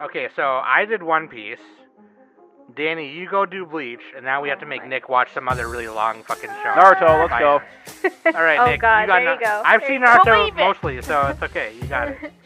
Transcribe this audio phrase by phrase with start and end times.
[0.00, 1.58] Okay, so I did One Piece.
[2.76, 5.68] Danny, you go do Bleach, and now we have to make Nick watch some other
[5.68, 6.70] really long fucking show.
[6.74, 7.40] Naruto, let's Fine.
[7.40, 7.60] go.
[8.36, 8.80] All right, Oh, Nick.
[8.80, 9.62] God, you got there you go.
[9.64, 10.00] I've There seen.
[10.02, 11.74] Naruto mostly, so it's okay.
[11.80, 12.32] You got it.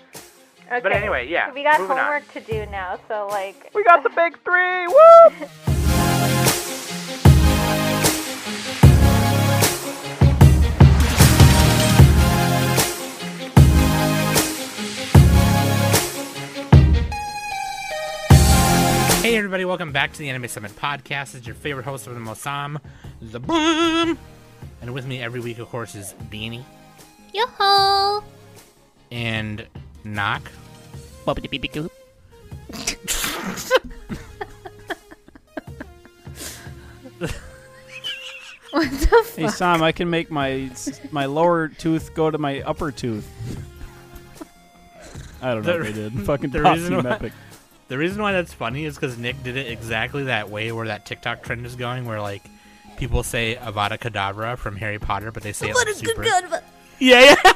[0.70, 0.80] Okay.
[0.82, 2.04] But anyway, yeah, We got moving on.
[2.04, 3.70] homework to do now, so like.
[3.74, 4.86] We got the big three.
[4.86, 5.77] Woo!
[19.28, 21.34] Hey everybody, welcome back to the Anime Summit Podcast.
[21.34, 22.80] It's your favorite host of the Mosam,
[23.20, 24.16] the Boom.
[24.80, 26.64] And with me every week, of course, is Beanie
[27.34, 28.24] Yo-ho!
[29.12, 29.66] and
[30.02, 30.50] Knock.
[38.70, 39.54] What the Hey fuck?
[39.54, 40.70] Sam, I can make my
[41.10, 43.26] my lower tooth go to my upper tooth.
[45.42, 46.12] I don't know The- what they did.
[46.26, 47.32] Fucking the pop reason team why- epic.
[47.88, 51.06] The reason why that's funny is because Nick did it exactly that way where that
[51.06, 52.42] TikTok trend is going, where like
[52.98, 56.22] people say Avada Kedavra from Harry Potter, but they say it like super.
[56.98, 57.34] Yeah, yeah.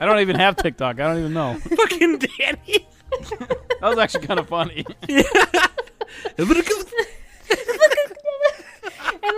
[0.00, 1.00] I don't even have TikTok.
[1.00, 1.54] I don't even know.
[1.76, 2.86] Fucking Danny.
[3.80, 4.84] That was actually kind of funny.
[5.08, 5.24] And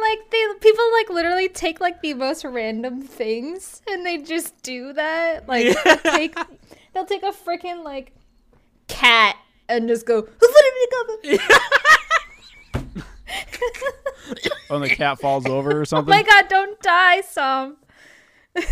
[0.00, 4.92] like they people like literally take like the most random things and they just do
[4.94, 5.46] that.
[5.46, 6.34] Like they'll take
[6.94, 8.12] they'll take a freaking like
[8.88, 9.36] cat
[9.70, 10.22] and just go
[14.68, 16.12] When the cat falls over or something.
[16.12, 17.76] Oh my god, don't die, some.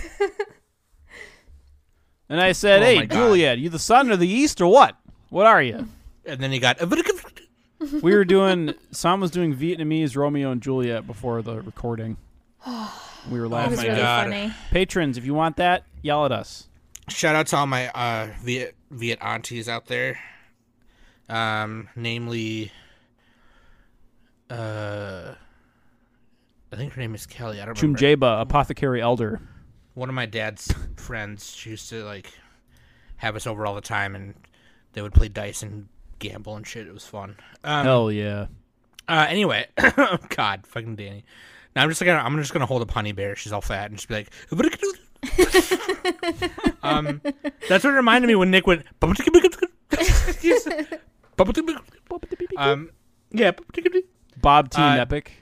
[2.30, 3.06] And I said, Oh "Hey.
[3.06, 4.94] Juliet, you the sun or the east or what?
[5.30, 5.88] What are you?"
[6.26, 6.78] and then he got.
[8.02, 8.74] We were doing.
[8.91, 12.16] Sam was doing Vietnamese Romeo and Juliet before the recording.
[13.30, 13.70] We were It laughing.
[13.72, 14.24] was my really God.
[14.24, 14.54] funny.
[14.70, 16.69] Patrons, if you want that, yell at us.
[17.08, 20.19] Shout out to all my uh, Viet Viet aunties out there.
[21.29, 22.73] Um, namely,
[24.51, 25.34] uh,
[26.73, 27.61] I think her name is Kelly.
[27.61, 27.99] I don't remember.
[27.99, 29.41] Chumjeba, apothecary elder.
[29.94, 31.55] One of my dad's friends.
[31.55, 32.33] She used to like
[33.17, 34.34] have us over all the time, and
[34.93, 35.88] they would play dice and
[36.19, 36.87] gamble and shit.
[36.87, 37.37] It was fun.
[37.65, 38.47] Um, Hell yeah.
[39.06, 39.67] Uh, anyway,
[40.37, 41.25] God, fucking Danny.
[41.75, 43.37] Now I'm just gonna I'm just gonna hold up Honey Bear.
[43.37, 44.33] She's all fat and just be like.
[46.83, 47.21] um,
[47.69, 48.84] that's what it reminded me when Nick went.
[52.56, 52.91] um,
[53.31, 53.53] yeah.
[54.41, 55.32] Bob Team Uh, Epic.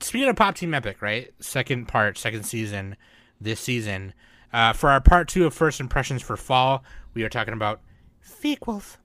[0.00, 1.32] Speaking of Pop Team Epic, right?
[1.40, 2.96] Second part, second season,
[3.40, 4.12] this season.
[4.52, 6.84] Uh, for our part two of first impressions for fall,
[7.14, 7.80] we are talking about
[8.20, 8.98] sequels.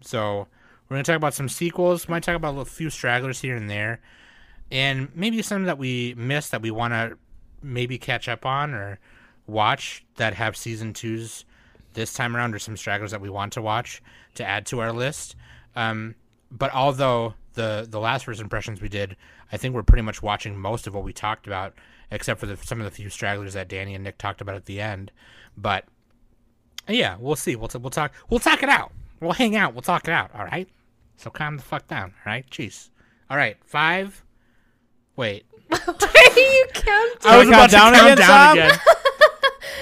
[0.00, 0.48] So
[0.88, 2.08] we're gonna talk about some sequels.
[2.08, 4.00] Might talk about a few stragglers here and there,
[4.70, 7.18] and maybe some that we missed that we want to
[7.62, 8.98] maybe catch up on or
[9.46, 11.44] watch that have season twos
[11.98, 14.02] this time around, or some stragglers that we want to watch
[14.34, 15.36] to add to our list.
[15.76, 16.14] Um,
[16.50, 19.16] but although the the last first impressions we did,
[19.52, 21.74] I think we're pretty much watching most of what we talked about,
[22.10, 24.64] except for the, some of the few stragglers that Danny and Nick talked about at
[24.66, 25.12] the end.
[25.56, 25.84] But
[26.88, 27.56] yeah, we'll see.
[27.56, 28.92] We'll t- we'll talk we'll talk it out.
[29.20, 29.74] We'll hang out.
[29.74, 30.30] We'll talk it out.
[30.34, 30.68] All right.
[31.16, 32.14] So calm the fuck down.
[32.24, 32.48] All right.
[32.50, 32.90] Jeez.
[33.28, 33.56] All right.
[33.64, 34.24] Five.
[35.16, 35.44] Wait.
[35.68, 37.18] Why are you counting?
[37.24, 38.78] I was count about to down count again, down again.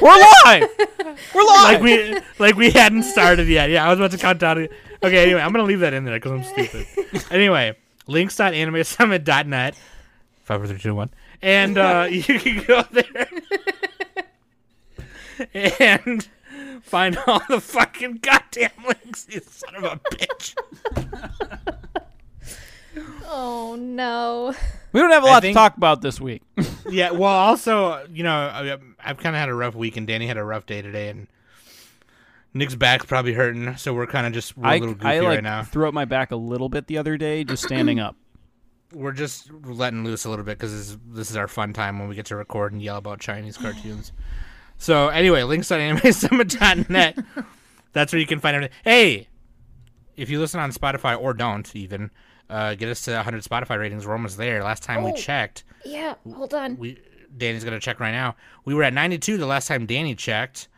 [0.00, 0.68] We're live.
[1.34, 1.64] We're live.
[1.64, 3.70] like we like we hadn't started yet.
[3.70, 4.68] Yeah, I was about to count down.
[5.02, 6.86] Okay, anyway, I'm gonna leave that in there because I'm stupid.
[7.30, 7.76] anyway,
[8.06, 9.74] links.animesummit.net.
[10.44, 11.10] Five, four, three, two, one,
[11.42, 13.26] and uh, you can go there
[15.96, 16.28] and
[16.82, 19.26] find all the fucking goddamn links.
[19.28, 20.54] You son of a bitch.
[23.26, 24.54] Oh no.
[24.92, 26.42] we don't have a lot think- to talk about this week.
[26.88, 27.10] Yeah.
[27.10, 30.36] Well, also, you know, I, I've kind of had a rough week, and Danny had
[30.36, 31.26] a rough day today, and.
[32.54, 35.18] Nick's back's probably hurting, so we're kind of just we're a I, little goofy I
[35.18, 35.62] like right now.
[35.62, 38.16] threw up my back a little bit the other day just standing up.
[38.94, 41.98] we're just letting loose a little bit because this, is- this is our fun time
[41.98, 44.12] when we get to record and yell about Chinese cartoons.
[44.78, 47.18] So anyway, links on animesummit.net.
[47.92, 48.76] That's where you can find everything.
[48.84, 49.28] Hey,
[50.16, 52.10] if you listen on Spotify or don't even,
[52.50, 54.06] uh, get us to 100 Spotify ratings.
[54.06, 54.62] We're almost there.
[54.62, 55.14] Last time we Oh.
[55.16, 56.76] checked, Yeah, hold on.
[56.76, 56.98] we
[57.36, 58.34] Danny's gonna check right now.
[58.64, 60.68] We were at 92 the last time Danny checked.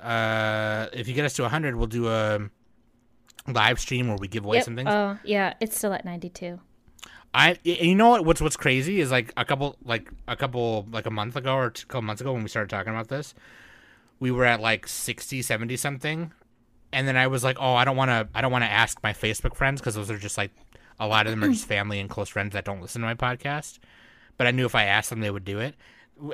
[0.00, 2.40] Uh, if you get us to 100, we'll do a
[3.48, 4.64] live stream where we give away Yep.
[4.64, 4.88] some things.
[4.90, 6.60] Oh, yeah, it's still at 92.
[7.34, 11.06] I you know what what's what's crazy is like a couple like a couple like
[11.06, 13.32] a month ago or a couple months ago when we started talking about this
[14.20, 16.30] we were at like 60 70 something
[16.92, 19.02] and then I was like oh I don't want to I don't want to ask
[19.02, 20.50] my Facebook friends cuz those are just like
[21.00, 23.14] a lot of them are just family and close friends that don't listen to my
[23.14, 23.78] podcast
[24.38, 25.74] but I knew if I asked them they would do it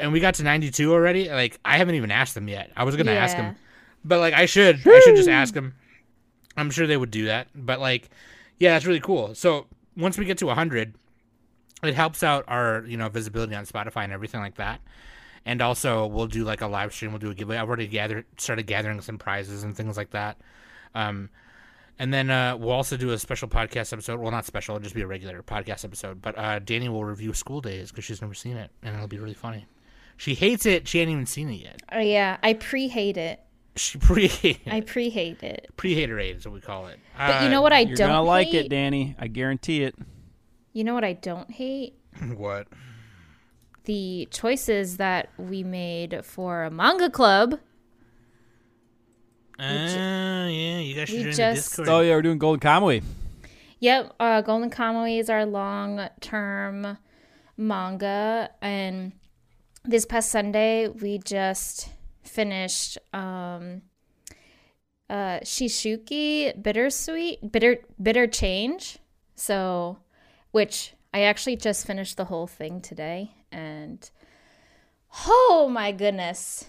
[0.01, 2.97] and we got to 92 already like I haven't even asked them yet I was
[2.97, 3.43] going to ask Yeah.
[3.43, 3.57] them
[4.05, 5.75] but like I should I should just ask them
[6.57, 7.47] I'm sure they would do that.
[7.55, 8.11] But like,
[8.59, 9.33] yeah, that's really cool.
[9.37, 9.67] So
[9.97, 10.93] once we get to 100,
[11.85, 14.81] it helps out our you know visibility on Spotify and everything like that.
[15.47, 17.13] And also, we'll do like a live stream.
[17.13, 17.59] We'll do a giveaway.
[17.59, 20.37] I've already gathered, started gathering some prizes and things like that.
[20.97, 21.31] Um,
[21.99, 24.21] and then uh, we'll also do a special podcast episode.
[24.21, 26.23] Well, not special; it'll just be a regular podcast episode.
[26.23, 29.19] But uh, Danny will review School Days because she's never seen it, and it'll be
[29.19, 29.67] really funny.
[30.17, 30.89] She hates it.
[30.89, 31.83] She hadn't even seen it yet.
[31.93, 33.41] Oh yeah, I pre-hate it.
[33.77, 34.61] She pre hate.
[34.67, 35.69] I pre-hate it.
[35.77, 36.99] pre haterade is what we call it.
[37.17, 38.67] But you know what I You're don't gonna like hate?
[38.67, 39.15] it, Danny.
[39.19, 39.95] I guarantee it.
[40.73, 41.95] You know what I don't hate?
[42.37, 42.67] what?
[43.85, 47.59] The choices that we made for a manga club.
[49.59, 51.89] Uh, yeah, you guys should we join the just- Discord.
[51.89, 53.03] Oh yeah, we're doing Golden Kamuy.
[53.81, 56.99] Yep, uh, Golden Kamuy is our long-term
[57.57, 59.13] manga, and
[59.85, 61.89] this past Sunday we just
[62.23, 63.83] finished um,
[65.09, 68.99] uh, Shishunki Bittersweet Bitter Bitter Change.
[69.35, 69.99] So,
[70.51, 74.09] which I actually just finished the whole thing today, and
[75.27, 76.67] oh my goodness,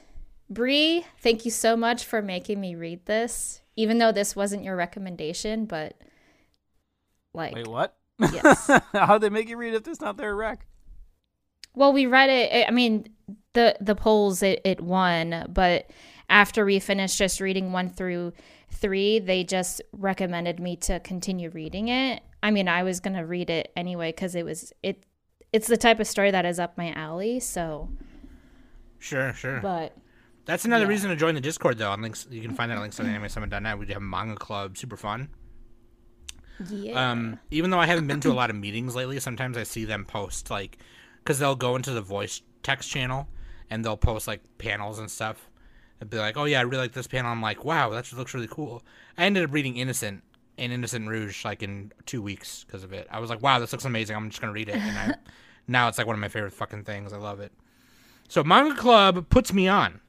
[0.50, 4.76] Bree, thank you so much for making me read this, even though this wasn't your
[4.76, 5.96] recommendation, but
[7.34, 7.96] like Wait, what?
[8.20, 8.70] yes.
[8.94, 10.66] How'd they make you read if it's not their rec?
[11.76, 12.68] Well, we read it.
[12.68, 13.08] I mean,
[13.54, 15.92] the the polls it, it won, but
[16.30, 18.34] after we finished just reading one through
[18.72, 22.24] three, they just recommended me to continue reading it.
[22.42, 25.04] I mean, I was gonna read it anyway because it was it.
[25.54, 27.40] It's the type of story that is up my alley.
[27.40, 27.90] So,
[28.98, 29.60] Sure, sure.
[29.62, 29.96] but
[30.46, 30.90] That's another yeah.
[30.90, 31.92] reason to join the Discord, though.
[31.92, 33.78] On links, you can find that at links on AnimeSummit.net.
[33.78, 35.30] We have a manga club, super fun.
[36.70, 39.64] yeah, Um, even though I haven't been to a lot of meetings lately, sometimes I
[39.64, 40.78] see them post like,
[41.20, 43.28] because they'll go into the voice text channel
[43.70, 45.50] and they'll post like panels and stuff.
[46.02, 48.34] And be like, "Oh yeah, I really like this panel." I'm like, "Wow, that looks
[48.34, 48.82] really cool."
[49.18, 50.24] I ended up reading Innocent
[50.58, 53.06] and Innocent Rouge like in two weeks because of it.
[53.12, 55.16] I was like, "Wow, this looks amazing." I'm just gonna read it, and I,
[55.68, 57.12] now it's like one of my favorite fucking things.
[57.12, 57.52] I love it.
[58.30, 60.00] So manga club puts me on.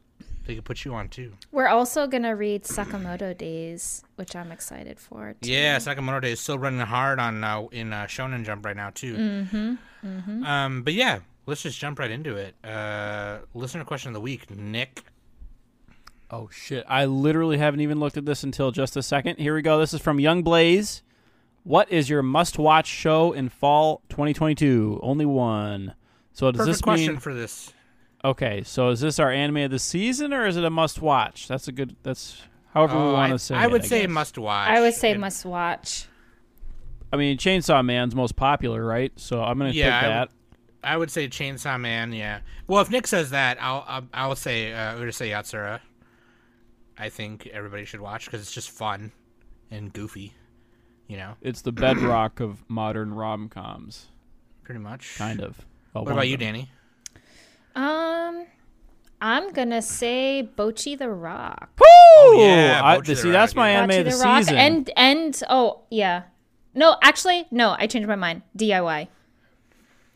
[0.51, 1.35] They could put you on too.
[1.53, 5.37] we're also gonna read Sakamoto Days, which I'm excited for.
[5.41, 5.49] Too.
[5.49, 8.91] Yeah, Sakamoto Days is still running hard on uh, in uh, Shonen Jump right now
[8.91, 9.15] too.
[9.15, 10.45] Mm-hmm.
[10.45, 12.57] Um, but yeah, let's just jump right into it.
[12.65, 15.05] Uh, listener question of the week, Nick.
[16.33, 16.85] Oh shit!
[16.89, 19.39] I literally haven't even looked at this until just a second.
[19.39, 19.79] Here we go.
[19.79, 21.05] This is from Young Blaze.
[21.63, 24.99] What is your must-watch show in fall 2022?
[25.01, 25.95] Only one.
[26.33, 27.21] So does Perfect this question mean?
[27.21, 27.73] for this.
[28.25, 31.49] Okay, so is this our anime of the season or is it a must-watch?
[31.49, 31.97] That's a good.
[32.03, 32.43] That's
[32.75, 33.55] however we Oh, want to say.
[33.55, 34.11] I it, would say guess.
[34.11, 34.69] must watch.
[34.69, 36.07] I would say And- must watch.
[37.13, 39.11] I mean, Chainsaw Man's most popular, right?
[39.17, 40.31] So I'm gonna Yeah, I pick that.
[40.85, 42.13] I would say Chainsaw Man.
[42.13, 42.41] Yeah.
[42.67, 45.81] Well, if Nick says that, I'll I'll, I'll say uh, I'm gonna say Yatsura.
[46.99, 49.13] I think everybody should watch because it's just fun
[49.71, 50.35] and goofy.
[51.09, 54.07] You know, It's the bedrock of modern rom-coms,
[54.63, 55.17] pretty much.
[55.17, 55.59] kind of.
[55.93, 56.47] Well, What about of you, them.
[56.55, 56.71] Danny?
[57.75, 58.47] Um,
[59.21, 61.71] I'm gonna say Bocchi the Rock.
[61.83, 63.83] Oh yeah, I, Bocchi the see, that's my yeah.
[63.83, 64.57] anime Bocchi of the, the Rock season.
[64.57, 66.23] and and oh yeah,
[66.75, 68.43] no, actually no, I changed my mind.
[68.57, 69.09] DIY.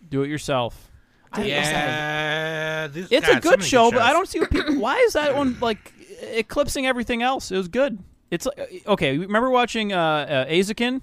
[0.08, 0.90] Do it yourself.
[1.36, 4.74] Yeah, this- It's God, a good many show, but I don't see what people.
[4.78, 5.92] Why is that one like
[6.22, 7.50] eclipsing everything else?
[7.50, 7.98] It was good.
[8.30, 9.18] It's like okay.
[9.18, 11.00] Remember watching uh, uh, Eizouken?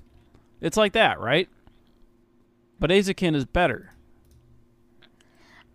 [0.62, 1.50] It's like that, right?
[2.80, 3.92] But Eizouken is better.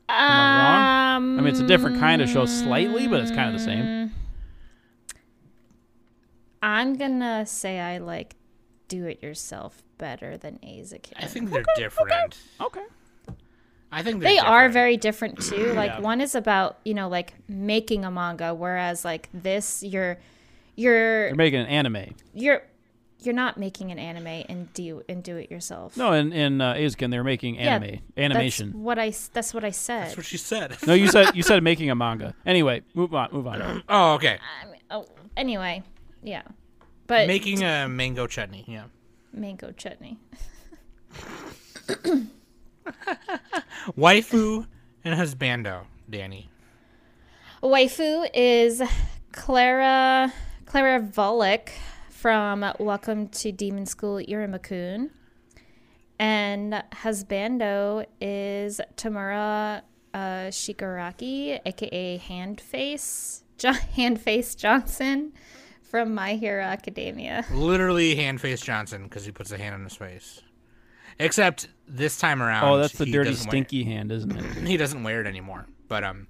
[0.08, 1.16] Am I wrong?
[1.16, 3.64] Um, I mean, it's a different kind of show slightly, but it's kind of the
[3.64, 4.12] same.
[6.62, 8.34] I'm gonna say I like
[8.88, 11.12] do it yourself better than Eizouken.
[11.16, 12.38] I think they're different.
[12.60, 12.82] Okay.
[13.92, 15.72] I think they're are very different too.
[15.74, 16.00] Like Yeah.
[16.00, 20.18] one is about you know like making a manga, whereas like this you're
[20.76, 22.14] you're They're making an anime.
[22.34, 22.62] you're
[23.26, 25.96] you're not making an anime and do and do it yourself.
[25.96, 28.84] No, in in uh, Eizouken, they're making Yeah, anime animation.
[28.84, 30.06] That's I that's what I said.
[30.06, 30.76] That's what she said.
[30.86, 32.34] No, you said you said making a manga.
[32.46, 33.28] Anyway, move on.
[33.32, 33.82] Move on.
[33.88, 34.38] oh, okay.
[34.62, 35.06] I mean, oh,
[35.36, 35.82] anyway,
[36.22, 36.42] yeah,
[37.06, 38.64] but Making a mango chutney.
[38.66, 38.84] Yeah.
[39.32, 40.18] mango chutney.
[43.96, 44.66] Waifu
[45.04, 46.48] and husbando, Danny.
[47.62, 48.82] Waifu is
[49.32, 50.32] Clara
[50.66, 51.70] Clara Valac
[52.16, 55.10] from Welcome to Demon School Iruma-kun.
[56.18, 59.82] And husbando is Tomura
[60.14, 60.18] uh,
[60.48, 65.34] Shigaraki, aka Handface, jo- Handface Johnson
[65.82, 67.44] from My Hero Academia.
[67.52, 70.40] Literally hand face Johnson because he puts a hand on his face.
[71.18, 72.64] Except this time around.
[72.64, 74.44] Oh, that's the he dirty, doesn't wear- stinky hand, isn't it?
[74.66, 75.66] he doesn't wear it anymore.
[75.86, 76.28] But um,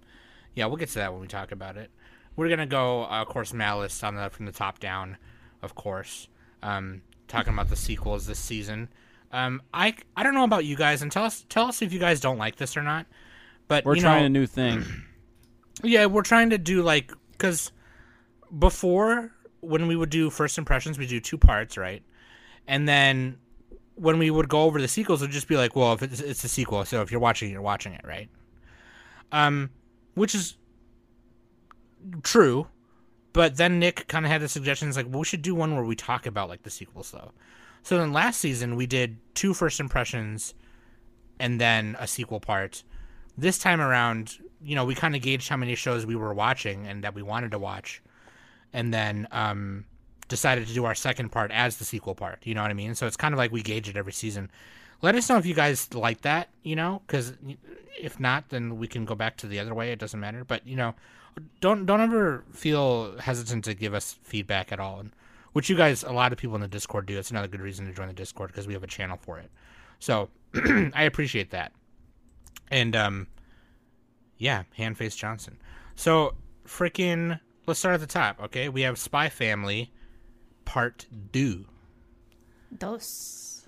[0.55, 1.91] yeah, we'll get to that when we talk about it.
[2.35, 5.17] We're gonna go, uh, of course, Malice on the from the top down,
[5.63, 6.29] of course.
[6.63, 8.89] um, talking about the sequels this season.
[9.33, 11.99] Um, I I don't know about you guys, and tell us tell us if you
[11.99, 13.07] guys don't like this or not.
[13.69, 14.85] But We're you trying know, a new thing.
[15.83, 17.73] yeah, we're trying to do like because
[18.59, 22.03] before when we would do first impressions, we do two parts, right?
[22.69, 23.39] And then
[23.97, 26.45] when we would go over the sequels, it'd just be like, well, if it's, it's
[26.45, 28.29] a sequel, so if you're watching, it, you're watching it, right?
[29.33, 29.71] Um,
[30.15, 30.57] which is
[32.23, 32.67] true,
[33.37, 35.85] but then Nick kind of had the suggestions like, well, we should do one where
[35.85, 37.33] we talk about like the sequels though.
[37.83, 40.55] So then last season we did two first impressions
[41.39, 42.83] and then a sequel part.
[43.37, 46.87] This time around, you know, we kind of gauged how many shows we were watching
[46.87, 48.03] and that we wanted to watch,
[48.73, 49.85] and then um,
[50.29, 52.39] decided to do our second part as the sequel part.
[52.45, 52.95] You know what I mean?
[52.95, 54.51] So it's kind of like we gauge it every season.
[55.03, 57.35] Let us know if you guys like that, you know, because
[58.01, 59.93] if not, then we can go back to the other way.
[59.93, 60.43] It doesn't matter.
[60.43, 60.95] But you know,
[61.61, 65.13] don't don't ever feel hesitant to give us feedback at all, and
[65.53, 67.19] which you guys, a lot of people in the Discord do.
[67.19, 69.51] It's another good reason to join the Discord because we have a channel for it.
[69.99, 70.29] So
[70.95, 71.73] I appreciate that.
[72.71, 73.27] And um,
[74.39, 75.59] yeah, Handface Johnson.
[75.95, 76.35] So
[76.67, 78.41] freaking, let's start at the top.
[78.45, 79.93] Okay, we have Spy Family,
[80.65, 81.67] Part Two.
[82.77, 83.67] Dos.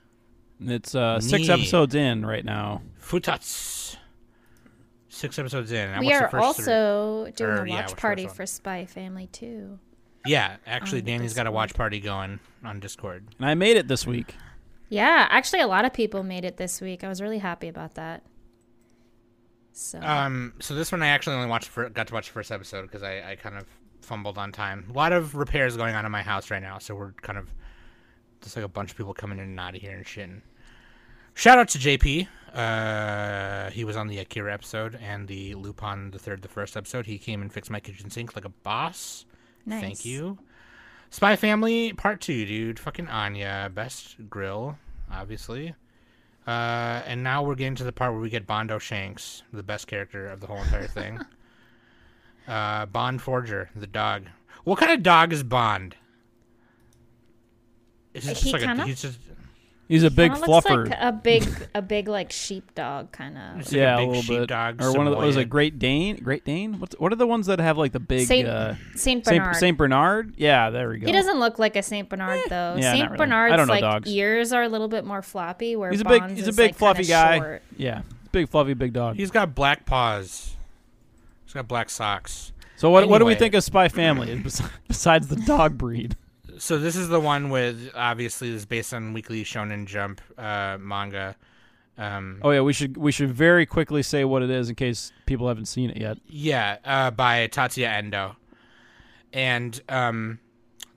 [0.60, 1.52] It's uh, six Nee.
[1.54, 2.82] episodes in right now.
[3.00, 3.96] Futats.
[5.18, 5.90] Six episodes in.
[5.90, 6.74] I we watched the are first three.
[6.74, 9.78] also doing Or, a watch what's the party for Spy Family too.
[10.24, 13.26] Yeah, actually, on the Danny's got a watch party going on Discord.
[13.38, 14.34] And I made it this week.
[14.88, 17.02] Yeah, actually, a lot of people made it this week.
[17.02, 18.22] I was really happy about that.
[19.72, 22.50] So Um, so this one I actually only watched for, got to watch the first
[22.52, 23.66] episode because I, I kind of
[24.02, 24.86] fumbled on time.
[24.90, 27.52] A lot of repairs going on in my house right now, so we're kind of
[28.40, 30.28] just like a bunch of people coming in and out of here and shit.
[30.28, 30.42] And
[31.34, 32.28] shout out to JP.
[32.54, 37.06] Uh, he was on the Akira episode and the Lupin the third, the first episode.
[37.06, 39.26] He came and fixed my kitchen sink like a boss.
[39.66, 39.80] nice.
[39.82, 40.38] Thank you.
[41.10, 42.78] Spy Family Part Two, dude.
[42.78, 44.78] Fucking Anya, best grill,
[45.10, 45.74] obviously.
[46.46, 49.86] Uh, and now we're getting to the part where we get Bondo Shanks, the best
[49.86, 51.20] character of the whole entire thing.
[52.48, 54.24] uh, Bond Forger, the dog.
[54.64, 55.96] What kind of dog is Bond?
[58.14, 59.18] Is it just He like a, kinda- he's just
[59.88, 63.60] He's a big Kinda looks like a big, a big like sheepdog kind of.
[63.60, 64.40] It's like yeah, a big little bit.
[64.42, 65.48] sheepdog, or one of the, was it Samoyed.
[65.48, 66.16] Great Dane?
[66.16, 66.78] Great Dane?
[66.78, 69.56] What's, what are the ones that have like the big Saint uh, Saint Saint, Bernard.
[69.56, 70.34] Saint Bernard?
[70.36, 71.06] Yeah, there we go.
[71.06, 72.76] He doesn't look like a Saint Bernard though.
[72.78, 73.16] yeah, not Saint really.
[73.16, 74.10] Bernard's I don't know like dogs.
[74.10, 76.56] ears are a little bit more floppy, where He's a big, Bond's he's a is,
[76.56, 77.38] big like, fluffy kinda guy.
[77.38, 77.62] short.
[77.78, 79.16] Yeah, big fluffy big dog.
[79.16, 80.54] He's got black paws.
[81.46, 82.52] He's got black socks.
[82.76, 83.38] so what, what do we Anyway.
[83.38, 86.14] think of Spy Family bes- besides the dog breed?
[86.58, 90.76] So this is the one with obviously this is based on Weekly Shonen Jump uh,
[90.78, 91.36] manga.
[91.96, 95.12] Um, Oh yeah, we should we should very quickly say what it is in case
[95.26, 96.18] people haven't seen it yet.
[96.26, 98.36] Yeah, uh, by Tatsuya Endo,
[99.32, 100.38] and um,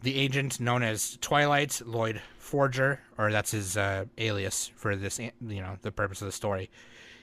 [0.02, 5.32] the agent known as Twilight Lloyd Forger, or that's his uh, alias for this, you
[5.42, 6.70] know, the purpose of the story.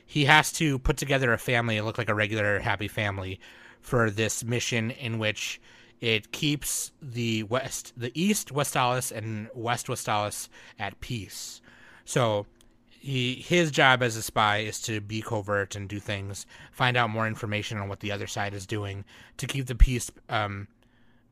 [0.06, 3.40] He has to put together a family and look like a regular happy family
[3.80, 5.60] for this mission in which
[6.00, 11.60] it keeps the west, the east Westalis and west Westalis at peace.
[12.04, 12.46] So
[12.88, 17.10] he his job as a spy is to be covert and do things, find out
[17.10, 19.04] more information on what the other side is doing
[19.36, 20.68] to keep the peace um,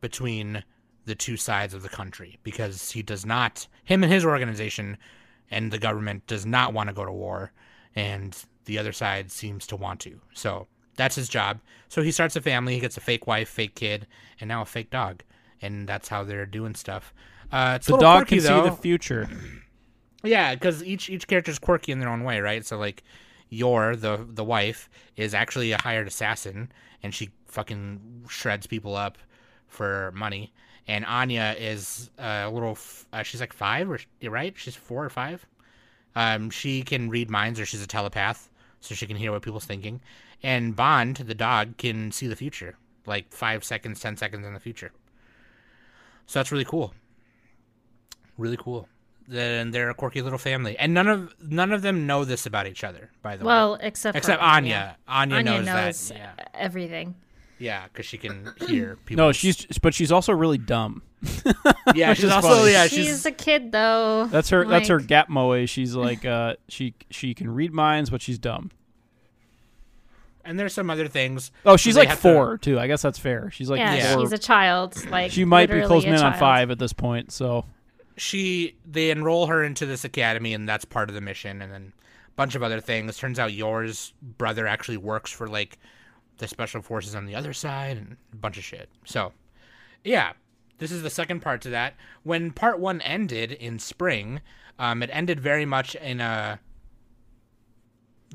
[0.00, 0.64] between
[1.04, 4.98] the two sides of the country because he does not him and his organization
[5.50, 7.52] and the government does not want to go to war
[7.94, 10.20] and the other side seems to want to.
[10.34, 11.60] So that's his job.
[11.88, 14.06] So he starts a family, he gets a fake wife, fake kid,
[14.40, 15.22] and now a fake dog.
[15.62, 17.14] And that's how they're doing stuff.
[17.52, 18.64] Uh, it's The dog quirky, can though.
[18.64, 19.28] see the future.
[20.22, 22.64] Yeah, because each each character is quirky in their own way, right?
[22.66, 23.04] So like,
[23.48, 26.72] Yor, the the wife, is actually a hired assassin,
[27.02, 29.18] and she fucking shreds people up
[29.68, 30.52] for money.
[30.88, 34.54] And Anya is a little, f- uh, she's like five, or right?
[34.56, 35.44] She's four or five.
[36.14, 38.48] Um, she can read minds, or she's a telepath,
[38.80, 40.00] so she can hear what people's thinking.
[40.42, 42.76] And Bond, the dog, can see the future,
[43.06, 44.92] like five seconds, ten seconds in the future.
[46.26, 46.94] So that's really cool.
[48.38, 48.88] Really cool.
[49.28, 52.66] Then they're a quirky little family, and none of none of them know this about
[52.68, 53.10] each other.
[53.22, 54.96] By the way, Well, except except for Anya.
[55.08, 56.16] Anya, Anya knows, knows that.
[56.16, 57.16] Yeah, everything.
[57.58, 59.24] yeah, because she can hear people.
[59.24, 61.02] No, she's but she's also really dumb.
[61.96, 62.70] yeah, she's also funny.
[62.72, 64.26] yeah, she's, she's a kid though.
[64.30, 64.64] That's her.
[64.64, 65.66] that's her Like, gap moe.
[65.66, 68.70] She's like uh she she can read minds, but she's dumb.
[70.46, 71.50] And there's some other things.
[71.64, 72.78] Oh, she's like have to- four too.
[72.78, 73.50] I guess that's fair.
[73.50, 74.14] She's like Yeah, Yeah.
[74.14, 74.22] four.
[74.22, 74.96] she's a child.
[75.10, 77.32] Like she might be literally closing a in on five at this point.
[77.32, 77.64] So
[78.16, 81.92] She they enroll her into this academy, and that's part of the mission, and then
[82.28, 83.16] a bunch of other things.
[83.18, 85.78] Turns out yours brother actually works for like
[86.38, 88.88] the special forces on the other side, and a bunch of shit.
[89.04, 89.32] So,
[90.04, 90.32] yeah,
[90.78, 91.94] this is the second part to that.
[92.22, 94.40] When part one ended in spring,
[94.78, 96.58] um, it ended very much in a.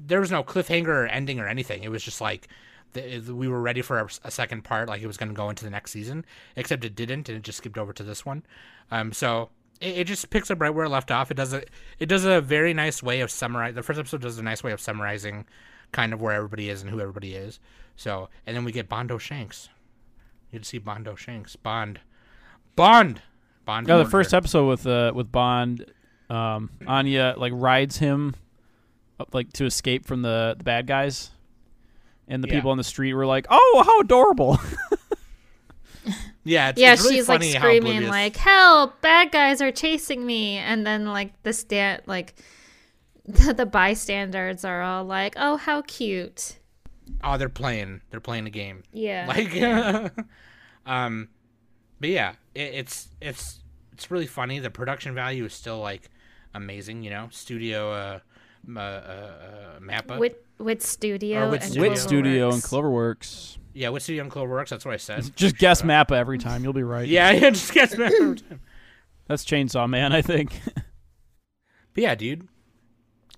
[0.06, 1.84] There was no cliffhanger or ending or anything.
[1.84, 2.48] It was just like
[2.94, 5.50] the, we were ready for a, a second part, like it was going to go
[5.50, 6.26] into the next season.
[6.56, 8.44] Except it didn't, and it just skipped over to this one.
[8.90, 11.32] Um, so it, it just picks up right where it left off.
[11.32, 11.64] It does a
[12.00, 13.76] it does a very nice way of summarize.
[13.76, 15.46] The first episode does a nice way of summarizing,
[15.92, 17.60] kind of where everybody is and who everybody is.
[17.96, 19.70] So and then we get Bondo Shanks.
[20.50, 21.56] You get to see Bondo Shanks.
[21.56, 22.00] Bond.
[22.76, 23.22] Bond.
[23.66, 23.88] Bond.
[23.88, 25.86] No, the first episode with uh with Bond,
[26.30, 28.36] um, Anya like rides him
[29.32, 31.32] like to escape from the, the bad guys,
[32.28, 32.56] and the Yeah.
[32.56, 34.60] people on the street were like, "Oh, how adorable!"
[36.44, 39.00] Yeah, it's, yeah, it's really she's like funny how screaming like, "Help!
[39.02, 42.34] Bad guys are chasing me!" And then like the stand like
[43.28, 46.58] the, the bystanders are all like, "Oh, how cute!"
[47.24, 48.82] oh, they're playing, they're playing a game.
[48.92, 50.12] Yeah, Like,
[50.88, 51.30] um,
[52.00, 53.60] but yeah, it, it's it's
[53.94, 54.58] it's really funny.
[54.58, 56.10] The production value is still like
[56.56, 57.04] amazing.
[57.04, 58.22] You know, studio uh, m-
[58.76, 60.18] uh, uh, uh Mappa.
[60.20, 61.90] Wit Wit Studio, Or Wit and Studio.
[61.90, 63.18] Wit Studio and Cloverworks.
[63.18, 63.58] Cloverworks.
[63.74, 64.70] yeah, what studio and Cloverworks?
[64.70, 65.32] That's what I said.
[65.36, 66.64] Just guess Mappa every time.
[66.64, 67.08] You'll be right.
[67.08, 68.42] Yeah, yeah, just guess Mappa.
[68.48, 68.60] but
[69.28, 70.60] That's Chainsaw Man, I think.
[70.76, 70.86] but
[71.96, 72.48] yeah, dude,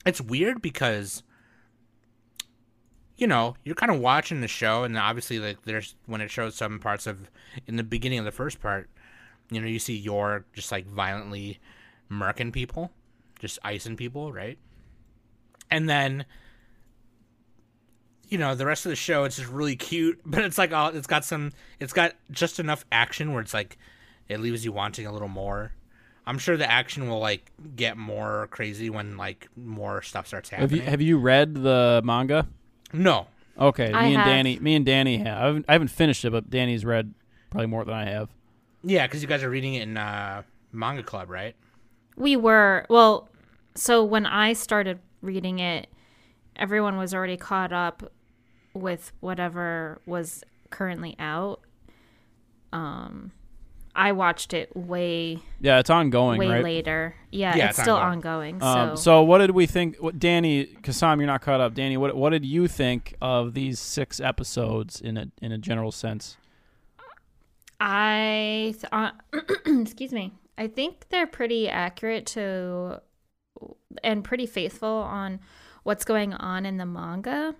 [0.05, 1.23] it's weird because.
[3.15, 6.55] You know, you're kind of watching the show, and obviously, like, there's when it shows
[6.55, 7.29] some parts of
[7.67, 8.89] in the beginning of the first part,
[9.51, 11.59] you know, you see Yor just like violently
[12.11, 12.91] murking people,
[13.39, 14.57] just icing people, right?
[15.73, 16.25] And then,
[18.29, 20.89] you know, the rest of the show it's just really cute, but it's like all
[20.89, 23.77] it's got some, it's got just enough action where it's like
[24.29, 25.73] it leaves you wanting a little more.
[26.25, 30.59] I'm sure the action will like get more crazy when like more stuff starts have
[30.61, 30.81] happening.
[30.81, 32.47] you have you read the manga?
[32.93, 33.27] no,
[33.59, 34.25] Okay, I me and.
[34.25, 35.37] Danny, me and Danny have.
[35.41, 37.13] I haven't, I haven't finished it, but Danny's read
[37.49, 38.29] probably more than I have.
[38.83, 41.55] yeah, because you guys are reading it in uh, manga club, right?
[42.15, 43.29] We were well.
[43.75, 45.87] So when I started reading it,
[46.55, 48.11] everyone was already caught up
[48.75, 51.61] with whatever was currently out.
[52.71, 53.31] Um,
[53.95, 56.63] I watched it way Yeah, it's ongoing, way right?
[56.63, 57.15] later.
[57.31, 58.55] Yeah, Yeah, it's, it's still ongoing.
[58.55, 58.59] ongoing.
[58.59, 59.97] so, Um, so what did we think?
[59.97, 61.75] What, Danny, Kasam, you're not caught up.
[61.75, 65.91] Danny, what what did you think of these six episodes in a in a general
[65.91, 66.37] sense?
[67.79, 69.11] I th- uh,
[69.81, 70.31] excuse me.
[70.57, 73.01] I think they're pretty accurate to
[74.03, 75.39] and pretty faithful on
[75.83, 77.55] what's going on in the manga.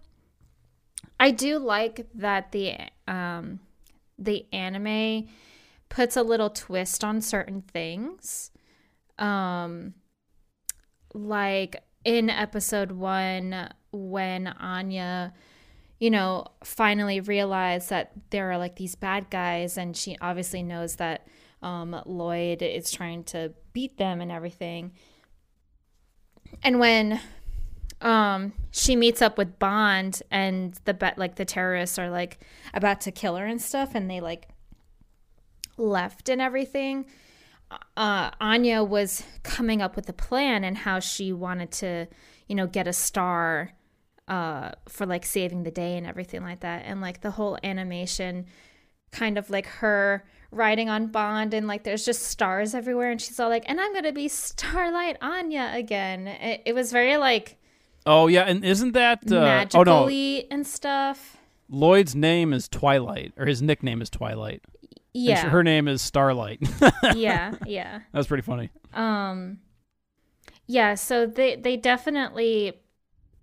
[1.20, 2.76] I do like that the
[3.08, 3.60] um
[4.18, 5.28] the anime
[5.90, 8.52] puts a little twist on certain things.
[9.18, 9.94] Um
[11.14, 15.34] like in episode 1 when Anya
[16.04, 20.98] you know, finally realized that there are like these bad guys, and she obviously knows
[20.98, 21.26] that
[21.62, 24.92] um, Lloyd is trying to beat them and everything.
[26.62, 27.20] And when
[28.02, 32.40] um, she meets up with Bond, and the bet like the terrorists are like
[32.74, 34.50] about to kill her and stuff, and they like
[35.78, 37.06] left and everything.
[37.98, 42.08] Uh, Anya was coming up with a plan and how she wanted to,
[42.48, 43.72] you know, get a star
[44.30, 48.46] uh for like saving the day and everything like that and like the whole animation
[49.12, 53.40] kind of like her riding on bond and like there's just stars everywhere and she's
[53.40, 57.58] all like and i'm gonna be starlight anya again it, it was very like
[58.06, 60.08] Oh yeah, and isn't that uh, oh no?
[60.10, 61.38] and stuff
[61.70, 64.62] Lloyd's name is Twilight, or his nickname is Twilight.
[65.14, 66.60] Yeah sh- her name is Starlight.
[67.16, 68.72] yeah yeah That's pretty funny.
[68.94, 69.60] um
[70.68, 72.74] yeah so they they definitely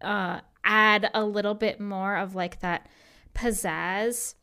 [0.02, 2.86] uh add a little bit more of like that
[3.34, 4.34] pizzazz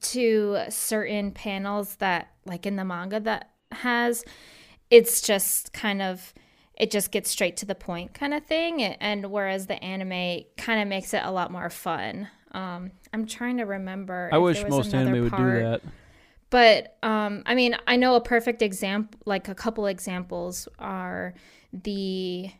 [0.00, 4.24] to certain panels that like in the manga that has
[4.90, 6.34] it's just kind of
[6.74, 10.80] it just gets straight to the point kind of thing and whereas the anime kind
[10.80, 14.94] of makes it a lot more fun um i'm trying to remember I wish most
[14.94, 15.82] anime would do that.
[16.52, 21.32] But um, I mean, I know a perfect example, like a couple examples are
[21.72, 22.50] the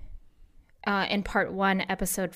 [0.86, 2.34] uh, in part one, episode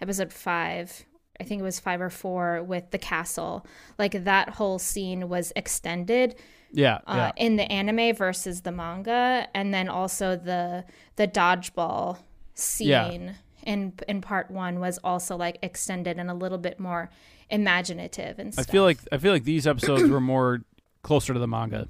[0.00, 1.05] episode five.
[1.40, 3.66] I think it was five or four with the castle.
[3.98, 6.36] Like that whole scene was extended
[6.72, 7.32] Yeah, uh, yeah.
[7.36, 10.84] in the anime versus the manga, and then also the
[11.16, 12.18] the dodgeball
[12.54, 13.32] scene Yeah.
[13.64, 17.10] in in part one was also like extended and a little bit more
[17.50, 18.66] imaginative and stuff.
[18.68, 20.62] I feel like I feel like these episodes were more
[21.02, 21.88] closer to the manga.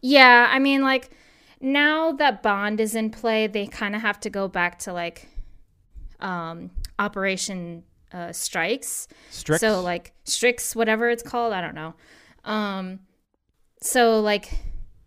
[0.00, 1.10] Yeah, I mean, like
[1.60, 5.28] now that Bond is in play, they kind of have to go back to like
[6.20, 9.08] um, Operation uh, Strikes.
[9.30, 9.60] Strix.
[9.60, 11.94] So like Strix, whatever it's called, I don't know.
[12.44, 13.00] Um,
[13.80, 14.50] so like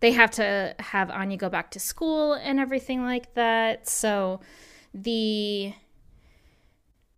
[0.00, 3.88] they have to have Anya go back to school and everything like that.
[3.88, 4.40] So
[4.92, 5.72] the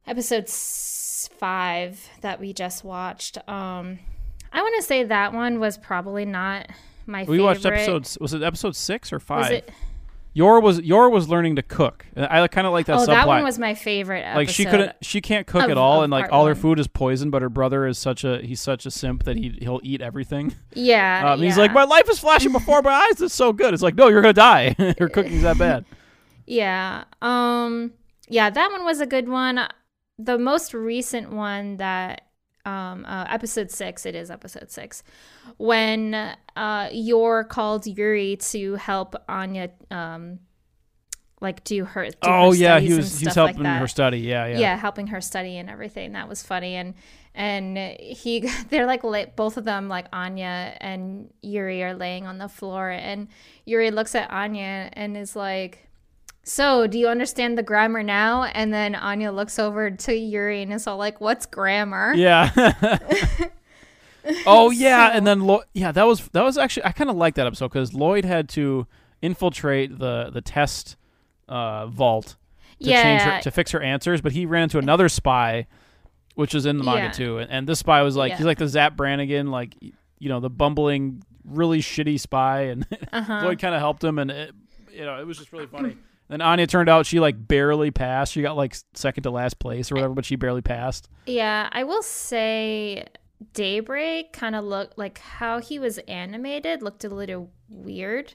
[0.07, 3.98] episode five that we just watched, um,
[4.53, 6.68] I want to say that one was probably not
[7.07, 7.33] my favorite.
[7.33, 7.44] We favorite.
[7.44, 8.18] watched episodes.
[8.20, 9.62] Was it episode six or five?
[10.38, 12.07] Yor was Yor was learning to cook.
[12.16, 13.07] I kind of like that Oh, subplot.
[13.07, 14.20] that one was my favorite.
[14.20, 14.37] Episode.
[14.38, 16.87] like she couldn't, she can't cook of- at all, and like all her food is
[16.87, 17.31] poison.
[17.31, 20.55] But her brother is such a he's such a simp that he he'll eat everything.
[20.74, 23.20] Yeah, Um, He's like, my life is flashing before my eyes.
[23.20, 23.74] It's so good.
[23.74, 24.77] It's like, no, you're gonna die.
[25.01, 25.85] her cooking's that bad.
[26.46, 27.03] Yeah.
[27.20, 27.92] Um
[28.29, 29.59] yeah, that one was a good one.
[30.18, 32.22] The most recent one that
[32.68, 35.02] um uh, episode 6, it is episode 6.
[35.57, 36.14] When
[36.57, 40.40] uh Yor called Yuri to help Anya um
[41.40, 43.72] like do her do oh her yeah, he studies and was he's stuff like helping
[43.72, 44.18] her study.
[44.20, 44.59] Yeah, yeah.
[44.59, 44.76] yeah.
[44.76, 46.12] helping her study and everything.
[46.12, 46.94] That was funny and
[47.35, 49.02] and he they're like
[49.37, 53.28] both of them like Anya and Yuri are laying on the floor and
[53.64, 55.88] Yuri looks at Anya and is like
[56.44, 58.44] so, do you understand the grammar now?
[58.44, 62.51] And then Anya looks over to Yuri and is all like, "What's grammar?" Yeah.
[64.46, 67.16] oh yeah, So- and then Lo- yeah, that was that was actually I kind of
[67.16, 68.87] like that episode because Lloyd had to
[69.22, 70.96] infiltrate the the test
[71.48, 72.37] uh, vault
[72.81, 75.66] to change her to fix her answers, but he ran into another spy,
[76.35, 77.11] which is in the manga Yeah.
[77.11, 78.37] too, and, and this spy was like Yeah.
[78.38, 79.74] he's like the Zap Brannigan, like
[80.18, 83.40] you know the bumbling, really shitty spy, and Uh-huh.
[83.44, 84.53] Lloyd kind of helped him, and it,
[84.92, 85.96] you know it was just really funny.
[86.29, 88.33] Then Anya turned out she like barely passed.
[88.33, 91.09] She got like second to last place or whatever, but she barely passed.
[91.27, 93.07] Yeah, I will say
[93.55, 98.35] Daybreak kind of looked like how he was animated looked a little weird.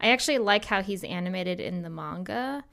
[0.00, 2.64] I actually like how he's animated in the manga.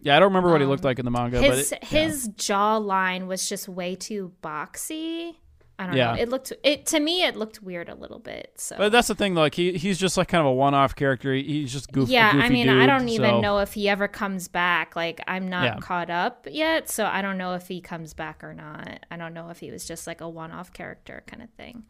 [0.00, 1.84] Yeah, I don't remember what he looked Um, like in the manga, his but it,
[1.84, 5.36] his jawline was just way too boxy.
[5.78, 6.14] I don't Yeah.
[6.14, 6.20] know.
[6.22, 8.52] It looked it to me it looked weird a little bit.
[8.56, 9.40] So But that's the thing, though.
[9.40, 11.32] Like he, he's just like kind of a one-off character.
[11.34, 12.12] He- He's just goofy.
[12.12, 14.94] yeah, goofy I mean, I don't even so- know if he ever comes back.
[14.94, 15.76] Like, I'm not Yeah.
[15.80, 19.04] caught up yet, so I don't know if he comes back or not.
[19.10, 21.82] I don't know if he was just like a one-off character kind of thing.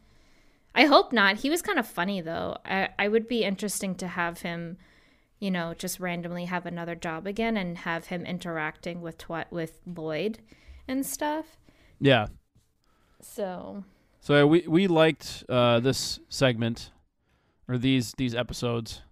[0.74, 1.36] I hope not.
[1.36, 2.56] He was kind of funny though.
[2.64, 4.78] I I would be interesting to have him,
[5.38, 9.78] you know, just randomly have another job again and have him interacting with twi- with
[9.86, 10.38] Lloyd
[10.88, 11.58] and stuff.
[12.00, 12.26] Yeah.
[13.24, 13.84] So
[14.20, 16.90] So uh, we we liked uh, this segment
[17.68, 19.02] or these these episodes.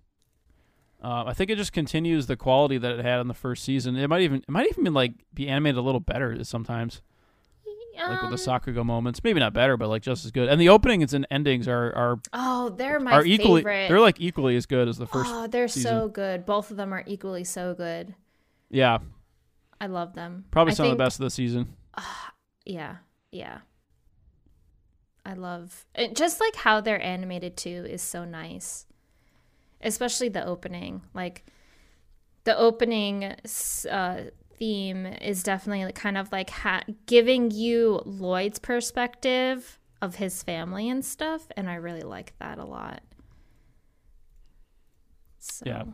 [1.03, 3.97] Uh, I think it just continues the quality that it had in the first season.
[3.97, 7.03] It might even it might even be like be animated a little better sometimes,
[7.99, 9.25] like with the um, Sakuga moments.
[9.25, 10.49] Maybe not better, but like just as good.
[10.49, 13.89] And the openings and endings are are oh, they're my are equally favorite.
[13.89, 15.31] they're like equally as good as the first.
[15.33, 16.47] oh, they're so good.
[16.47, 18.15] Both of them are equally so good.
[18.71, 18.99] yeah,
[19.81, 20.45] I love them.
[20.53, 21.75] probably I some of the best of the season.
[22.65, 22.99] Yeah,
[23.33, 23.59] yeah.
[25.25, 26.17] I love it.
[26.17, 28.87] Just like how they're animated too is so nice,
[29.81, 31.03] especially the opening.
[31.15, 31.45] Like
[32.45, 33.37] the opening
[33.91, 34.21] uh,
[34.59, 41.05] theme is definitely kind of like ha- giving you Lloyd's perspective of his family and
[41.05, 43.03] stuff, and I really like that a lot.
[45.39, 45.85] So, Yeah.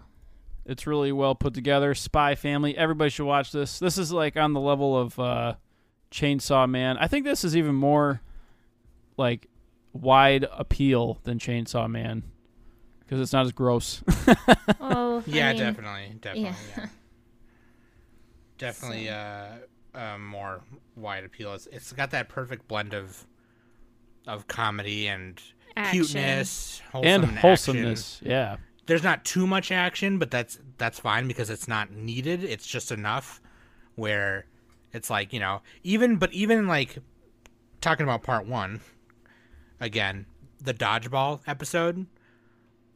[0.64, 1.94] It's really well put together.
[1.94, 2.76] Spy Family.
[2.76, 3.78] Everybody should watch this.
[3.78, 5.54] This is like on the level of uh,
[6.10, 6.98] Chainsaw Man.
[6.98, 8.20] I think this is even more
[9.18, 9.48] like
[9.92, 12.22] wide appeal than Chainsaw Man
[13.00, 14.02] because it's not as gross.
[14.80, 16.54] Oh, I Yeah, mean, definitely, definitely, yeah.
[16.76, 16.86] yeah.
[18.58, 19.08] definitely.
[19.08, 19.48] Uh,
[19.94, 20.62] uh, more
[20.96, 21.54] wide appeal.
[21.54, 23.26] It's, it's got that perfect blend of
[24.26, 25.40] of comedy and
[25.76, 25.92] Action.
[26.04, 27.36] cuteness, and wholesome action.
[27.38, 28.20] wholesomeness.
[28.22, 28.56] Yeah.
[28.86, 32.44] There's not too much action, but that's that's fine because it's not needed.
[32.44, 33.40] It's just enough
[33.94, 34.46] where
[34.92, 36.98] it's like you know even but even like
[37.80, 38.80] talking about part one
[39.80, 40.26] again
[40.62, 42.06] the dodgeball episode.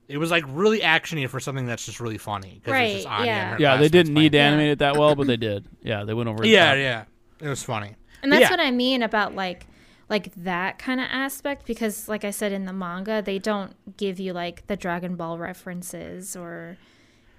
[0.08, 2.60] It was like really actiony for something that's just really funny.
[2.64, 3.56] 'cause it's just Right, Anya yeah.
[3.58, 4.38] Yeah, they didn't need to.
[4.38, 4.48] Yeah.
[4.48, 5.66] animate it that well, but they did.
[5.82, 6.42] Yeah, they went over.
[6.42, 6.76] the Yeah, top.
[6.78, 7.04] yeah,
[7.40, 7.94] it was funny.
[8.22, 8.50] And that's Yeah.
[8.50, 9.66] what I mean about like
[10.08, 14.20] like that kind of aspect because like I said in the manga they don't give
[14.20, 16.76] you like the Dragon Ball references or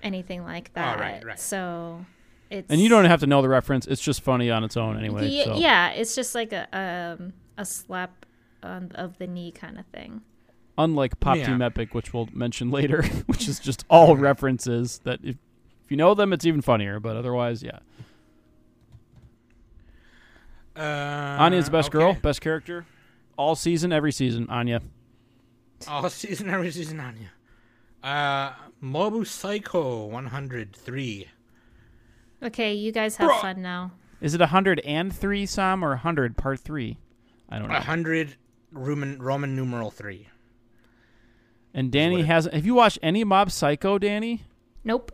[0.02, 0.98] anything like that.
[0.98, 1.40] Oh, right, right.
[1.40, 2.06] So
[2.50, 3.86] it's And you don't have to know the reference.
[3.86, 5.28] It's just funny on its own anyway.
[5.30, 5.56] Ye- so.
[5.58, 6.68] Yeah, it's just like a
[7.20, 8.26] um a slap
[8.64, 10.22] on, of the knee kind of thing.
[10.78, 11.46] Unlike Pop Yeah.
[11.48, 15.36] Team Epic, which we'll mention later, which is just all references that if,
[15.84, 17.00] if you know them, it's even funnier.
[17.00, 17.80] But otherwise, yeah.
[20.76, 22.86] Uh, Anya's the best girl, best character,
[23.38, 24.48] all season, every season.
[24.50, 24.82] Anya.
[25.88, 27.32] All season, every season, Anya.
[28.04, 31.28] Uh, Mobu Psycho 103.
[32.42, 33.92] Okay, you guys have fun now.
[34.20, 36.98] Is it hundred and three, Sam, or hundred part three?
[37.50, 37.74] I don't know.
[37.76, 38.36] 100
[38.74, 40.28] Roman Roman numeral 3.
[41.74, 42.54] And Danny it- hasn't.
[42.56, 44.44] Have you watched any Mob Psycho, Danny?
[44.84, 45.12] Nope.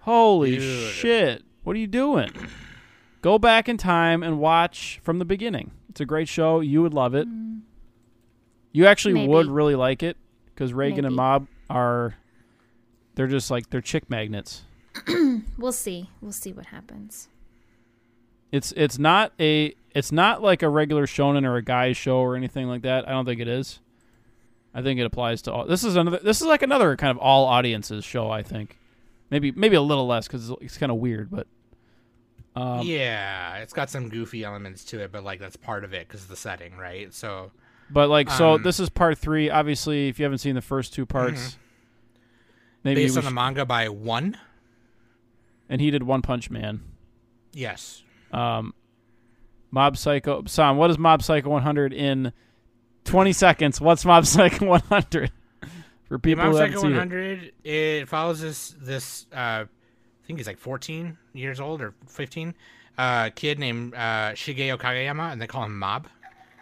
[0.00, 0.90] Holy Dude.
[0.92, 1.42] shit!
[1.64, 2.30] What are you doing?
[3.22, 5.72] Go back in time and watch from the beginning.
[5.90, 6.60] It's a great show.
[6.60, 7.26] You would love it.
[7.26, 7.62] Mm.
[8.72, 9.28] You actually Maybe.
[9.32, 10.16] would really like it
[10.54, 12.14] because Reigen and Mob are.
[13.16, 14.62] They're just like they're chick magnets.
[15.58, 16.10] We'll see.
[16.20, 17.28] We'll see what happens.
[18.52, 22.36] It's it's not a it's not like a regular shonen or a guy's show or
[22.36, 23.08] anything like that.
[23.08, 23.80] I don't think it is.
[24.74, 25.66] I think it applies to all.
[25.66, 26.18] This is another.
[26.18, 28.30] This is like another kind of all audiences show.
[28.30, 28.78] I think,
[29.30, 31.46] maybe maybe a little less because it's, it's kind of weird, but
[32.54, 36.06] um, yeah, it's got some goofy elements to it, but like that's part of it
[36.06, 37.12] because of the setting, right?
[37.12, 37.50] So
[37.90, 39.48] but like so Um, this is part three.
[39.50, 41.56] Obviously, if you haven't seen the first two parts,
[42.84, 44.36] maybe based on the manga by one.
[45.68, 46.82] and he did One Punch Man.
[47.52, 48.02] Yes.
[48.32, 48.74] Um,
[49.70, 50.44] Mob Psycho.
[50.46, 52.32] Sam, what is Mob Psycho 100 in
[53.04, 53.80] 20 seconds?
[53.80, 55.32] What's Mob Psycho 100
[56.08, 56.98] for people Mob who haven't Psycho seen it?
[56.98, 57.52] 100.
[57.64, 58.08] It.
[58.08, 62.54] follows this this uh, I think he's like 14 years old or 15,
[62.98, 66.08] uh, kid named uh, Shigeo Kageyama, and they call him Mob.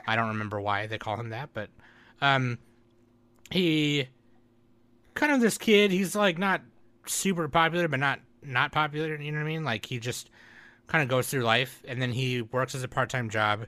[0.06, 1.70] I don't remember why they call him that, but
[2.20, 2.58] um,
[3.50, 4.08] he
[5.14, 5.90] kind of this kid.
[5.90, 6.60] He's like not
[7.06, 9.16] super popular, but not not popular.
[9.16, 9.64] You know what I mean?
[9.64, 10.28] Like he just
[10.86, 13.66] kind of goes through life, and then he works as a part time job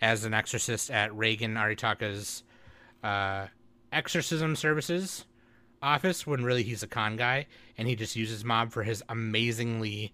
[0.00, 2.42] as an exorcist at Reigen Arataka's
[3.02, 3.46] uh,
[3.92, 5.24] exorcism services
[5.82, 6.26] office.
[6.26, 7.46] When really he's a con guy,
[7.78, 10.12] and he just uses Mob for his amazingly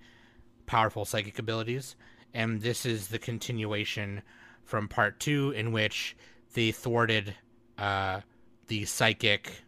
[0.66, 1.96] powerful psychic abilities.
[2.32, 4.22] And this is the continuation
[4.64, 6.16] from part two, in which
[6.54, 7.34] they thwarted
[7.76, 8.20] uh,
[8.68, 9.62] the psychic,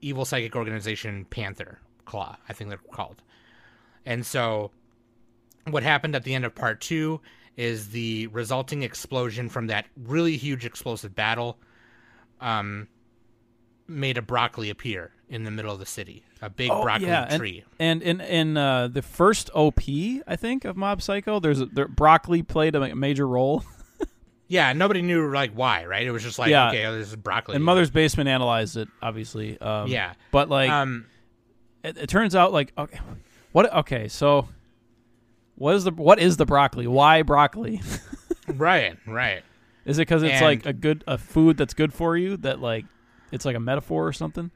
[0.00, 3.22] evil psychic organization Panther Claw, I think they're called.
[4.06, 4.70] And so,
[5.72, 7.20] what happened at the end of part two
[7.56, 11.58] is the resulting explosion from that really huge explosive battle
[12.40, 12.88] um,
[13.86, 17.26] made a broccoli appear in the middle of the city, a big Oh, broccoli yeah,
[17.28, 17.64] and- tree.
[17.78, 19.80] And in in uh, the first OP,
[20.26, 23.64] I think of Mob Psycho, there's a, there, broccoli played a major role.
[24.50, 26.06] Yeah, nobody knew like why, right?
[26.06, 26.68] It was just like, Yeah.
[26.70, 27.56] okay, oh, this is broccoli.
[27.56, 29.60] and Mother's Basement analyzed it, obviously.
[29.60, 30.14] Um, Yeah.
[30.30, 31.04] but like um,
[31.84, 32.98] it, it turns out, like okay,
[33.52, 33.70] what?
[33.70, 34.48] Okay, so
[35.58, 36.86] what is the what is the broccoli?
[36.86, 37.80] Why broccoli?
[38.48, 39.42] right, right.
[39.84, 42.36] is it because it's And- like a good a food that's good for you?
[42.38, 42.84] That like
[43.32, 44.50] it's like a metaphor or something?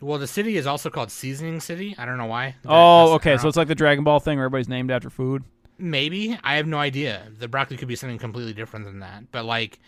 [0.00, 1.94] Well, the city is also called Seasoning City.
[1.98, 2.54] I don't know why.
[2.66, 3.36] Oh, okay.
[3.36, 5.42] So it's like the Dragon Ball thing where everybody's named after food.
[5.76, 7.26] maybe I have no idea.
[7.36, 9.30] The broccoli could be something completely different than that.
[9.32, 9.80] But like,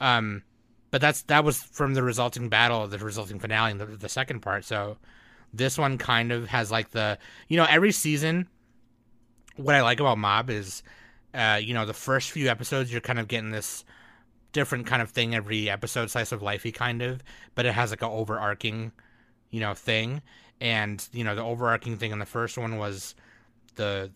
[0.00, 0.42] um,
[0.90, 4.40] but that's that was from the resulting battle, the resulting finale, in the, the second
[4.40, 4.64] part.
[4.66, 4.98] So
[5.54, 8.48] this one kind of has like the you know every season.
[9.56, 10.82] What I like about Mob is,
[11.34, 13.84] uh, you know, the first few episodes you're kind of getting this
[14.52, 17.22] different kind of thing every episode, slice of lifey kind of,
[17.54, 18.92] but it has like an overarching,
[19.50, 20.22] you know, thing.
[20.60, 23.14] And you know, the overarching thing in the first one was
[23.74, 24.10] the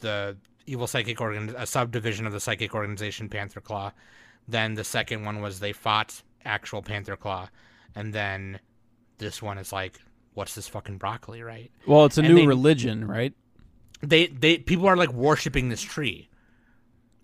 [0.00, 3.90] the evil psychic organ a subdivision of the psychic organization Panther Claw.
[4.46, 7.48] Then the second one was they fought actual Panther Claw,
[7.94, 8.60] and then
[9.18, 10.00] this one is like,
[10.34, 11.70] what's this fucking broccoli, right?
[11.86, 13.34] Well, it's a And new they- religion, right?
[14.02, 16.28] They they people are like worshiping this tree,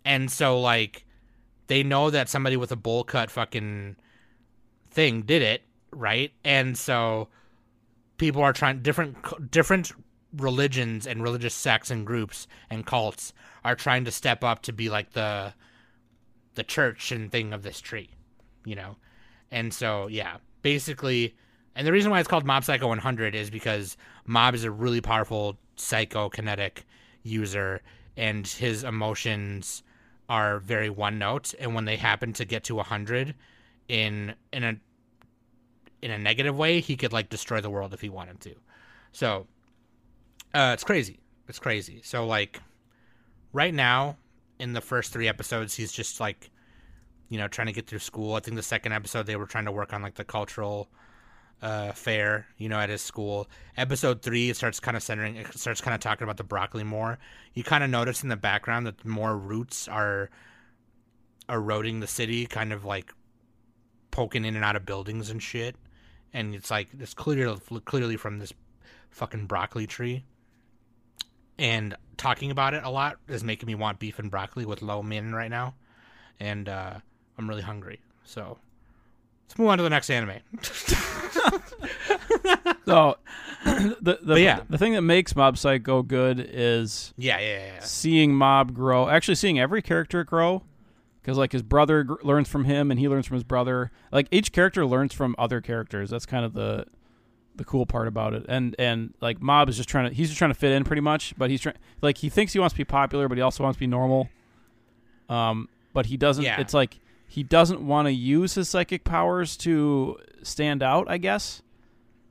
[0.04, 1.04] and so like
[1.68, 3.96] they know that somebody with a bowl cut fucking
[4.90, 6.32] thing did it, right?
[6.44, 7.28] And so
[8.18, 9.92] people are trying different different
[10.36, 13.32] religions and religious sects and groups and cults
[13.64, 15.54] are trying to step up to be like the
[16.54, 18.10] the church and thing of this tree,
[18.64, 18.96] you know.
[19.50, 21.36] And so yeah, basically
[21.76, 25.00] and the reason why it's called Mob Psycho 100 is because Mob is a really
[25.00, 26.78] powerful psychokinetic
[27.22, 27.82] user
[28.16, 29.82] and his emotions
[30.28, 33.34] are very one note and when they happen to get to 100
[33.88, 34.76] in in a
[36.02, 38.54] in a negative way, he could like destroy the world if he wanted to.
[39.12, 39.46] So,
[40.54, 41.20] uh, it's crazy.
[41.48, 42.00] It's crazy.
[42.04, 42.60] So like,
[43.52, 44.16] right now,
[44.58, 46.50] in the first three episodes, he's just like,
[47.28, 48.34] you know, trying to get through school.
[48.34, 50.88] I think the second episode they were trying to work on like the cultural
[51.62, 53.48] uh, fair, you know, at his school.
[53.76, 57.18] Episode three starts kind of centering, it starts kind of talking about the broccoli more.
[57.54, 60.30] You kind of notice in the background that more roots are
[61.48, 63.12] eroding the city, kind of like
[64.10, 65.76] poking in and out of buildings and shit.
[66.32, 68.52] And it's like it's clearly clearly from this
[69.10, 70.24] fucking broccoli tree.
[71.58, 75.02] And talking about it a lot is making me want beef and broccoli with lo
[75.02, 75.74] mein right now,
[76.38, 76.94] and uh,
[77.38, 78.00] I'm really hungry.
[78.24, 78.58] So
[79.48, 80.36] let's move on to the next anime.
[82.86, 83.16] So
[83.64, 84.60] the the, yeah.
[84.70, 87.66] the thing that makes Mob Psycho good is yeah, yeah, yeah.
[87.74, 87.80] yeah.
[87.80, 89.08] seeing Mob grow.
[89.08, 90.62] Actually, seeing every character grow,
[91.20, 93.90] because like his brother gr- learns from him and he learns from his brother.
[94.12, 96.10] Like each character learns from other characters.
[96.10, 96.86] That's kind of the
[97.56, 98.46] the cool part about it.
[98.48, 101.02] And and like Mob is just trying to he's just trying to fit in pretty
[101.02, 103.64] much, but he's trying like he thinks he wants to be popular, but he also
[103.64, 104.28] wants to be normal.
[105.28, 106.44] Um, but he doesn't.
[106.44, 106.60] Yeah.
[106.60, 111.06] It's like he doesn't want to use his psychic powers to stand out.
[111.08, 111.62] I guess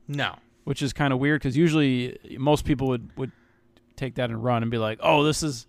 [0.08, 0.36] No.
[0.64, 3.32] which is kind of weird because usually most people would would
[3.96, 5.66] take that and run and be like, "Oh, this is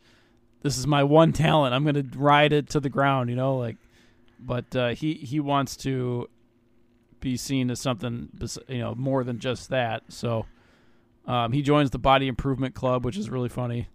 [0.64, 1.74] this is my one talent.
[1.74, 3.78] I'm gonna ride it to the ground," you know, like.
[4.40, 6.30] But uh, he he wants to
[7.20, 8.30] be seen as something,
[8.68, 10.04] you know, more than just that.
[10.10, 10.46] So
[11.26, 13.88] um, he joins the Body Improvement Club, which is really funny.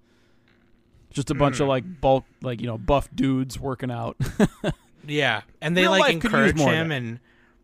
[1.11, 4.17] Just a bunch of like bulk, like you know, buff dudes working out.
[5.07, 7.21] Yeah, and they Real like life could use encourage more him, and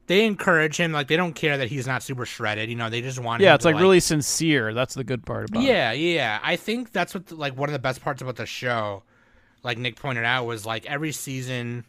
[0.06, 0.92] they encourage him.
[0.92, 2.68] Like they don't care that he's not super shredded.
[2.68, 3.42] You know, they just want.
[3.42, 4.74] yeah, him it's to, like, really sincere.
[4.74, 5.66] That's the good part about it.
[5.66, 6.40] Yeah, yeah.
[6.42, 9.02] I think that's what like one of the best parts about the show,
[9.62, 11.84] like Nick pointed out, was like every season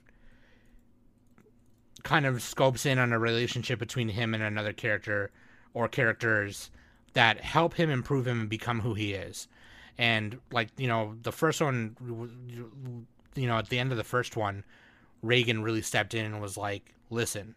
[2.04, 5.32] kind of scopes in on a relationship between him and another character
[5.74, 6.72] or characters
[7.14, 9.48] that help him improve him and become who he is.
[9.98, 14.36] And like, you know, the first one you know, at the end of the first
[14.36, 14.64] one,
[15.24, 17.56] Reigen really stepped in and was like, "Listen,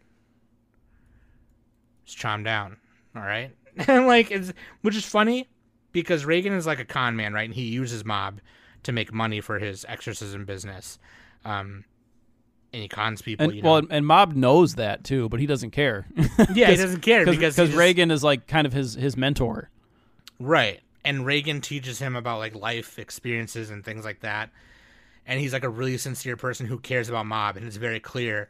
[2.05, 2.77] just calm down,
[3.15, 3.55] all right?"
[3.87, 5.49] And like, it's which is funny
[5.91, 7.45] because Reigen is like a con man, right?
[7.45, 8.39] And he uses mob
[8.83, 10.99] to make money for his exorcism business,
[11.43, 11.85] um,
[12.71, 13.45] and he cons people.
[13.45, 13.71] And you know?
[13.71, 16.05] well, and Mob knows that too, but he doesn't care.
[16.53, 19.69] yeah, he doesn't care because because Reigen is like kind of his his mentor.
[20.39, 20.81] Right.
[21.05, 24.49] And Reigen teaches him about like life experiences and things like that.
[25.25, 28.49] And he's like a really sincere person who cares about Mob and it's very clear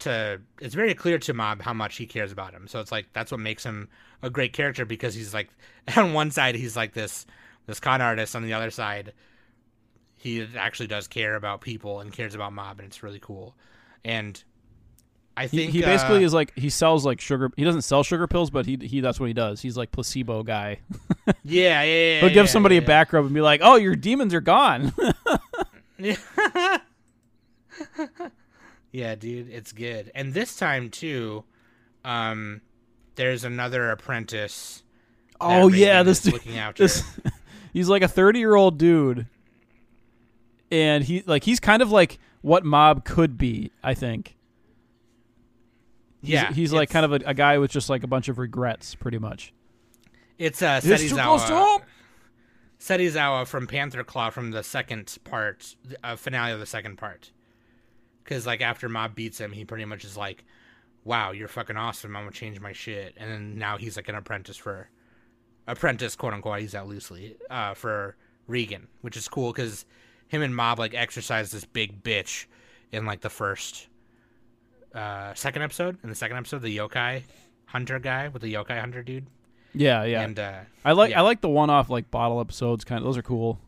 [0.00, 2.66] to it's very clear to Mob how much he cares about him.
[2.68, 3.88] So it's like that's what makes him
[4.22, 5.48] a great character because he's like
[5.96, 7.26] on one side he's like this
[7.66, 9.12] this con artist on the other side
[10.16, 13.56] he actually does care about people and cares about Mob and it's really cool.
[14.04, 14.42] And
[15.36, 17.50] I think he basically uh, is like he sells like sugar.
[17.56, 19.60] He doesn't sell sugar pills, but he he that's what he does.
[19.60, 20.80] He's like placebo guy.
[21.26, 22.20] yeah, yeah, yeah.
[22.20, 24.40] He'll yeah, give somebody yeah, a back rub and be like, "Oh, your demons are
[24.40, 24.92] gone."
[28.92, 30.12] Yeah, dude, it's good.
[30.14, 31.44] And this time too,
[32.04, 32.60] um,
[33.14, 34.82] there's another apprentice.
[35.40, 36.84] oh yeah, this dude, looking after.
[36.84, 37.02] this
[37.72, 39.26] he's like a 30 year old dude,
[40.70, 43.72] and he like he's kind of like what Mob could be.
[43.82, 44.36] I think.
[46.20, 48.38] He's, yeah, he's like kind of a, a guy with just like a bunch of
[48.38, 49.54] regrets, pretty much.
[50.38, 51.82] It's uh, It's too close to home.
[52.82, 53.46] Serizawa.
[53.46, 57.30] From Panther Claw from the second part, uh, finale of the second part.
[58.24, 60.44] Because like after Mob beats him, he pretty much is like,
[61.04, 62.16] "Wow, you're fucking awesome.
[62.16, 64.88] I'm gonna change my shit." And then now he's like an apprentice for,
[65.68, 66.54] apprentice quote unquote.
[66.54, 68.16] I use that loosely uh, for
[68.48, 69.86] Reigen, which is cool because
[70.26, 72.46] him and Mob like exercise this big bitch
[72.90, 73.86] in like the first,
[74.92, 75.98] uh, second episode.
[76.02, 77.22] In the second episode, the yokai
[77.66, 79.26] hunter guy with the yokai hunter dude.
[79.74, 80.22] Yeah, yeah.
[80.22, 81.20] And uh, I like yeah.
[81.20, 82.84] I like the one off like bottle episodes.
[82.84, 83.58] Kind of those are cool.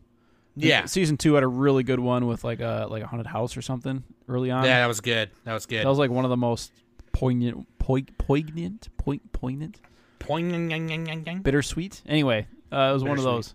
[0.55, 3.57] yeah, Season two had a really good one with like a like a haunted house
[3.57, 4.63] or something early on.
[4.65, 5.31] Yeah, that was good.
[5.43, 5.83] That was good.
[5.85, 6.71] That was like one of the most
[7.11, 9.79] poignant, poi- poignant, point, poignant,
[10.19, 11.43] Poing.
[11.43, 12.01] bittersweet.
[12.07, 13.53] Anyway, uh, it was one of those.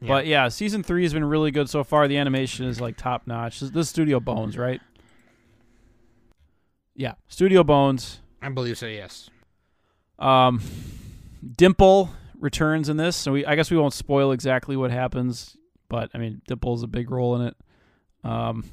[0.00, 0.08] Yeah.
[0.08, 2.08] But yeah, season three has been really good so far.
[2.08, 3.60] The animation is like top notch.
[3.60, 4.80] This, this is Studio Bones, right?
[6.94, 8.20] Yeah, Studio Bones.
[8.40, 8.86] I believe so.
[8.86, 9.30] Yes.
[10.18, 10.60] Um,
[11.56, 15.56] Dimple returns in this, so we I guess we won't spoil exactly what happens,
[15.88, 17.56] but I mean Dimple's a big role in it.
[18.24, 18.64] Um,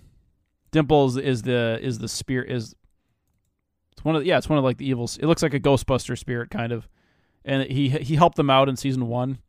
[0.71, 2.75] Dimple is, is the is the spirit is
[3.91, 5.17] it's one of yeah it's one of like the evils.
[5.17, 6.87] It looks like a Ghostbuster spirit kind of,
[7.43, 9.39] and he he helped them out in season one.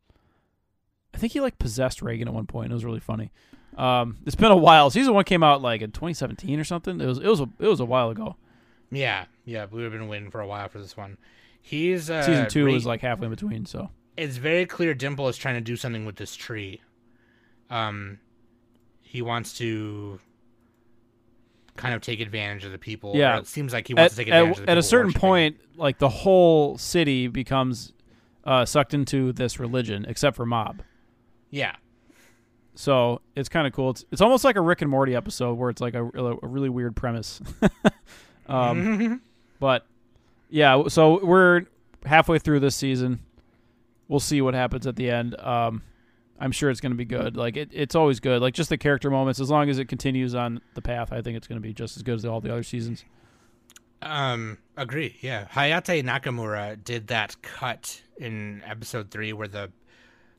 [1.13, 2.71] I think he like possessed Reigen at one point.
[2.71, 3.31] It was really funny.
[3.77, 4.89] Um, it's been a while.
[4.89, 6.99] Season one came out like in 2017 or something.
[6.99, 8.35] It was it was a, it was a while ago.
[8.91, 9.25] Yeah.
[9.45, 9.67] Yeah.
[9.71, 11.17] We have been waiting for a while for this one.
[11.61, 13.65] He's uh, Season two Re- is like halfway in between.
[13.65, 16.81] So It's very clear Dimple is trying to do something with this tree.
[17.69, 18.19] Um,
[19.01, 20.19] he wants to
[21.77, 23.13] kind of take advantage of the people.
[23.15, 23.39] Yeah.
[23.39, 25.07] it seems like he wants at, to take at, advantage of the at a certain
[25.07, 25.21] worshiping.
[25.21, 27.93] point, like the whole city becomes
[28.43, 30.81] uh, sucked into this religion, except for Mob.
[31.49, 31.75] Yeah.
[32.75, 33.91] So it's kind of cool.
[33.91, 36.69] It's it's almost like a Rick and Morty episode where it's like a, a really
[36.69, 37.41] weird premise.
[38.47, 39.21] um,
[39.59, 39.85] but
[40.51, 41.63] yeah, so we're
[42.05, 43.19] halfway through this season.
[44.07, 45.35] We'll see what happens at the end.
[45.39, 45.81] Um,
[46.39, 47.37] I'm sure it's going to be good.
[47.37, 48.41] Like it, it's always good.
[48.41, 49.39] Like just the character moments.
[49.39, 51.95] As long as it continues on the path, I think it's going to be just
[51.97, 53.05] as good as all the other seasons.
[54.01, 55.15] Um, agree.
[55.21, 59.71] Yeah, Hayate Nakamura did that cut in episode three where the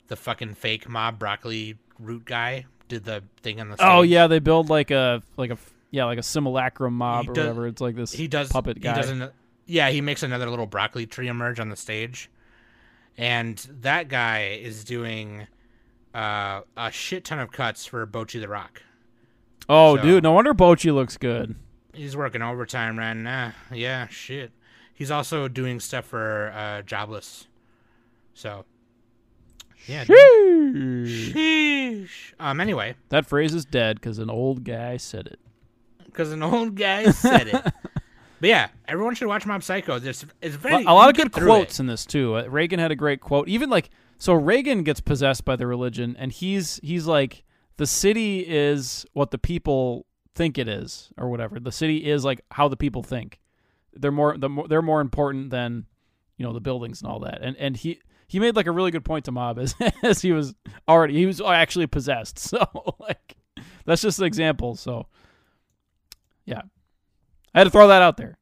[0.07, 3.77] the fucking fake mob broccoli root guy did the thing on the.
[3.77, 3.87] Stage.
[3.89, 5.57] Oh yeah, they build like a like a
[5.91, 7.67] Yeah, like a simulacrum mob or does- whatever.
[7.67, 8.95] It's like this he does puppet guy.
[8.95, 9.31] He doesn't.
[9.65, 12.29] Yeah, he makes another little broccoli tree emerge on the stage,
[13.17, 15.47] and that guy is doing
[16.13, 18.81] uh, a shit ton of cuts for Bocchi the Rock.
[19.69, 21.55] oh, so- dude, no wonder Bocchi looks good.
[21.93, 23.53] He's working overtime right now.
[23.71, 24.51] Yeah, shit.
[24.95, 27.45] He's also doing stuff for uh, Jobless.
[28.33, 28.65] So,
[29.87, 30.03] yeah.
[30.05, 31.33] Sheesh.
[31.33, 32.33] Sheesh.
[32.39, 32.59] Um.
[32.59, 35.39] Anyway, That phrase is dead because an old guy said it.
[36.05, 37.73] because an old guy said it.
[38.43, 39.99] But yeah, everyone should watch Mob Psycho.
[39.99, 41.83] There's it's very a lot of good quotes it.
[41.83, 42.35] in this too.
[42.35, 43.47] Uh, Reigen had a great quote.
[43.47, 47.45] Even like so, Reigen gets possessed by the religion, and he's he's like
[47.77, 51.57] the city is what the people think it is, or whatever.
[51.57, 53.39] The city is like how the people think.
[53.93, 55.85] They're more the more, they're more important than
[56.35, 57.41] you know the buildings and all that.
[57.41, 59.73] And and he he made like a really good point to Mob as
[60.03, 60.53] as he was
[60.89, 62.39] already he was actually possessed.
[62.49, 62.67] So
[62.99, 63.37] like
[63.85, 64.75] that's just an example.
[64.75, 65.07] So
[66.45, 66.63] yeah,
[67.53, 68.37] I had to throw that out there.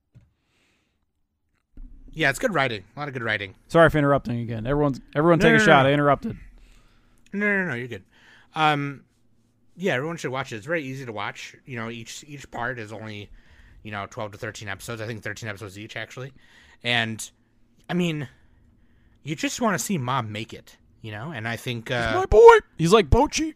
[2.13, 2.83] Yeah, it's good writing.
[2.95, 3.55] A lot of good writing.
[3.67, 4.67] Sorry for interrupting again.
[4.67, 5.83] Everyone's everyone No, take no, a shot.
[5.83, 5.89] no.
[5.89, 6.37] I interrupted.
[7.33, 8.03] No, no, no, you're good.
[8.53, 9.05] Um,
[9.77, 10.57] yeah, everyone should watch it.
[10.57, 11.55] It's very easy to watch.
[11.65, 13.29] You know, each each part is only,
[13.83, 15.01] you know, twelve to thirteen episodes.
[15.01, 16.33] I think thirteen episodes each actually,
[16.83, 17.29] and
[17.89, 18.27] I mean,
[19.23, 20.77] you just want to see Mob make it.
[21.01, 22.57] You know, and I think uh, boy.
[22.77, 23.55] He's like Bocchi.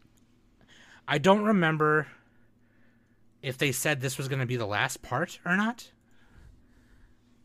[1.07, 2.07] I don't remember
[3.45, 5.91] if they said this was going to be the last part or not,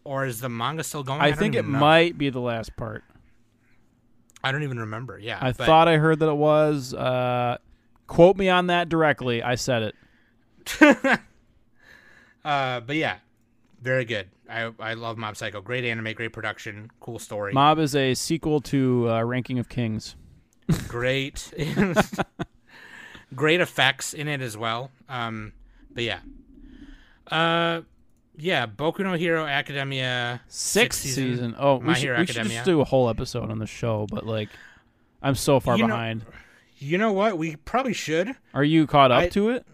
[0.04, 1.20] or is the manga still going?
[1.20, 1.78] I don't think it know.
[1.78, 3.04] might be the last part.
[4.42, 5.18] I don't even remember.
[5.18, 6.94] Yeah, I but- thought I heard that it was.
[6.94, 7.58] Uh,
[8.06, 9.42] quote me on that directly.
[9.42, 11.20] I said it.
[12.42, 13.16] Uh, but yeah,
[13.82, 14.30] very good.
[14.48, 15.60] I I love Mob Psycho.
[15.60, 20.16] Great anime, great production, cool story, Mob is a sequel to uh, Ranking of Kings.
[20.88, 21.52] great,
[23.34, 24.90] great effects in it as well.
[25.06, 25.52] Um,
[25.92, 26.20] but yeah,
[27.30, 27.82] uh,
[28.36, 31.54] yeah, Boku no Hero Academia Sixth sixth season.
[31.58, 34.06] Oh, My we should, Hero we should just do a whole episode on the show,
[34.10, 34.48] but like,
[35.22, 36.24] I'm so far You know- behind.
[36.82, 37.36] You know what?
[37.36, 38.34] We probably should.
[38.54, 39.66] Are you caught up I- to it?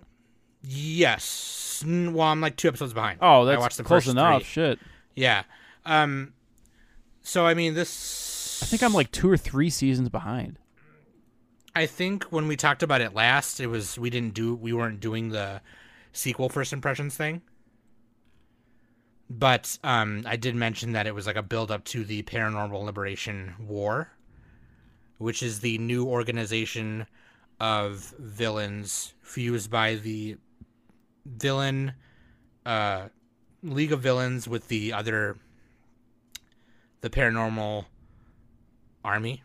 [0.63, 1.85] Yes.
[1.87, 3.19] Well, I'm like two episodes behind.
[3.23, 4.43] Oh, I that's watched the close enough.
[4.43, 4.45] three.
[4.49, 4.79] Shit.
[5.15, 5.45] Yeah.
[5.85, 6.33] Um.
[7.23, 8.61] So I mean, this.
[8.63, 10.59] I think I'm like two or three seasons behind.
[11.75, 14.99] I think when we talked about it last, it was we didn't do we weren't
[15.01, 15.61] doing the
[16.17, 17.43] sequel first impressions thing.
[19.29, 22.85] But um, I did mention that it was like a build up to the Paranormal
[22.85, 24.13] Liberation War,
[25.19, 27.07] which is the new organization
[27.59, 30.37] of villains fused by the
[31.25, 31.93] villain
[32.65, 33.09] uh,
[33.63, 35.39] League of Villains with the other
[37.01, 37.85] the paranormal
[39.05, 39.43] army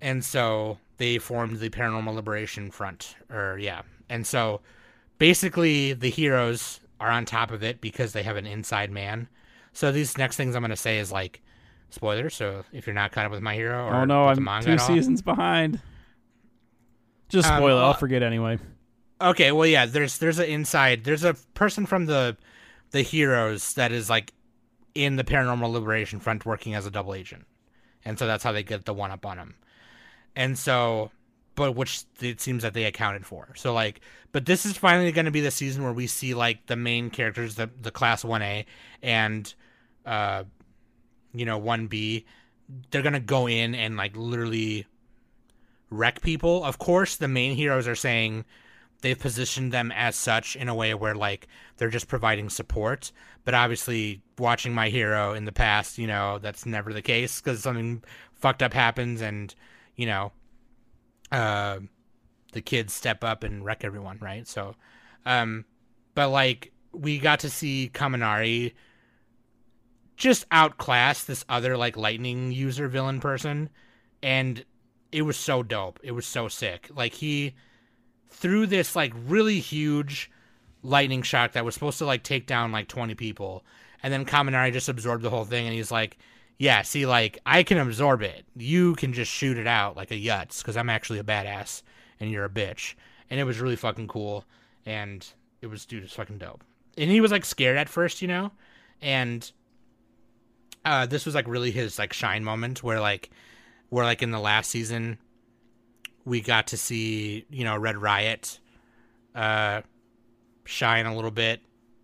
[0.00, 4.60] and so they formed the Paranormal Liberation Front, or yeah, and so
[5.18, 9.28] basically the heroes are on top of it because they have an inside man.
[9.72, 11.40] So these next things I'm gonna say is like
[11.90, 12.34] spoilers.
[12.34, 14.66] So if you're not caught up with my hero, or Oh no, the I'm manga
[14.66, 15.80] two all- seasons behind.
[17.28, 17.82] Just Um, spoil it.
[17.82, 18.58] I'll forget anyway.
[19.20, 22.36] Okay, well yeah, there's there's an inside there's a person from the
[22.90, 24.32] the heroes that is like
[24.94, 27.46] in the Paranormal Liberation Front working as a double agent.
[28.04, 29.54] And so that's how they get the one up on him.
[30.34, 31.10] And so
[31.58, 33.48] but which it seems that they accounted for.
[33.56, 34.00] So like
[34.30, 37.10] but this is finally going to be the season where we see like the main
[37.10, 38.64] characters the the class 1A
[39.02, 39.52] and
[40.06, 40.44] uh
[41.34, 42.24] you know 1B
[42.90, 44.86] they're going to go in and like literally
[45.90, 46.64] wreck people.
[46.64, 48.44] Of course, the main heroes are saying
[49.00, 53.12] they've positioned them as such in a way where like they're just providing support
[53.44, 57.62] but obviously watching my hero in the past you know that's never the case because
[57.62, 58.02] something
[58.34, 59.54] fucked up happens and
[59.94, 60.32] you know
[61.32, 61.78] uh
[62.52, 64.46] the kids step up and wreck everyone right?
[64.46, 64.74] So
[65.26, 65.64] um
[66.14, 68.72] but like we got to see kaminari
[70.16, 73.70] just outclass this other like lightning user villain person
[74.22, 74.64] and
[75.12, 76.00] it was so dope.
[76.02, 76.90] It was so sick.
[76.94, 77.54] Like he
[78.28, 80.30] threw this like really huge
[80.82, 83.64] lightning shock that was supposed to like take down like 20 people
[84.02, 86.18] and then Kaminari just absorbed the whole thing and he's like
[86.58, 88.44] yeah see like I can absorb it.
[88.56, 91.82] You can just shoot it out like a yutz because I'm actually a badass
[92.20, 92.94] and you're a bitch.
[93.30, 94.44] And it was really fucking cool
[94.84, 95.26] and
[95.60, 96.64] it was dude it's fucking dope.
[96.96, 98.52] And he was like scared at first you know?
[99.00, 99.50] And
[100.84, 103.30] uh this was like really his like shine moment where like
[103.88, 105.18] where like in the last season
[106.24, 108.58] we got to see you know Red Riot
[109.34, 109.82] uh,
[110.64, 111.60] shine a little bit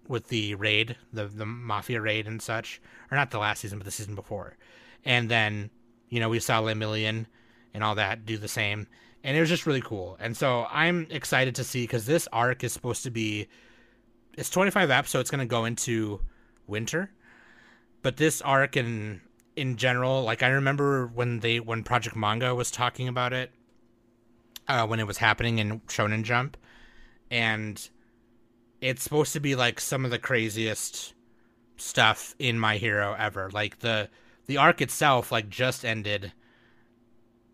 [0.08, 2.80] with the raid, the the mafia raid and such,
[3.10, 4.56] or not the last season, but the season before,
[5.04, 5.70] and then
[6.08, 7.26] you know we saw Lemillion
[7.72, 8.86] and all that do the same,
[9.22, 10.16] and it was just really cool.
[10.20, 13.48] And so I'm excited to see because this arc is supposed to be
[14.36, 16.20] it's 25 eps, so it's gonna go into
[16.66, 17.10] winter.
[18.02, 19.20] But this arc in
[19.56, 23.50] in general, like I remember when they when Project Manga was talking about it,
[24.68, 26.56] uh, when it was happening in Shonen Jump,
[27.30, 27.88] and
[28.84, 31.14] it's supposed to be like some of the craziest
[31.78, 33.48] stuff in My Hero ever.
[33.50, 34.10] Like the
[34.46, 36.32] the arc itself, like just ended.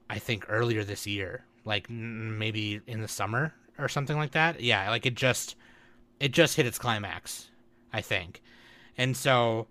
[0.08, 4.60] I think earlier this year, like maybe in the summer or something like that.
[4.60, 5.54] Yeah, like it just
[6.18, 7.48] it just hit its climax,
[7.92, 8.42] I think.
[8.98, 9.68] And so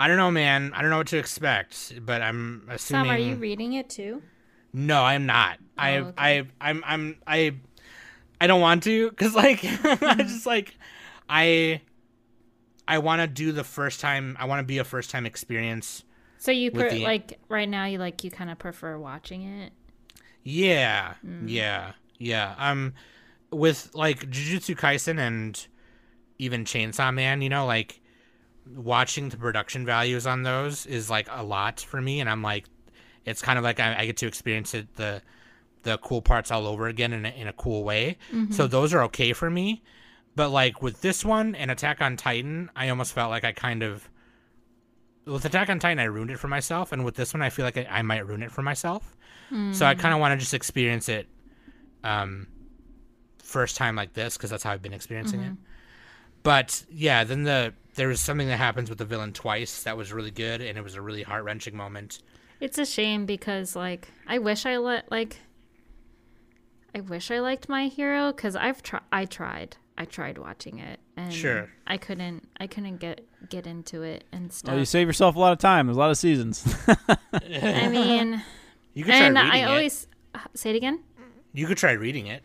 [0.00, 0.72] I don't know, man.
[0.74, 4.22] I don't know what to expect, but I'm assuming Sam, are you reading it too?
[4.72, 5.58] No, I'm not.
[5.60, 6.12] Oh, I okay.
[6.16, 7.56] I I'm I'm I
[8.40, 10.76] I don't want to cuz like I just like
[11.28, 11.80] I
[12.88, 16.04] I want to do the first time I want to be a first time experience.
[16.38, 19.72] So you per- the- like right now you like you kind of prefer watching it.
[20.42, 21.14] Yeah.
[21.44, 21.92] Yeah.
[22.18, 22.54] Yeah.
[22.58, 22.94] Um
[23.50, 25.66] with like Jujutsu Kaisen and
[26.38, 28.00] even Chainsaw Man, you know, like
[28.74, 32.66] watching the production values on those is like a lot for me and I'm like
[33.24, 35.22] it's kind of like I, I get to experience it the
[35.86, 38.18] the cool parts all over again in a, in a cool way.
[38.30, 38.52] Mm-hmm.
[38.52, 39.82] So those are okay for me.
[40.34, 43.82] But like with this one and Attack on Titan, I almost felt like I kind
[43.82, 44.10] of
[45.24, 47.64] with Attack on Titan I ruined it for myself and with this one I feel
[47.64, 49.16] like I, I might ruin it for myself.
[49.72, 50.00] So I hmm.
[50.00, 51.28] kind of want to just experience it
[52.02, 52.48] um
[53.38, 55.52] first time like this because that's how I've been experiencing it.
[55.52, 55.62] Mm-hmm.
[56.42, 60.12] But yeah, then the there was something that happens with the villain twice that was
[60.12, 62.20] really good and it was a really heart wrenching moment.
[62.60, 65.38] It's a shame because like I wish I let like
[66.94, 71.00] I wish I liked my hero because I've tried I tried I tried watching it
[71.16, 71.68] and Sure.
[71.86, 74.74] I couldn't I couldn't get get into it and stuff.
[74.74, 75.86] Oh, you save yourself a lot of time.
[75.86, 76.64] There's a lot of seasons.
[77.32, 78.42] I mean,
[78.94, 79.64] You could try and reading I it.
[79.64, 80.06] always
[80.54, 81.00] say it again.
[81.52, 82.42] You could try reading it.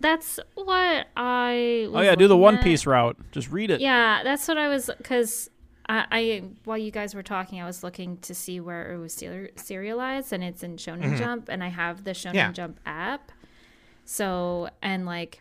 [0.00, 1.88] That's what I.
[1.90, 2.62] Was oh yeah, do the One at.
[2.64, 3.16] Piece route.
[3.32, 3.80] Just read it.
[3.80, 5.50] Yeah, that's what I was because
[5.88, 9.12] I, I while you guys were talking, I was looking to see where it was
[9.56, 12.36] serialized, and it's in Shonen Jump, and I have the Shonen Mm-hmm.
[12.36, 12.52] Yeah.
[12.52, 13.32] Jump app.
[14.10, 15.40] So and like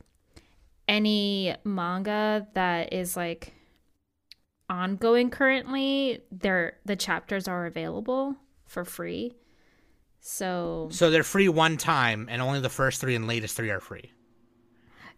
[0.89, 3.53] any manga that is like
[4.69, 9.37] ongoing currently, there the chapters are available for free.
[10.19, 13.79] So So they're free one time and only the first 3 and latest 3 are
[13.79, 14.11] free.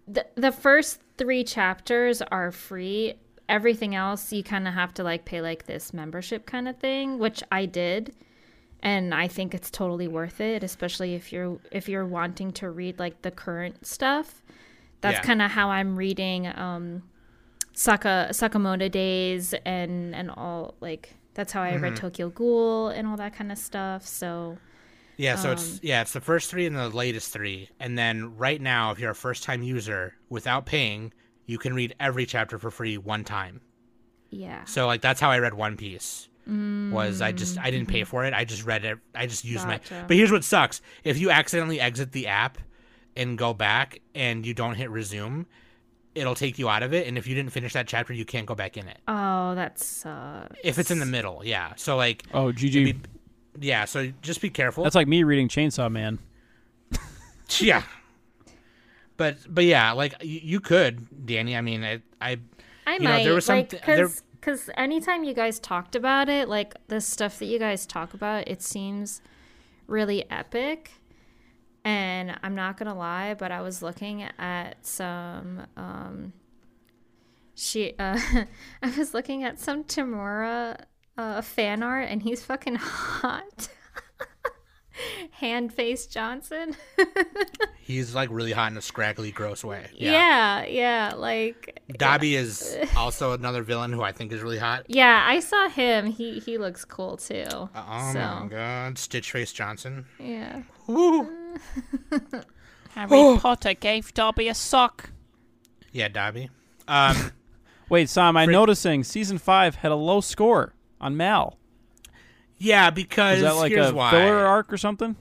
[0.08, 3.16] the the first three chapters are free.
[3.48, 7.18] Everything else you kind of have to like pay like this membership kind of thing,
[7.18, 8.14] which I did,
[8.82, 13.00] and I think it's totally worth it, especially if you're if you're wanting to read
[13.00, 14.42] like the current stuff.
[15.02, 15.22] That's Yeah.
[15.22, 17.04] kind of how I'm reading um,
[17.74, 23.18] Saka Sakamoto Days and and all like that's how I read Tokyo Ghoul and all
[23.18, 24.06] that kind of stuff.
[24.08, 24.60] So
[25.18, 27.70] Yeah, so Um, it's yeah, it's the first 3 and the latest 3.
[27.80, 31.14] And then right now if you're a first time user without paying,
[31.46, 33.62] you can read every chapter for free one time.
[34.30, 36.30] yeah, So like that's how I read One Piece.
[36.92, 38.08] Was I just I didn't pay mm.
[38.08, 38.34] for it.
[38.34, 38.98] I just read it.
[39.14, 39.94] I just used Gotcha.
[39.94, 40.04] my.
[40.08, 42.58] But here's what sucks: if you accidentally exit the app
[43.16, 45.46] and go back and you don't hit resume,
[46.16, 47.08] it'll take you out of it.
[47.08, 48.98] And if you didn't finish that chapter, you can't go back in it.
[49.08, 50.56] oh that sucks.
[50.64, 51.74] If it's in the middle, yeah.
[51.76, 52.98] So like, Oh, GG.
[53.60, 53.86] yeah.
[53.86, 54.84] So just be careful.
[54.84, 56.20] That's like me reading Chainsaw Man.
[57.60, 57.84] yeah.
[59.18, 61.56] But but yeah, like you, you could, Danny.
[61.56, 62.38] I mean, I, I
[62.88, 64.10] I you know, might there was some like th- there-
[64.50, 68.48] because anytime you guys talked about it, like the stuff that you guys talk about,
[68.48, 69.22] it seems
[69.86, 70.92] really epic.
[71.86, 76.34] And I'm not gonna lie, but I was looking at some um
[77.54, 78.20] she uh
[78.82, 80.84] I was looking at some Tomura
[81.16, 83.70] uh fan art and he's fucking hot.
[85.32, 86.76] Hand face Johnson.
[87.82, 89.88] he's like really hot in a scraggly, gross way.
[89.96, 94.86] yeah, yeah, like Dabi is also another villain who I think is really hot.
[94.88, 96.08] Yeah, I saw him.
[96.08, 97.46] He he looks cool too.
[97.52, 100.06] Oh my god, Stitch Face Johnson.
[100.20, 100.64] yeah.
[100.88, 101.30] Woo.
[102.96, 105.12] Harry Potter gave Dobby a sock.
[105.92, 106.50] Yeah, Dobby.
[106.88, 107.32] Um,
[107.90, 108.54] Wait, Sam, I'm Frick.
[108.54, 111.58] noticing season five had a low score on Mal.
[112.60, 114.12] Yeah, because Is that like here's a why.
[114.12, 115.16] filler arc or something?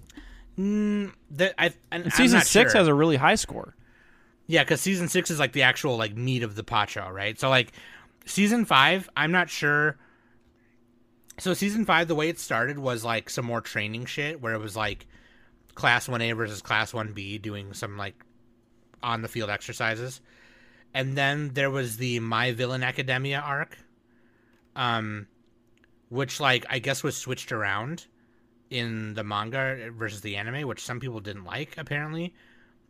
[0.59, 2.81] Mm, that I, and season I'm not six sure.
[2.81, 3.77] has a really high score.
[4.49, 7.39] Yeah, because season six is like the actual like meat of the pacho, right?
[7.39, 7.73] So like
[8.27, 9.97] season five, I'm not sure.
[11.39, 14.59] So season five, the way it started was like some more training shit, where it
[14.59, 15.07] was like
[15.75, 18.25] class one A versus class one B, doing some like
[19.01, 20.21] on the field exercises,
[20.93, 23.79] and then there was the My Villain Academia arc,
[24.75, 25.29] um,
[26.09, 28.07] which like I guess was switched around
[28.71, 32.35] in the manga versus the anime, which some people didn't like apparently.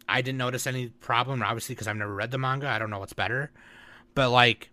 [0.08, 2.68] I didn't notice any problem, obviously, because I've never read the manga.
[2.68, 3.50] I don't know what's better.
[4.14, 4.70] but like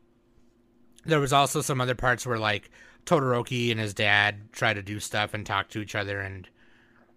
[1.05, 2.69] there was also some other parts where like
[3.05, 6.49] Todoroki and his dad try to do stuff and talk to each other and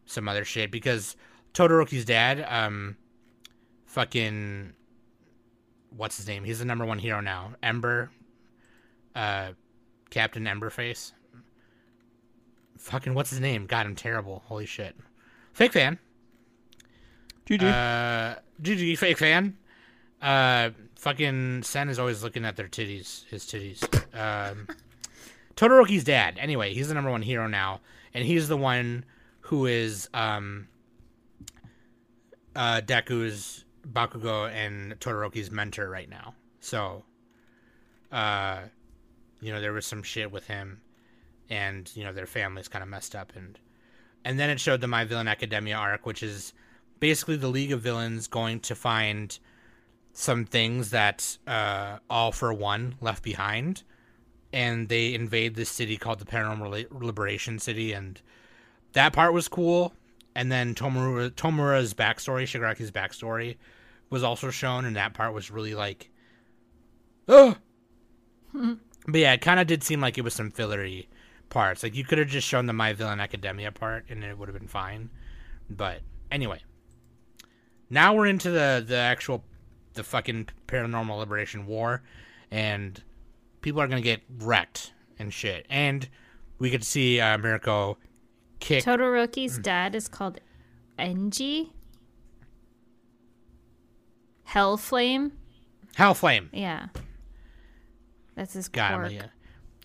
[0.04, 1.16] some other shit because
[1.54, 2.96] Todoroki's dad, um,
[3.86, 4.74] fucking,
[5.96, 6.44] what's his name?
[6.44, 7.54] He's the number one hero now.
[7.62, 8.10] Ember,
[9.14, 9.52] uh,
[10.10, 11.12] Captain Emberface.
[12.78, 13.66] Fucking, what's his name?
[13.66, 14.42] God, I'm terrible.
[14.46, 14.96] Holy shit.
[15.52, 15.98] Fake fan.
[17.46, 17.62] GG.
[17.62, 19.56] Uh, GG, fake fan.
[20.20, 23.82] Uh, fucking Sen is always looking at their titties, his titties.
[24.14, 24.68] Um,
[25.56, 26.38] Todoroki's dad.
[26.38, 27.80] Anyway, he's the number one hero now,
[28.14, 29.04] and he's the one
[29.40, 30.68] who is um,
[32.54, 36.34] uh, Deku's Bakugo and Todoroki's mentor right now.
[36.60, 37.04] So,
[38.12, 38.60] uh,
[39.40, 40.80] you know, there was some shit with him,
[41.50, 43.58] and you know their family's kind of messed up, and
[44.24, 46.52] and then it showed the My Villain Academia arc, which is
[47.00, 49.38] basically the League of Villains going to find
[50.12, 53.82] some things that uh, All for One left behind,
[54.52, 58.20] and they invade this city called the Paranormal Liberation City, and
[58.92, 59.94] that part was cool.
[60.34, 63.56] And then Tomura, Tomura's backstory, Shigaraki's backstory,
[64.10, 66.10] was also shown, and that part was really like,
[67.28, 67.56] oh.
[68.52, 68.78] but
[69.20, 71.08] yeah, it kind of did seem like it was some fillery
[71.50, 71.82] parts.
[71.82, 74.58] Like you could have just shown the My Villain Academia part, and it would have
[74.58, 75.10] been fine.
[75.70, 76.62] But anyway,
[77.90, 79.44] now we're into the the actual
[79.94, 82.02] the fucking paranormal liberation war,
[82.50, 83.02] and
[83.60, 85.66] people are gonna get wrecked and shit.
[85.68, 86.08] And
[86.58, 87.98] we could see uh, Mirko
[88.60, 88.84] kick.
[88.84, 90.38] Todoroki's dad is called
[90.98, 91.70] Enji.
[94.48, 95.32] Hellflame.
[95.96, 96.48] Hellflame.
[96.52, 96.86] Yeah.
[98.34, 99.06] That's his God, quirk.
[99.06, 99.26] I'm, yeah.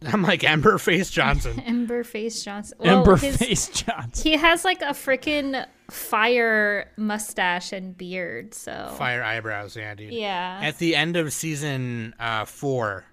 [0.13, 1.59] I'm like Ember Face Johnson.
[1.65, 2.77] Ember Face Johnson.
[2.79, 4.23] Well, Ember his- Face Johnson.
[4.31, 8.53] He has like a freaking fire mustache and beard.
[8.53, 10.13] So Fire eyebrows, yeah, dude.
[10.13, 10.59] yeah.
[10.61, 13.05] At the end of season uh, four,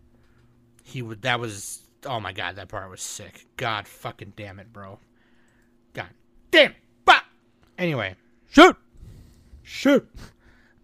[0.83, 1.23] he would.
[1.23, 1.83] That was.
[2.07, 3.47] Oh my god, that part was sick.
[3.57, 4.99] God fucking damn it, bro.
[5.93, 6.09] God
[6.51, 6.75] damn.
[7.05, 7.21] Bah!
[7.79, 8.15] Anyway,
[8.51, 8.77] Shoot.
[9.63, 10.09] shoot.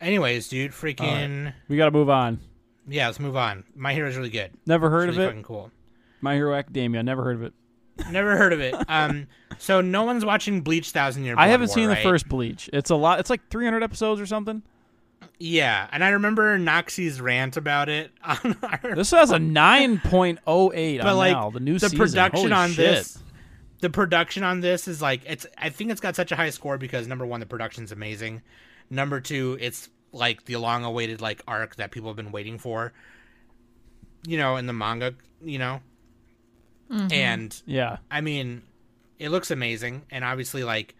[0.00, 1.52] Anyways, dude, freaking.
[1.68, 2.40] We got to move on.
[2.88, 3.64] Yeah, let's move on.
[3.74, 4.50] My Hero's really good.
[4.66, 5.26] Never heard It's of it.
[5.28, 5.70] fucking cool.
[6.26, 7.04] My Hero Academia.
[7.04, 7.52] Never heard of it.
[8.10, 8.74] Never heard of it.
[8.88, 11.36] Um, so no one's watching Bleach Thousand Year.
[11.38, 11.96] I haven't War, seen right?
[11.98, 12.68] the first Bleach.
[12.72, 13.20] It's a lot.
[13.20, 14.62] It's like 300 episodes or something.
[15.38, 21.14] Yeah, and I remember Noxie's rant about it on our This has a 9.08 but
[21.16, 21.50] like now.
[21.50, 21.98] The new the season.
[21.98, 22.76] production Holy on shit.
[22.76, 23.18] this
[23.80, 26.78] the production on this is like it's i think it's got such a high score
[26.78, 28.40] because number one the production's amazing
[28.88, 32.92] number two it's like the long awaited like arc that people have been waiting for
[34.26, 35.80] you know in the manga you know
[36.90, 37.12] Mm-hmm.
[37.12, 37.96] and Yeah.
[38.10, 38.62] i mean
[39.18, 40.94] it looks amazing and obviously like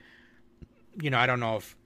[1.01, 1.77] you know i don't know if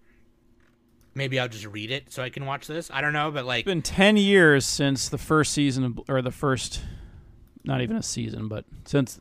[1.14, 3.60] maybe i'll just read it so i can watch this i don't know but like
[3.60, 6.80] It's been 10 years since the first season of, or the first
[7.64, 9.20] not even a season, but since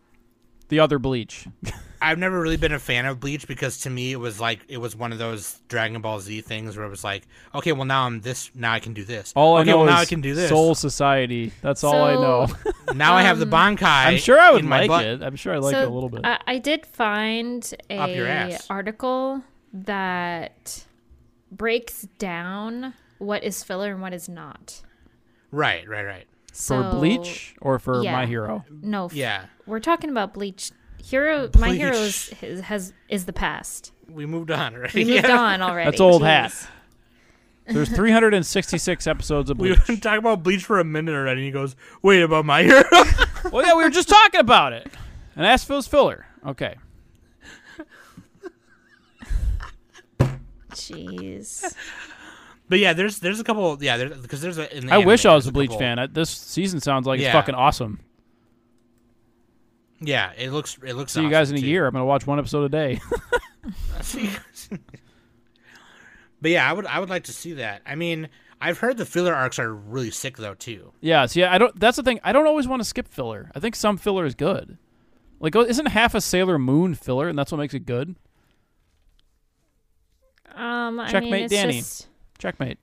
[0.69, 1.45] the other Bleach.
[2.01, 4.77] I've never really been a fan of Bleach because to me it was like it
[4.77, 8.05] was one of those Dragon Ball Z things where it was like, okay, well now
[8.05, 9.33] I'm this, now I can do this.
[9.35, 10.49] All I okay, know well is now I can do this.
[10.49, 11.51] Soul Society.
[11.61, 12.47] That's all I know.
[12.47, 13.81] So- now I have the Um, Bankai.
[13.83, 15.05] I'm sure I would my like butt.
[15.05, 15.21] it.
[15.23, 16.21] I'm sure I like so it a little bit.
[16.23, 19.43] I, I did find Up a article
[19.73, 20.85] that
[21.51, 24.81] breaks down what is filler and what is not.
[25.51, 26.27] Right, right, right.
[26.53, 28.11] for Bleach or for yeah.
[28.13, 28.63] My Hero?
[28.69, 30.71] No, f- Yeah, we're talking about Bleach.
[31.03, 31.79] Hero, my Bleach.
[31.79, 33.91] hero is, is has is the past.
[34.09, 34.93] we moved on, right?
[34.93, 35.37] We moved yeah.
[35.39, 35.89] on already.
[35.89, 36.25] That's old Jeez.
[36.25, 36.67] hat.
[37.67, 39.69] There's 366 episodes of Bleach.
[39.69, 39.87] We've Bleach.
[39.87, 41.41] been talking about Bleach for a minute already.
[41.41, 42.83] And he goes, "Wait about my hero."
[43.51, 44.87] well, yeah, we were just talking about it.
[45.35, 46.25] And that's Phil's filler.
[46.45, 46.75] Okay.
[50.71, 51.75] Jeez.
[52.67, 53.77] but yeah, there's there's a couple.
[53.81, 54.75] Yeah, because there's a.
[54.75, 55.99] In the I wish I was a Bleach couple- fan.
[55.99, 57.27] I, this season sounds like Yeah.
[57.27, 57.99] it's fucking awesome.
[60.01, 61.11] Yeah, it looks it looks.
[61.13, 61.71] See you guys in awesome, a too.
[61.71, 61.85] year.
[61.87, 62.99] I'm gonna watch one episode a day.
[64.01, 64.69] See you guys.
[66.41, 67.81] but yeah, I would I would like to see that.
[67.85, 68.29] I mean,
[68.61, 70.93] I've heard the filler arcs are really sick though too.
[71.01, 71.25] yeah.
[71.25, 71.77] See, I don't.
[71.79, 72.19] That's the thing.
[72.23, 73.51] I don't always want to skip filler.
[73.53, 74.77] I think some filler is good.
[75.41, 78.15] Like, oh, isn't half a Sailor Moon filler, and that's what makes it good?
[80.53, 81.73] Um, I mean, Checkmate, it's Danny.
[81.79, 82.07] just
[82.39, 82.77] Checkmate.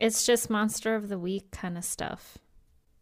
[0.00, 2.38] it's just monster of the week kind of stuff.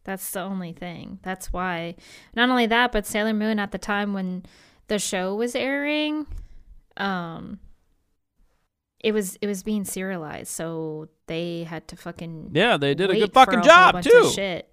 [0.04, 1.18] That's the only thing.
[1.22, 1.94] That's why.
[2.34, 4.44] Not only that, but Sailor Moon at the time when
[4.88, 6.26] the show was airing,
[6.96, 7.60] um,
[8.98, 13.14] it was it was being serialized, so they had to fucking Yeah, they did a
[13.14, 14.30] good fucking whole job too.
[14.34, 14.68] Shit.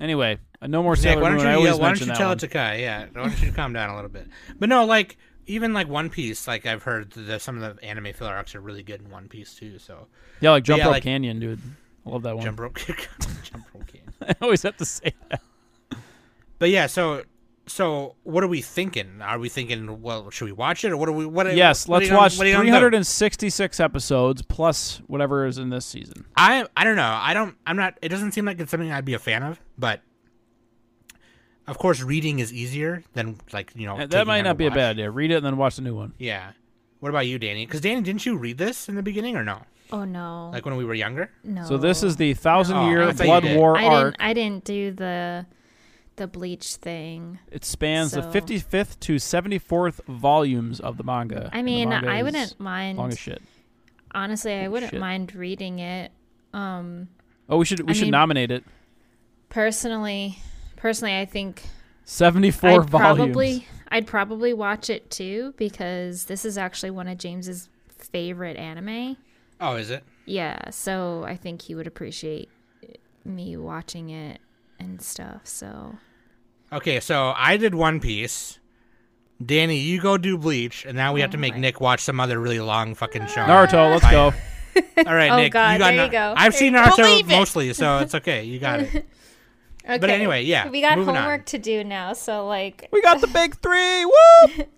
[0.00, 1.46] Anyway, uh, no more Nick, Sailor why don't Moon.
[1.46, 2.36] you, I yeah, why don't you tell one.
[2.36, 2.76] it to Kai?
[2.76, 4.26] Yeah, why don't you calm down a little bit?
[4.58, 8.12] But no, like even like One Piece, like I've heard that some of the anime
[8.12, 9.78] filler arcs are really good in One Piece too.
[9.78, 10.08] So
[10.40, 11.60] Yeah, like Jump yeah, Rope like- Canyon, dude.
[12.06, 12.44] I love that one.
[12.44, 13.08] Jump rope kick.
[13.42, 14.02] Jump rope kick.
[14.22, 15.42] I always have to say that.
[16.58, 17.24] But yeah, so
[17.66, 19.20] so what are we thinking?
[19.20, 20.00] Are we thinking?
[20.00, 21.26] Well, should we watch it or what are we?
[21.26, 21.54] What?
[21.54, 25.70] Yes, what are let's watch what are you gonna 366 episodes plus whatever is in
[25.70, 26.24] this season.
[26.36, 27.18] I I don't know.
[27.20, 27.56] I don't.
[27.66, 27.98] I'm not.
[28.00, 29.60] It doesn't seem like it's something I'd be a fan of.
[29.76, 30.00] But
[31.66, 34.06] of course, reading is easier than like you know.
[34.06, 35.10] That might not to be a bad idea.
[35.10, 36.14] Read it and then watch the new one.
[36.18, 36.52] Yeah.
[37.00, 37.66] What about you, Danny?
[37.66, 39.62] Because Danny, didn't you read this in the beginning or no?
[39.92, 40.50] Oh no.
[40.52, 41.30] Like when we were younger?
[41.44, 41.64] no.
[41.64, 43.56] So this is the Thousand Oh, Year I thought you Blood.
[43.56, 44.04] War I arc.
[44.14, 45.46] didn't I didn't do the
[46.16, 47.38] the bleach thing.
[47.50, 51.50] It spans the 55th to 74th volumes of the manga.
[51.52, 53.42] I mean, manga I wouldn't mind long as shit.
[54.14, 55.00] honestly, I wouldn't shit.
[55.00, 56.10] mind reading it.
[56.54, 57.08] Um
[57.48, 58.64] Oh, we should we I should mean- nominate it.
[59.48, 60.38] personally
[60.76, 61.62] personally I think
[62.04, 62.90] 74 I'd volumes.
[63.16, 67.68] probably I'd probably watch it too because this is actually one of James's
[67.98, 69.16] favorite anime.
[69.60, 70.04] Oh, is it?
[70.26, 72.48] Yeah, so I think he would appreciate
[73.24, 74.40] me watching it
[74.78, 75.42] and stuff.
[75.46, 75.96] So
[76.72, 78.58] Okay, so I did One Piece.
[79.44, 81.60] Danny, you go do Bleach, and now we have to make Alright.
[81.60, 83.42] Nick watch some other really long fucking show.
[83.42, 84.32] Naruto, let's go.
[85.06, 85.52] All right, Oh, Nick.
[85.52, 86.34] God, you got there you go.
[86.36, 87.36] I've There seen you- Naruto Believe it.
[87.36, 88.44] mostly, so it's okay.
[88.44, 88.88] You got it.
[89.84, 89.98] okay.
[89.98, 91.22] But anyway, yeah, we got moving on.
[91.22, 92.14] homework to do now.
[92.14, 94.04] So like, We got the big 3.
[94.06, 94.12] Woo!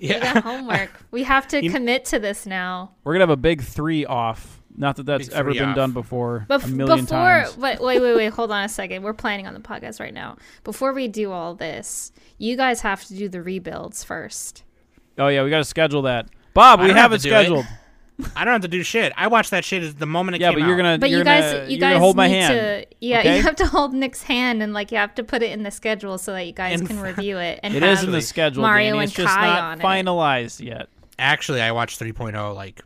[0.00, 0.34] we Yeah.
[0.34, 0.90] got homework.
[1.10, 2.92] we have to You- commit to this now.
[3.04, 4.60] We're going to have a big 3 off.
[4.76, 5.76] Not that that's Big ever been off.
[5.76, 7.56] done before Bef- a million before, times.
[7.56, 9.04] wait, wait, wait, wait, hold on a second.
[9.04, 10.36] We're planning on the podcast right now.
[10.64, 14.64] Before we do all this, you guys have to do the rebuilds first.
[15.16, 16.26] Oh yeah, we got to schedule that.
[16.54, 17.66] Bob, I we have have it to do it.
[18.18, 18.36] Scheduled.
[18.38, 19.12] I don't have to do shit.
[19.16, 20.82] I watched that shit as the moment it Yeah, came but you're out.
[20.82, 22.54] gonna But you're you guys, gonna, you are guys gonna hold my need hand.
[22.54, 23.36] to, yeah, okay?
[23.36, 25.70] you have to hold Nick's hand and like you have to put it in the
[25.70, 27.60] schedule so that you guys In can fact- review it.
[27.62, 28.98] And It have is in the schedule, Mario Danny.
[28.98, 29.82] and It's just Kai not on it.
[29.84, 30.88] finalized yet.
[31.18, 32.82] Actually, I watched 3.0 like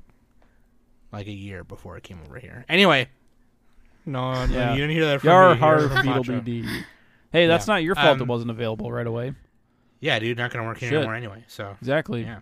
[1.12, 2.64] like a year before it came over here.
[2.68, 3.08] Anyway,
[4.06, 4.70] no, no Yeah.
[4.72, 5.54] you didn't hear that from Your me.
[5.56, 6.40] You heard it hard from.
[6.42, 6.84] BD.
[7.32, 7.74] Hey, that's Yeah.
[7.74, 8.16] not your fault.
[8.18, 9.34] it Um, wasn't available right away.
[10.00, 10.98] Yeah, dude, not gonna work here Shit.
[10.98, 11.44] anymore anyway.
[11.48, 12.22] So, Exactly.
[12.24, 12.38] yeah.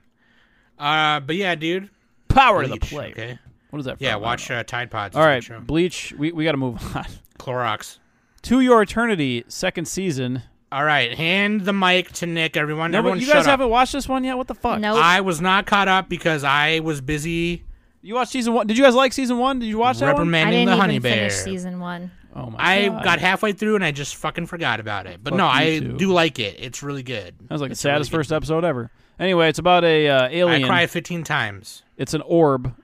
[0.79, 1.89] Uh, but yeah, dude.
[2.37, 3.11] Power to the Bleach, player.
[3.11, 3.39] Okay.
[3.71, 3.97] What is that?
[4.01, 4.23] Yeah, from?
[4.23, 5.17] Watch uh, Tide Pods.
[5.17, 5.61] All It's a right, good show.
[5.67, 6.15] Bleach.
[6.17, 7.05] We we got to move on
[7.39, 7.99] Clorox.
[8.43, 9.45] to your eternity.
[9.49, 10.43] Second season.
[10.73, 12.57] All right, hand the mic to Nick.
[12.57, 13.51] Everyone, No, everyone, you shut guys up.
[13.53, 14.37] haven't watched this one yet.
[14.37, 14.81] What the fuck?
[14.81, 14.99] Nope.
[15.01, 17.65] I was not caught up because I was busy
[18.03, 18.67] You watched season one?
[18.67, 19.61] Did you guys like season one?
[19.61, 20.15] Did you watch that one?
[20.15, 21.15] I reprimanding didn't the even honey bear.
[21.31, 22.11] finish season one.
[22.35, 23.05] Oh my I god!
[23.05, 25.21] got halfway through and I just fucking forgot about it.
[25.23, 25.97] But Fuck no, I too.
[25.97, 26.57] do like it.
[26.59, 27.35] It's really good.
[27.39, 28.91] That was like the It's a really saddest good- first episode ever.
[29.21, 30.65] Anyway, it's about a uh, alien.
[30.65, 31.83] I cried 15 times.
[31.97, 32.75] It's an orb.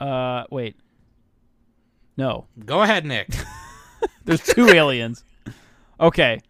[0.00, 0.76] Uh, wait.
[2.16, 3.28] No, Go ahead, Nick.
[4.24, 5.24] there's two aliens.
[5.98, 6.40] Okay,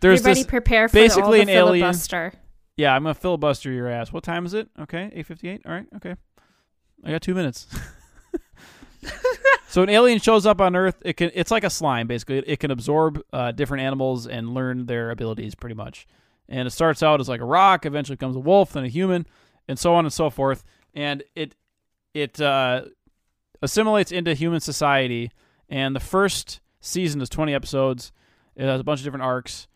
[0.00, 0.46] there's Everybody this.
[0.46, 1.84] prepare for basically all the an alien.
[1.84, 2.32] filibuster.
[2.76, 4.12] Yeah, I'm gonna filibuster your ass.
[4.12, 4.68] What time is it?
[4.78, 5.62] Okay, eight fifty-eight.
[5.66, 6.14] All right, okay.
[7.04, 7.66] I got two minutes.
[9.68, 10.96] so an alien shows up on Earth.
[11.04, 11.30] It can.
[11.34, 12.38] It's like a slime, basically.
[12.38, 16.06] It, it can absorb uh, different animals and learn their abilities, pretty much.
[16.48, 19.26] And it starts out as like a rock, eventually becomes a wolf, then a human,
[19.68, 20.64] and so on and so forth.
[20.94, 21.54] And it
[22.14, 22.86] it uh,
[23.62, 25.30] assimilates into human society.
[25.68, 28.12] And the first season is 20 episodes.
[28.56, 29.68] It has a bunch of different arcs.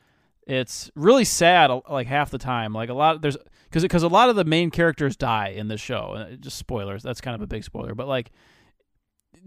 [0.47, 2.73] It's really sad, uh, like half the time.
[2.73, 5.81] Like a lot, there's because because a lot of the main characters die in this
[5.81, 6.15] show.
[6.15, 7.03] And just spoilers.
[7.03, 8.33] That's kind of a big spoiler, but like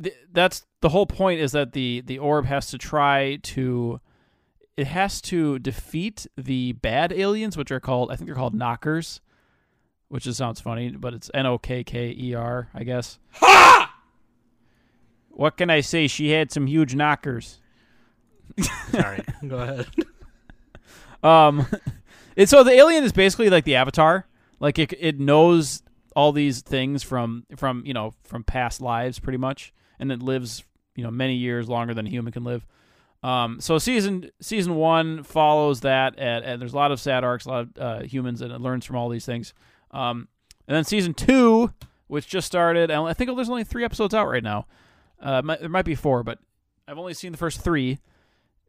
[0.02, 4.00] th- that's the whole point is that the the orb has to try to
[4.78, 9.22] it has to defeat the bad aliens, which are called I think they're called knockers,
[10.10, 13.20] which just sounds funny, but it's N O K K E R, I guess.
[15.36, 16.08] What can I say?
[16.08, 17.60] She had some huge knockers.
[18.90, 19.22] Sorry.
[19.48, 19.88] Go ahead.
[21.22, 21.68] Um,
[22.38, 24.28] and so the alien is basically like the Avatar.
[24.62, 25.84] Like it, it knows
[26.16, 30.64] all these things from from you know from past lives, pretty much, and it lives
[30.96, 32.66] you know many years longer than a human can live.
[33.22, 37.46] Um, so season season one follows that, and, and there's a lot of sad arcs,
[37.46, 39.54] a lot of uh, humans, and it learns from all these things.
[39.92, 40.28] Um,
[40.68, 41.72] and then season two,
[42.08, 44.68] which just started, I think there's only three episodes out right now.
[45.22, 46.40] Uh, there might be four, but
[46.88, 48.00] I've only seen the first three.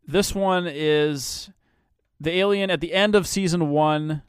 [0.07, 1.51] This one is
[2.21, 4.23] the alien at the end of season one.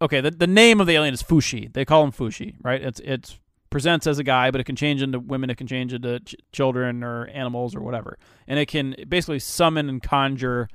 [0.00, 1.72] Okay, the, the name of the alien is Fushi.
[1.72, 2.82] They call him Fushi, right?
[2.82, 3.38] It's it's
[3.70, 5.48] presents as a guy, but it can change into women.
[5.48, 8.18] It can change into ch- children or animals or whatever,
[8.48, 10.68] and it can basically summon and conjure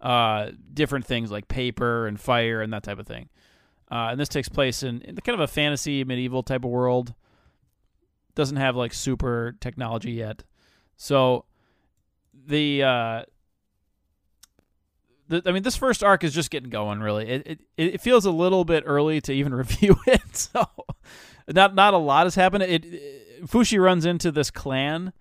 [0.00, 3.28] uh, different things like paper and fire and that type of thing.
[3.90, 7.14] Uh, and this takes place in, in kind of a fantasy medieval type of world.
[8.34, 10.44] Doesn't have like super technology yet,
[10.96, 11.44] so
[12.46, 13.22] the uh,
[15.30, 17.00] the, I mean, this first arc is just getting going.
[17.00, 20.36] Really, it, it it feels a little bit early to even review it.
[20.36, 20.66] So,
[21.48, 22.64] not not a lot has happened.
[22.64, 25.12] It, it Fushi runs into this clan,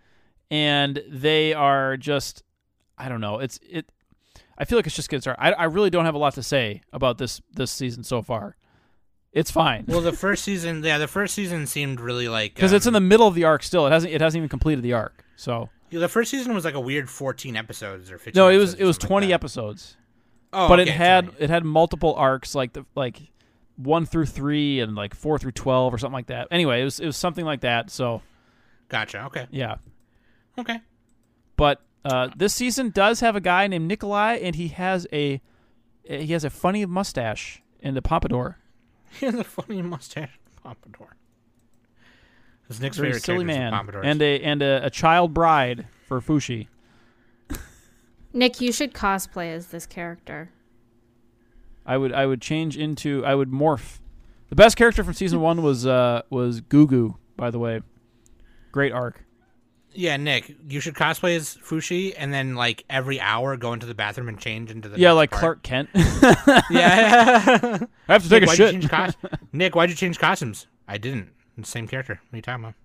[0.50, 2.44] and they are just
[2.98, 3.40] I don't know.
[3.40, 3.92] It's it.
[4.58, 5.42] I feel like it's just getting started.
[5.42, 8.56] I I really don't have a lot to say about this this season so far.
[9.32, 12.86] It's fine Well, the first season, yeah, the first season seemed really like because it's
[12.88, 13.86] in um, the middle of the arc still.
[13.88, 15.24] It hasn't it hasn't even completed the arc.
[15.36, 18.40] So yeah, the first season was like a weird fourteen episodes or fifteen.
[18.42, 19.98] no, it was it was something like twenty episodes,
[20.52, 21.44] Oh, but it had 20.
[21.44, 23.20] it had multiple arcs like the like
[23.76, 26.48] one through three and like four through twelve or something like that.
[26.50, 27.92] Anyway, it was it was something like that.
[27.92, 28.22] So
[28.90, 29.26] Gotcha.
[29.26, 29.46] Okay.
[29.52, 29.76] yeah,
[30.58, 30.80] Okay.
[31.56, 35.40] but uh, this season does have a guy named Nikolai, and he has a
[36.04, 38.58] he has a funny mustache and a pompadour.
[39.20, 41.16] He has a funny mustache, pompadour.
[42.70, 46.68] It's Nick's Very favorite silly man, and a and a, a child bride for Fushi.
[48.32, 50.52] Nick, you should cosplay as this character.
[51.86, 54.00] I would I would change into I would morph.
[54.50, 57.16] The best character from season one was uh was Gugu.
[57.36, 57.82] By the way,
[58.72, 59.24] great arc.
[59.94, 63.96] Yeah, Nick, you should cosplay as Fushi, and then like every hour go into the
[63.96, 65.42] bathroom and change into the Yeah, next like part.
[65.42, 65.90] Clark Kent.
[66.70, 67.80] Yeah.
[68.08, 68.72] I have to take Nick, a why'd shit.
[68.72, 69.16] change cos-
[69.54, 70.68] Nick, why'd you change costumes?
[70.88, 71.30] I didn't.
[71.58, 72.20] It's the same character.
[72.30, 72.76] What are you talking about?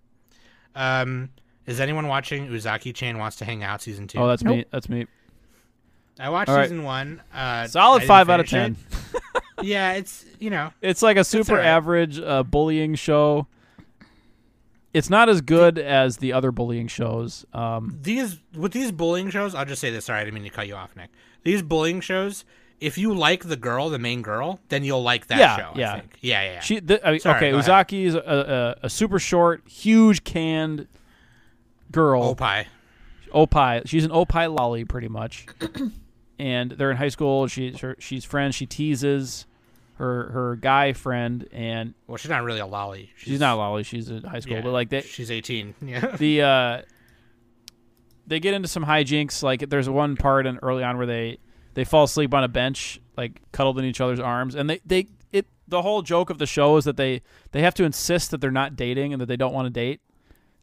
[1.03, 1.31] Um,
[1.67, 4.19] is anyone watching Uzaki Chan Wants to Hang Out season two?
[4.19, 4.65] Oh, that's me.
[4.71, 5.07] That's me.
[6.19, 6.65] I watched All right.
[6.65, 7.21] season one.
[7.33, 8.77] Uh, I Solid five out of ten.
[9.15, 9.23] it.
[9.63, 11.67] yeah, it's you know It's like a super alright.
[11.67, 13.47] average uh, bullying show.
[14.95, 17.45] It's not as good as the other bullying shows.
[17.53, 19.55] Um, these with these bullying shows.
[19.55, 20.07] I'll just say this.
[20.07, 21.11] Sorry, I didn't mean to cut you off, Nick.
[21.43, 22.45] These bullying shows.
[22.81, 25.73] If you like the girl, the main girl, then you'll like that Yeah, show.
[25.77, 25.93] yeah.
[25.95, 26.19] I think.
[26.21, 26.53] Yeah, yeah.
[26.55, 26.61] yeah.
[26.61, 27.87] she, th- I mean, Sorry, okay, go ahead.
[27.89, 30.87] Uzaki is a, a, a super short, huge canned
[31.91, 32.23] girl.
[32.25, 32.69] Opie.
[33.33, 33.83] Opie.
[33.87, 35.47] She's an Opie lolly, pretty much.
[36.39, 37.47] and they're in high school.
[37.47, 38.55] She's her, she's friends.
[38.55, 39.47] She teases
[39.95, 43.13] her her guy friend, and Well, she's not really a lolly.
[43.17, 43.83] she's, not a lolly.
[43.85, 45.75] She's a high school, yeah, but like they she's eighteen.
[45.85, 46.17] Yeah.
[46.17, 46.83] the uh,
[48.27, 49.43] they get into some hijinks.
[49.43, 51.39] Like there's one part in early on where they
[51.75, 55.09] they fall asleep on a bench, like cuddled in each other's arms, and they they
[55.33, 57.23] it the whole joke of the show is that they
[57.53, 60.01] they have to insist that they're not dating and that they don't want to date.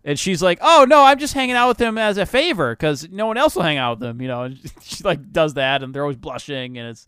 [0.03, 3.07] And she's like, "Oh no, I'm just hanging out with him as a favor because
[3.09, 5.83] no one else will hang out with them." You know, and she like does that,
[5.83, 7.07] and they're always blushing, and it's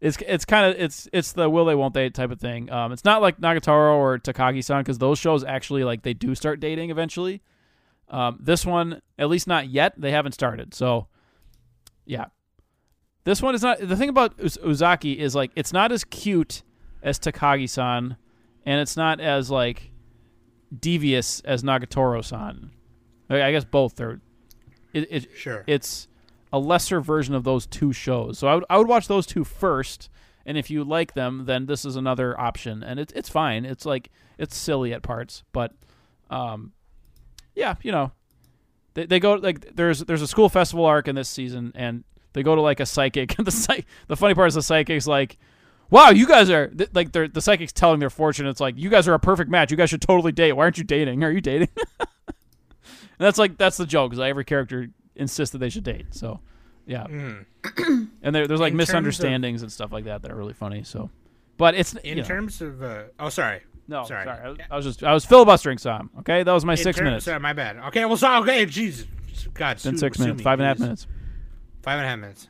[0.00, 2.70] it's it's kind of it's it's the will they won't they type of thing.
[2.70, 6.60] Um, it's not like Nagatoro or Takagi-san because those shows actually like they do start
[6.60, 7.42] dating eventually.
[8.08, 10.72] Um, this one, at least not yet, they haven't started.
[10.72, 11.08] So,
[12.06, 12.26] yeah,
[13.24, 13.80] this one is not.
[13.80, 16.62] The thing about Uz- Uzaki is like it's not as cute
[17.02, 18.16] as Takagi-san,
[18.64, 19.90] and it's not as like
[20.78, 22.70] devious as Nagatoro-san.
[23.28, 24.20] I I guess both are.
[24.94, 25.64] It, it Sure.
[25.66, 26.08] it's
[26.52, 28.38] a lesser version of those two shows.
[28.38, 30.08] So I would I would watch those two first,
[30.46, 33.64] and if you like them, then this is another option, and it's it's fine.
[33.64, 35.72] It's like it's silly at parts, but
[36.30, 36.72] um,
[37.54, 38.12] yeah, you know,
[38.94, 42.42] they they go like there's there's a school festival arc in this season, and they
[42.42, 43.34] go to like a psychic.
[43.38, 45.38] and the psych the funny part is the psychic's like.
[45.90, 48.46] Wow, you guys are th- like they're, the psychic's telling their fortune.
[48.46, 49.70] It's like you guys are a perfect match.
[49.70, 50.52] You guys should totally date.
[50.52, 51.24] Why aren't you dating?
[51.24, 51.70] Are you dating?
[53.18, 54.12] And that's like that's the joke.
[54.12, 54.88] Is like every character
[55.18, 56.06] insists that they should date.
[56.10, 56.40] So,
[56.86, 57.04] yeah.
[57.06, 57.44] Mm.
[58.22, 60.52] And there, there's like In terms of- misunderstandings and stuff like that that are really
[60.54, 60.82] funny.
[60.84, 61.10] So,
[61.56, 63.60] but it's In you know, terms of, uh, oh, sorry.
[63.88, 64.24] no, sorry.
[64.24, 66.10] sorry, I, was, I was just I was filibustering some.
[66.20, 67.24] Okay, that was my In six minutes.
[67.24, 67.76] Sorry, my bad.
[67.88, 69.06] Okay, well, so okay, Jesus,
[69.54, 71.06] God, Then six minutes, me, five and a half minutes.
[71.82, 72.48] Five and a half minutes.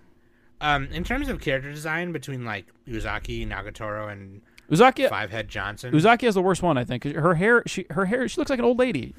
[0.60, 4.40] Um, in terms of character design between like Uzaki, Nagatoro, and
[4.70, 5.92] Uzaki Five Head Johnson.
[5.94, 7.04] Uzaki has the worst one, I think.
[7.04, 9.14] Her hair, she her hair, she looks like an old lady.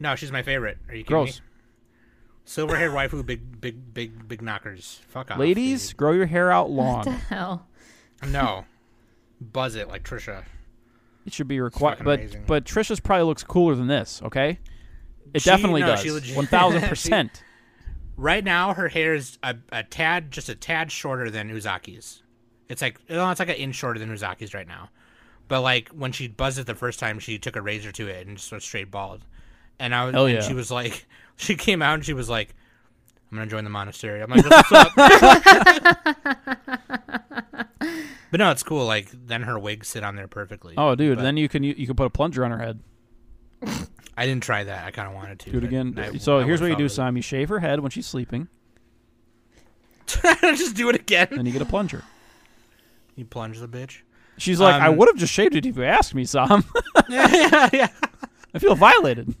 [0.00, 0.78] no, she's my favorite.
[0.88, 1.40] Are you kidding Gross.
[1.40, 1.46] me?
[2.44, 5.00] Silver haired waifu, big, big, big, big knockers.
[5.08, 6.98] Fuck off, Ladies, grow your hair out long.
[6.98, 7.66] What the Hell.
[8.28, 8.64] No,
[9.40, 10.44] buzz it like Trisha.
[11.26, 12.04] It should be required.
[12.04, 12.44] But amazing.
[12.46, 14.20] but Trisha's probably looks cooler than this.
[14.22, 14.58] Okay,
[15.32, 16.34] it She- definitely no, does.
[16.36, 17.42] One thousand percent.
[18.16, 22.22] Right now, her hair is a, a tad, just a tad shorter than Uzaki's.
[22.68, 24.90] It's like, no, it's like an inch shorter than Uzaki's right now.
[25.48, 28.24] But like when she buzzed it the first time, she took a razor to it
[28.28, 29.24] and just went straight bald.
[29.80, 30.42] And I was, Hell and yeah.
[30.42, 31.06] she was like,
[31.36, 32.54] she came out and she was like,
[33.30, 34.92] "I'm gonna join the monastery." I'm like, "What's up?"
[38.30, 38.86] but no, it's cool.
[38.86, 40.74] Like then her wigs sit on there perfectly.
[40.76, 42.80] Oh, dude, But then you can you, you can put a plunger on her head.
[44.16, 44.84] I didn't try that.
[44.86, 45.50] I kind of wanted to.
[45.52, 45.94] Do it again.
[45.98, 47.16] I- so I here's what you do, Sam.
[47.16, 48.48] You shave her head when she's sleeping,
[50.06, 51.28] just do it again.
[51.30, 52.02] then you get a plunger.
[53.16, 54.00] You plunge the bitch.
[54.36, 56.64] She's like, I Um, would have just shaved it if you asked me, Sam.
[57.08, 57.88] yeah, yeah, yeah.
[58.52, 59.32] I feel violated.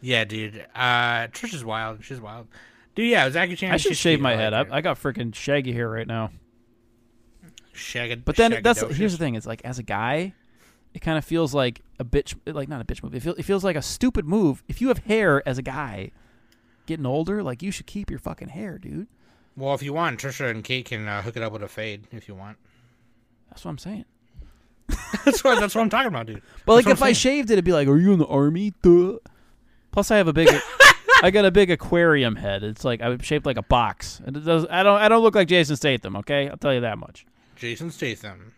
[0.00, 0.64] Yeah, dude.
[0.74, 2.04] Uh, Trisha's wild.
[2.04, 2.48] She's wild.
[2.94, 3.72] Dude, yeah, Zaki Chan.
[3.72, 4.54] I should shave my like head.
[4.54, 4.66] I.
[4.70, 6.30] I got freaking shaggy hair right now.
[7.72, 8.24] Shagged.
[8.24, 9.34] But then that's here's the thing.
[9.34, 10.34] It's like as a guy,
[10.94, 13.14] it kind of feels like a bitch, like not a bitch move.
[13.14, 14.62] It, feel, it feels like a stupid move.
[14.68, 16.10] If you have hair as a guy,
[16.86, 19.06] getting older, like you should keep your fucking hair, dude.
[19.56, 22.06] Well, if you want, Trisha and Kate can uh, hook it up with a fade
[22.12, 22.58] if you want.
[23.48, 24.04] That's what I'm saying.
[25.24, 26.42] that's what that's what I'm talking about, dude.
[26.64, 29.18] But like, if I shaved it, it'd be like, "Are you in the army?" Duh.
[29.98, 30.48] Plus, I have a big,
[31.24, 32.62] I got a big aquarium head.
[32.62, 34.64] It's like I'm shaped like a box, and it does.
[34.70, 35.00] I don't.
[35.00, 36.14] I don't look like Jason Statham.
[36.18, 37.26] Okay, I'll tell you that much.
[37.56, 38.54] Jason Statham.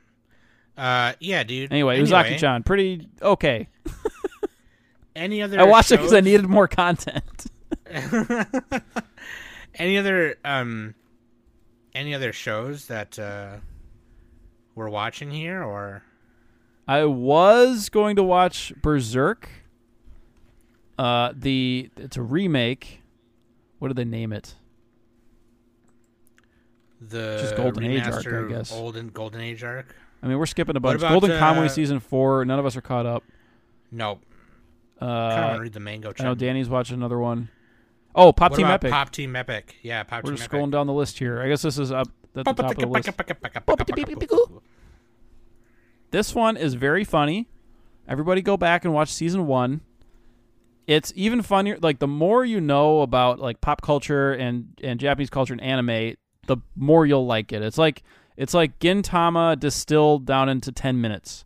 [0.76, 1.72] Uh, yeah, dude.
[1.72, 3.68] Anyway, anyway Uzaki-chan, pretty okay.
[5.16, 5.58] Any other?
[5.58, 7.46] I watched it because I needed more content.
[9.76, 10.94] Any other um,
[11.94, 13.56] any other shows that uh,
[14.74, 16.02] we're watching here, or
[16.86, 19.48] I was going to watch Berserk.
[21.00, 23.00] Uh, the it's a remake.
[23.78, 24.54] What do they name it?
[27.00, 28.70] the Just Golden Age arc, I guess.
[28.70, 29.96] Golden Golden Age arc?
[30.22, 30.98] I mean, we're skipping a bunch.
[31.00, 32.44] about, Golden uh, season four.
[32.44, 33.24] None of us are caught up.
[33.90, 34.18] No,
[35.00, 36.12] I kind of want Uh, to read the mango.
[36.18, 37.48] I know Danny's watching another one.
[38.14, 38.90] Oh, Pop What Team Epic.
[38.90, 39.76] Pop Team Epic.
[39.82, 40.60] Yeah, Pop We're Team just Epic.
[40.60, 41.40] scrolling down the list here.
[41.40, 43.08] I guess this is up at the top of the list.
[46.10, 47.48] This one is very funny.
[48.06, 49.80] Everybody go back and watch season one.
[50.90, 51.78] It's even funnier.
[51.80, 56.16] Like the more you know about like pop culture and and Japanese culture and anime,
[56.48, 57.62] the more you'll like it.
[57.62, 58.02] It's like
[58.36, 61.44] it's like Gintama distilled down into ten minutes,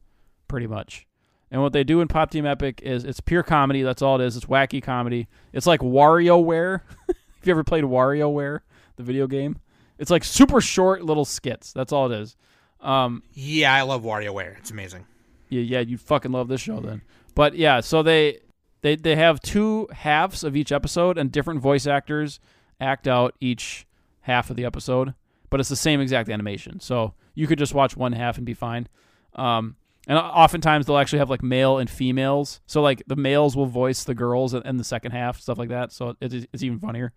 [0.48, 1.06] pretty much.
[1.50, 3.82] And what they do in Pop Team Epic is it's pure comedy.
[3.82, 4.34] That's all it is.
[4.34, 5.28] It's wacky comedy.
[5.52, 6.80] It's like WarioWare.
[7.06, 8.60] Have you ever played WarioWare,
[8.96, 9.58] the video game?
[9.98, 11.70] It's like super short little skits.
[11.74, 12.34] That's all it is.
[12.80, 14.56] Um, Yeah, I love WarioWare.
[14.56, 15.04] It's amazing.
[15.50, 17.02] yeah, yeah, you fucking love this show then.
[17.34, 18.38] But yeah, so they
[18.84, 22.38] they they have two halves of each episode, and different voice actors
[22.78, 23.86] act out each
[24.20, 25.14] half of the episode.
[25.48, 28.52] But it's the same exact animation, so you could just watch one half and be
[28.52, 28.86] fine.
[29.32, 29.76] Um,
[30.06, 34.04] and oftentimes they'll actually have like male and females, so like the males will voice
[34.04, 35.90] the girls in- the second half, stuff like that.
[35.90, 37.14] So it is, it's even funnier.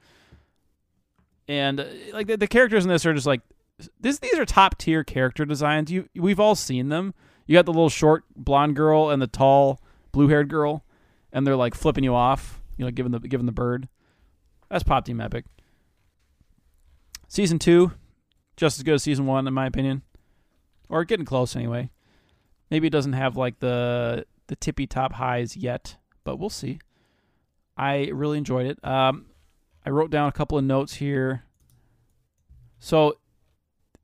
[1.49, 3.41] And uh, like the, the characters in this are just like
[3.99, 4.19] this.
[4.19, 5.91] These are top tier character designs.
[5.91, 7.13] You we've all seen them.
[7.45, 9.81] You got the little short blonde girl and the tall
[10.13, 10.85] blue haired girl,
[11.31, 12.61] and they're like flipping you off.
[12.77, 13.87] You know, giving the giving the bird.
[14.69, 15.45] That's Pop Team Epic.
[17.27, 17.91] Season two,
[18.55, 20.03] just as good as season one in my opinion,
[20.89, 21.89] or getting close anyway.
[22.69, 26.79] Maybe it doesn't have like the the tippy top highs yet, but we'll see.
[27.77, 28.83] I really enjoyed it.
[28.83, 29.27] Um,
[29.85, 31.43] I wrote down a couple of notes here.
[32.79, 33.17] So,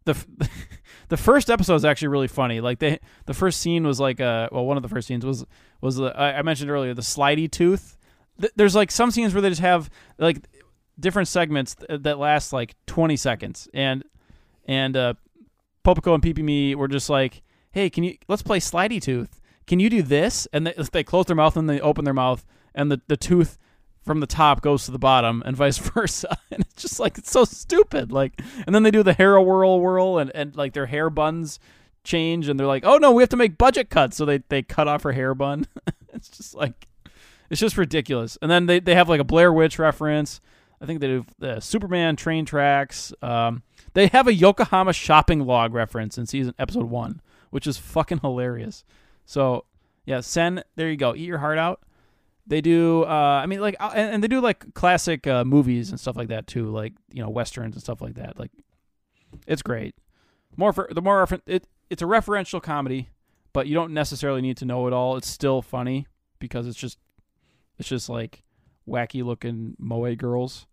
[0.05, 0.13] the
[1.09, 2.61] the first episode is actually really funny.
[2.61, 5.45] Like they, the first scene was like uh well, one of the first scenes was
[5.81, 7.97] was the I mentioned earlier the slidey tooth.
[8.39, 10.47] Th- There's like some scenes where they just have like
[10.99, 14.03] different segments th- that last like 20 seconds, and
[14.65, 15.13] and uh,
[15.85, 17.41] Popuko and Pipimi were just like,
[17.71, 19.39] hey, can you let's play slidey tooth?
[19.67, 20.47] Can you do this?
[20.53, 23.57] And they, they close their mouth and they open their mouth, and the the tooth
[24.03, 26.37] from the top goes to the bottom and vice versa.
[26.51, 28.11] And it's just like it's so stupid.
[28.11, 31.59] Like and then they do the hair whirl whirl and, and like their hair buns
[32.03, 34.17] change and they're like oh no we have to make budget cuts.
[34.17, 35.67] So they, they cut off her hair bun.
[36.15, 36.87] It's just like
[37.49, 38.37] it's just ridiculous.
[38.39, 40.41] And then they, they have like a blair witch reference.
[40.79, 43.11] I think they do the superman train tracks.
[43.21, 48.19] Um, they have a yokohama shopping log reference in season episode one which is fucking
[48.19, 48.83] hilarious.
[49.25, 49.65] So
[50.05, 51.15] yeah sen there you go.
[51.15, 51.81] Eat your heart out
[52.45, 55.89] they do uh i mean like uh, and, and they do like classic uh, movies
[55.89, 58.51] and stuff like that too like you know westerns and stuff like that like
[59.47, 59.95] it's great.
[60.55, 63.09] More for the more refer- it it's a referential comedy
[63.51, 65.15] but you don't necessarily need to know it all.
[65.15, 66.07] It's still funny
[66.39, 66.97] because it's just
[67.77, 68.43] it's just like
[68.87, 70.67] wacky looking moe girls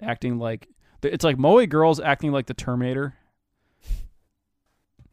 [0.00, 0.68] acting like
[1.02, 3.14] it's like moe girls acting like the terminator.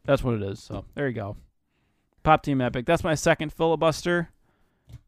[0.04, 1.36] That's what it is so there you go.
[2.22, 2.86] Pop team epic.
[2.86, 4.30] That's my second filibuster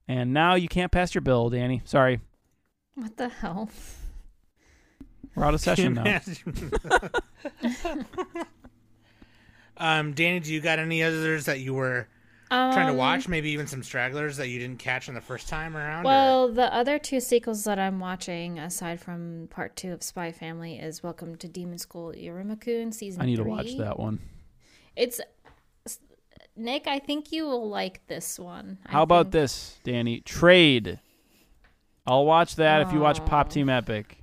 [0.09, 1.83] and now you can't pass your bill, Danny.
[1.85, 2.21] Sorry.
[2.95, 3.71] What the hell?
[5.35, 6.05] We're out of session now.
[9.77, 12.09] um, Danny, do you got any others that you were
[12.49, 13.29] trying to Um, watch?
[13.29, 16.05] Maybe even some stragglers that you didn't catch on the first time around?
[16.05, 20.33] or- Well, the other two sequels that I'm watching, aside from part two of Spy
[20.33, 23.21] Family, is Welcome to Demon School Iruma-kun season.
[23.21, 24.21] I need to watch that one.
[24.95, 25.21] It's
[26.57, 26.87] Nick.
[26.87, 28.79] I think you will like this one.
[28.87, 30.21] I How about think- this, Danny?
[30.21, 31.01] Trade.
[32.07, 33.51] I'll watch that if you watch Pop Oh.
[33.51, 34.19] Team Epic.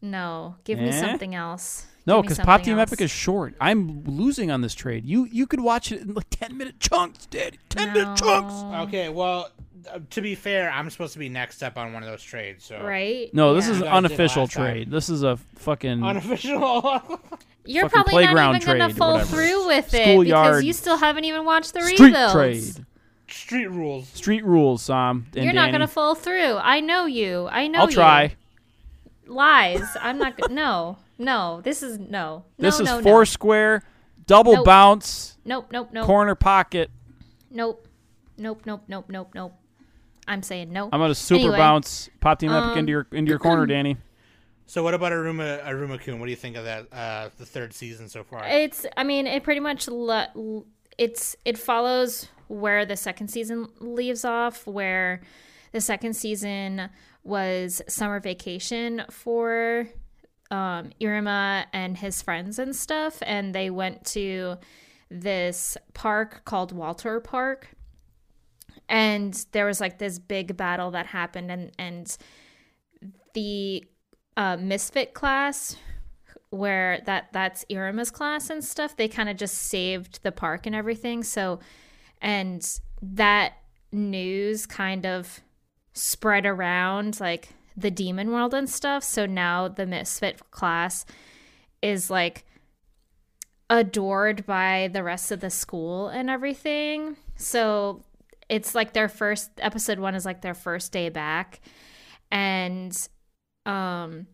[0.00, 0.92] No, give me Eh?
[1.00, 1.86] something else.
[2.06, 2.90] No, because Pop Team else.
[2.92, 3.54] Epic is short.
[3.60, 5.04] I'm losing on this trade.
[5.04, 7.58] You you could watch it in like ten minute chunks, Danny.
[7.68, 8.54] Ten minute chunks.
[8.88, 9.50] Okay, well,
[9.92, 12.64] uh, to be fair, I'm supposed to be next up on one of those trades.
[12.64, 13.32] So Right?
[13.34, 13.72] No, this Yeah.
[13.72, 14.64] is an unofficial last time.
[14.72, 14.90] trade.
[14.92, 17.20] This is a fucking unofficial.
[17.66, 19.36] You're fucking probably not even gonna fall whatever.
[19.36, 22.32] through with it Schoolyard because you still haven't even watched the street rebuilds.
[22.32, 22.86] trade.
[23.28, 24.08] Street rules.
[24.08, 25.26] Street rules, Sam.
[25.34, 26.56] And You're not gonna fall through.
[26.58, 27.48] I know you.
[27.50, 27.82] I know you.
[27.82, 28.36] I'll try.
[29.26, 29.82] Lies.
[30.00, 30.36] I'm not.
[30.36, 30.98] go- no.
[31.18, 31.60] No.
[31.64, 32.06] This is no.
[32.08, 32.44] No.
[32.58, 33.24] This is no, four no.
[33.24, 33.82] square,
[34.26, 34.64] double Nope.
[34.64, 35.68] bounce, Nope.
[35.72, 35.88] Nope.
[35.92, 36.06] Nope.
[36.06, 36.90] corner pocket.
[37.50, 37.88] Nope.
[38.38, 38.62] Nope.
[38.64, 38.82] Nope.
[38.86, 39.06] Nope.
[39.08, 39.30] Nope.
[39.34, 39.54] Nope.
[40.28, 40.84] I'm saying no.
[40.92, 43.96] I'm gonna super Anyway, bounce pop the epic um, into your into your corner, Danny.
[44.66, 46.18] So what about Iruma Iruma-kun?
[46.18, 46.92] What do you think of that?
[46.92, 48.44] Uh, the third season so far.
[48.46, 48.84] It's.
[48.96, 49.86] I mean, it pretty much.
[49.88, 50.64] Le-
[50.98, 51.36] it's.
[51.44, 54.66] It follows where the second season leaves off.
[54.66, 55.20] Where
[55.72, 56.90] the second season
[57.22, 59.88] was summer vacation for
[60.50, 64.56] um, Iruma and his friends and stuff, and they went to
[65.10, 67.68] this park called Walter Park,
[68.88, 72.16] and there was like this big battle that happened, and and
[73.34, 73.84] the
[74.36, 75.76] uh, misfit class
[76.50, 80.74] where that that's Iruma's class and stuff, they kind of just saved the park and
[80.74, 81.22] everything.
[81.22, 81.60] So,
[82.20, 82.66] and
[83.02, 83.54] that
[83.92, 85.40] news kind of
[85.92, 89.04] spread around like the demon world and stuff.
[89.04, 91.04] So now the misfit class
[91.82, 92.44] is like
[93.68, 97.16] adored by the rest of the school and everything.
[97.36, 98.04] So
[98.48, 101.60] it's like their first episode one is like their first day back.
[102.30, 102.96] And
[103.66, 104.26] um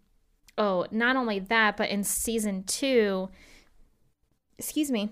[0.58, 3.28] oh, not only that, but in season two,
[4.58, 5.10] excuse me,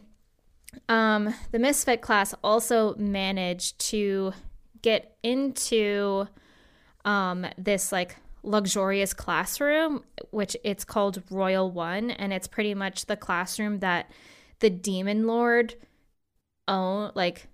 [0.88, 4.32] um, the Misfit class also managed to
[4.82, 6.26] get into
[7.04, 13.16] um, this like luxurious classroom, which it's called Royal One, and it's pretty much the
[13.16, 14.10] classroom that
[14.60, 15.74] the Demon Lord
[16.68, 17.48] own like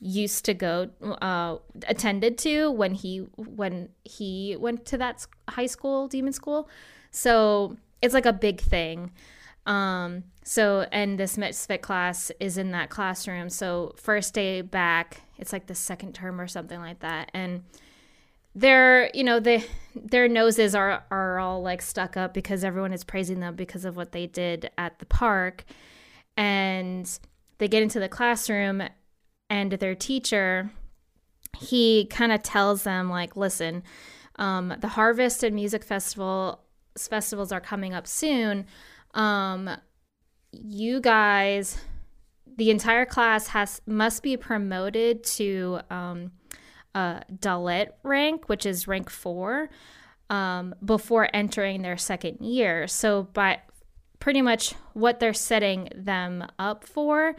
[0.00, 0.88] used to go
[1.20, 6.68] uh attended to when he when he went to that high school demon school.
[7.10, 9.12] So it's like a big thing.
[9.66, 13.50] Um so and this misfit class is in that classroom.
[13.50, 17.30] So first day back it's like the second term or something like that.
[17.34, 17.64] And
[18.54, 23.04] their you know they their noses are are all like stuck up because everyone is
[23.04, 25.64] praising them because of what they did at the park.
[26.38, 27.06] And
[27.58, 28.82] they get into the classroom
[29.50, 30.70] and their teacher
[31.58, 33.82] he kind of tells them like listen
[34.36, 36.60] um, the harvest and music festival
[36.96, 38.64] festivals are coming up soon
[39.14, 39.68] um,
[40.52, 41.78] you guys
[42.56, 46.30] the entire class has must be promoted to um,
[46.94, 49.70] Dalet rank, which is rank four,
[50.28, 52.86] um, before entering their second year.
[52.86, 53.60] So, by
[54.18, 57.34] pretty much what they're setting them up for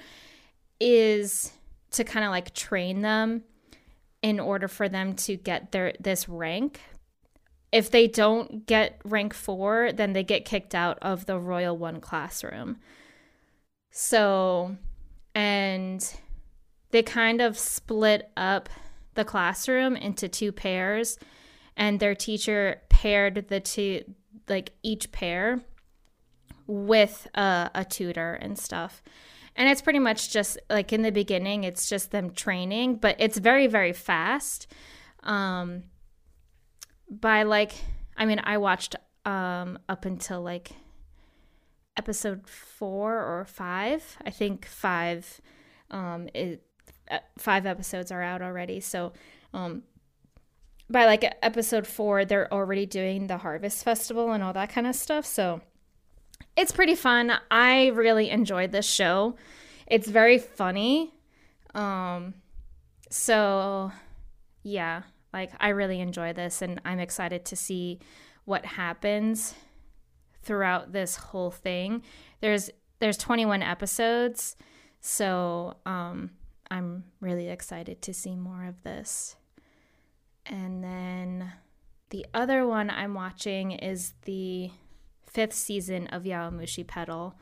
[0.79, 1.51] is
[1.91, 3.43] to kind of like train them
[4.21, 6.79] in order for them to get their this rank.
[7.71, 12.01] If they don't get rank four, then they get kicked out of the Royal One
[12.01, 12.77] classroom.
[13.91, 14.75] So,
[15.33, 16.13] and
[16.91, 18.69] they kind of split up
[19.13, 21.17] the classroom into two pairs,
[21.77, 24.03] and their teacher paired the two,
[24.47, 25.61] like each pair,
[26.67, 29.01] with a, a tutor and stuff.
[29.55, 33.37] And it's pretty much just like in the beginning, it's just them training, but it's
[33.37, 34.67] very, very fast.
[35.23, 35.83] Um,
[37.09, 37.73] by like,
[38.15, 38.95] I mean, I watched
[39.25, 40.71] um, up until like
[41.97, 44.17] episode four or five.
[44.25, 45.41] I think five.
[45.89, 46.63] Um, it,
[47.09, 48.79] uh, five episodes are out already.
[48.79, 49.11] So,
[49.53, 49.83] um,
[50.89, 54.95] by like episode four, they're already doing the Harvest Festival and all that kind of
[54.95, 55.25] stuff.
[55.25, 55.61] So,
[56.55, 57.31] it's pretty fun.
[57.49, 59.35] I really enjoyed this show.
[59.87, 61.13] It's very funny.
[61.73, 62.33] Um,
[63.09, 63.91] so
[64.63, 65.03] yeah,
[65.33, 67.99] like I really enjoy this and I'm excited to see
[68.45, 69.53] what happens
[70.43, 72.03] throughout this whole thing.
[72.39, 72.69] There's
[72.99, 74.55] there's 21 episodes.
[74.99, 76.31] So, um
[76.69, 79.35] I'm really excited to see more of this.
[80.45, 81.51] And then
[82.11, 84.71] the other one I'm watching is the
[85.31, 87.35] fifth season of Yowamushi Pedal.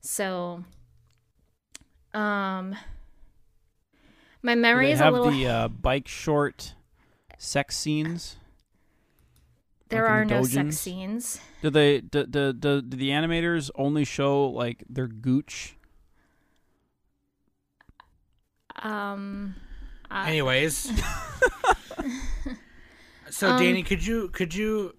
[0.00, 0.64] So,
[2.14, 2.74] um,
[4.42, 5.30] my Do memory they is a have little.
[5.30, 6.74] the uh, bike short
[7.38, 8.36] sex scenes.
[9.90, 11.40] there like are the no sex scenes.
[11.62, 12.00] Do they?
[12.00, 15.76] Do, do, do, do the animators only show like their gooch?
[18.82, 19.56] Um,
[20.10, 20.90] uh, Anyways,
[23.30, 24.94] so Um, Danny, could you could you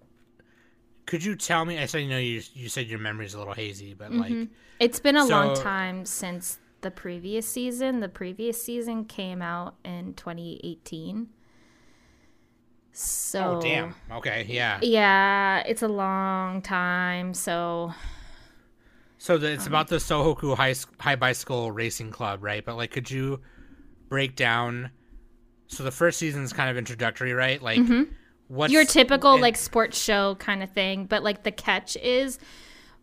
[1.12, 1.78] could you tell me?
[1.78, 4.52] I said you know you you said your memory's a little hazy, but like Mm-hmm.
[4.80, 8.00] it's been a long time since the previous season.
[8.00, 11.28] The previous season came out in 2018.
[12.94, 14.78] So oh damn, okay, yeah.
[14.82, 17.32] Yeah, it's a long time.
[17.34, 17.94] So
[19.18, 22.64] So the, Um, it's about the Sohoku High High Bicycle Racing Club, right?
[22.64, 23.40] But like, could you
[24.08, 24.90] break down
[25.68, 27.62] So the first season is kind of introductory, right?
[27.62, 27.86] Like,
[28.52, 28.72] what's.
[28.72, 32.38] Your typical like sports show kind of thing, but like the catch is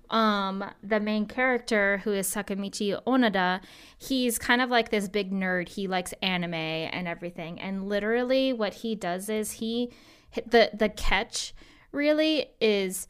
[0.09, 3.61] um the main character who is Sakamichi Onoda,
[3.97, 5.69] he's kind of like this big nerd.
[5.69, 7.59] He likes anime and everything.
[7.59, 9.91] And literally what he does is he
[10.45, 11.53] the the catch
[11.91, 13.07] really is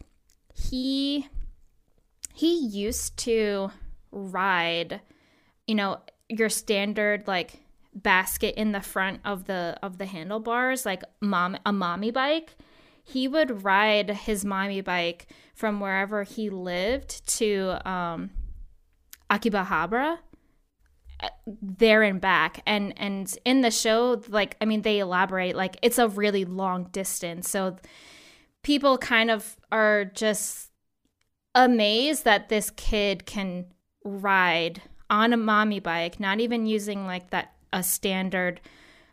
[0.53, 1.28] he
[2.34, 3.70] he used to
[4.11, 5.02] ride
[5.68, 5.99] you know
[6.30, 7.61] your standard like
[8.03, 12.55] basket in the front of the of the handlebars like mom a mommy bike
[13.03, 18.30] he would ride his mommy bike from wherever he lived to um
[19.30, 20.17] akibahabra
[21.21, 21.30] uh,
[21.61, 22.61] there and back.
[22.65, 26.85] And and in the show like i mean they elaborate like it's a really long
[26.91, 27.49] distance.
[27.49, 27.76] So
[28.63, 30.69] people kind of are just
[31.55, 33.65] amazed that this kid can
[34.03, 38.62] ride on a mommy bike, not even using like that a standard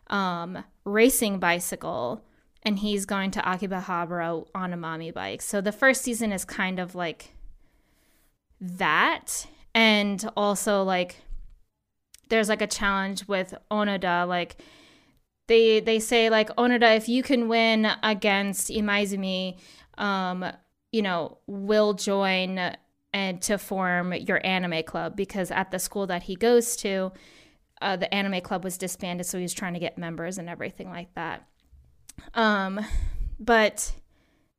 [0.07, 2.23] um, racing bicycle,
[2.63, 5.41] and he's going to Akibahabara on a mommy bike.
[5.41, 7.33] So the first season is kind of like
[8.59, 11.17] that, and also like
[12.29, 14.57] there's like a challenge with Onoda, like
[15.47, 19.57] they they say like Onoda, if you can win against Imaizumi,
[19.97, 20.45] um,
[20.91, 22.75] you know, will join
[23.13, 27.11] and to form your anime club because at the school that he goes to,
[27.81, 30.89] uh, the anime club was disbanded, so he was trying to get members and everything
[30.89, 31.47] like that.
[32.33, 32.79] Um,
[33.39, 33.93] but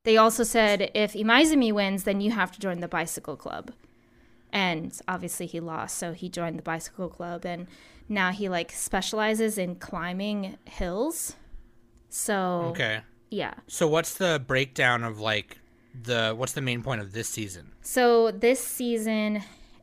[0.05, 3.73] they also said if Imaizumi wins, then you have to join the bicycle club.
[4.53, 7.67] And obviously he lost, so he joined the bicycle club and
[8.09, 11.37] now he like specializes in climbing hills.
[12.09, 13.01] So Okay.
[13.31, 13.55] yeah.
[13.67, 15.59] So what's the breakdown of like
[16.01, 17.73] the what's the main point of this season?
[17.83, 19.43] So this season,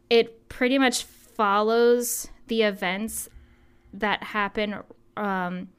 [0.09, 3.29] it pretty much follows the events
[3.93, 4.75] that happen
[5.17, 5.69] um,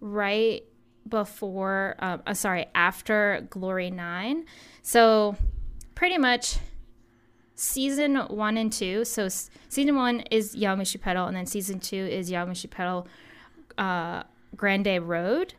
[0.00, 0.62] right
[1.08, 4.44] before, um, uh, sorry, after Glory Line.
[4.82, 5.36] So
[5.94, 6.56] pretty much
[7.54, 9.04] season one and two.
[9.04, 13.06] So s- season one is Yowamushi Pedal, and then season two is Yowamushi Pedal
[13.78, 14.22] uh,
[14.56, 15.54] Grande Road.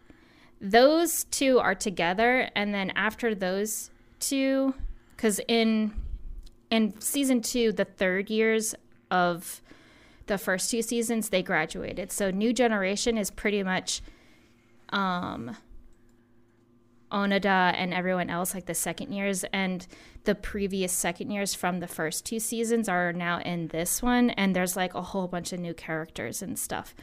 [0.61, 4.73] Those two are together, and then after those two,
[5.15, 5.93] because in
[6.71, 8.73] in season two, the third years
[9.11, 9.61] of
[10.27, 12.11] the first two seasons, they graduated.
[12.11, 14.01] So new generation is pretty much
[14.89, 15.55] um
[17.11, 19.87] Onoda and everyone else, like the second years, and
[20.25, 24.55] the previous second years from the first two seasons are now in this one, and
[24.55, 26.93] there's like a whole bunch of new characters and stuff.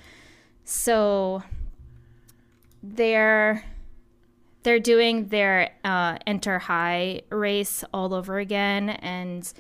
[0.65, 1.43] So
[2.83, 3.65] they're
[4.65, 9.51] they're doing their uh, inter high race all over again, and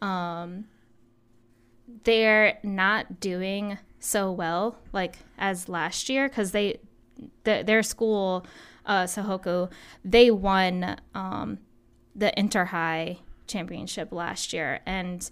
[0.00, 0.66] um,
[2.04, 6.78] they're not doing so well like as last year because they
[7.44, 8.46] the, their school
[8.86, 9.70] uh, Sohoku
[10.04, 11.58] they won um,
[12.14, 14.80] the inter high championship last year.
[14.86, 15.28] And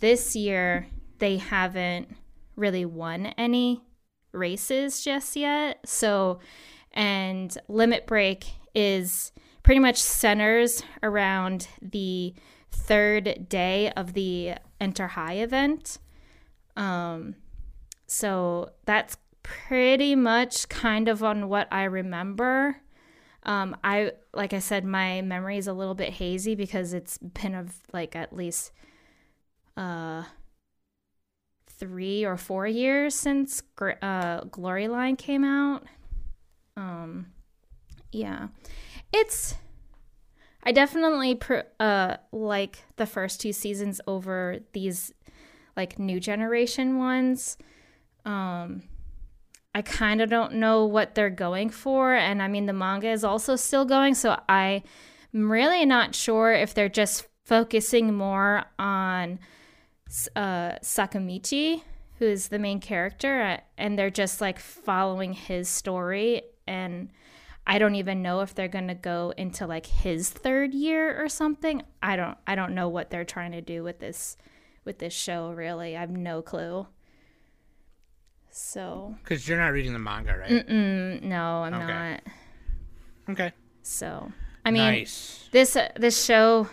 [0.00, 0.88] this year
[1.18, 2.08] they haven't
[2.56, 3.82] really won any
[4.32, 5.80] races just yet.
[5.86, 6.40] So
[6.92, 9.32] and limit break is
[9.62, 12.34] pretty much centers around the
[12.70, 15.98] third day of the inter high event
[16.76, 17.34] um
[18.06, 22.78] so that's pretty much kind of on what I remember.
[23.44, 27.54] Um, I like I said, my memory is a little bit hazy because it's been
[27.54, 28.72] of like at least
[29.76, 30.24] uh
[31.68, 33.62] three or four years since
[34.02, 35.84] uh, Glory Line came out.
[36.76, 37.26] Um,
[38.10, 38.48] yeah,
[39.12, 39.54] it's.
[40.66, 45.14] I definitely pr- uh like the first two seasons over these
[45.76, 47.56] like new generation ones.
[48.24, 48.82] Um,
[49.74, 52.14] I kind of don't know what they're going for.
[52.14, 54.14] And I mean, the manga is also still going.
[54.14, 54.82] So I'm
[55.32, 59.38] really not sure if they're just focusing more on
[60.34, 61.82] uh, Sakamichi,
[62.18, 66.42] who is the main character, and they're just like following his story.
[66.66, 67.10] And
[67.66, 71.28] I don't even know if they're going to go into like his third year or
[71.28, 71.82] something.
[72.02, 74.36] I don't I don't know what they're trying to do with this
[74.84, 75.96] with this show really.
[75.96, 76.86] I have no clue.
[78.50, 80.66] So, Because you're not reading the manga, right?
[80.66, 81.86] mm, no, I'm Okay.
[81.86, 82.20] not.
[83.30, 83.52] Okay.
[83.82, 84.32] So,
[84.64, 85.48] I mean, nice.
[85.52, 86.68] this uh, this show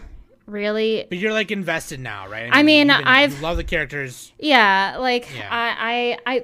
[0.46, 2.50] really But you're like invested now, right?
[2.52, 4.32] I mean, you've been- I've- love the characters.
[4.40, 5.50] yeah, like Yeah.
[5.52, 6.44] I I I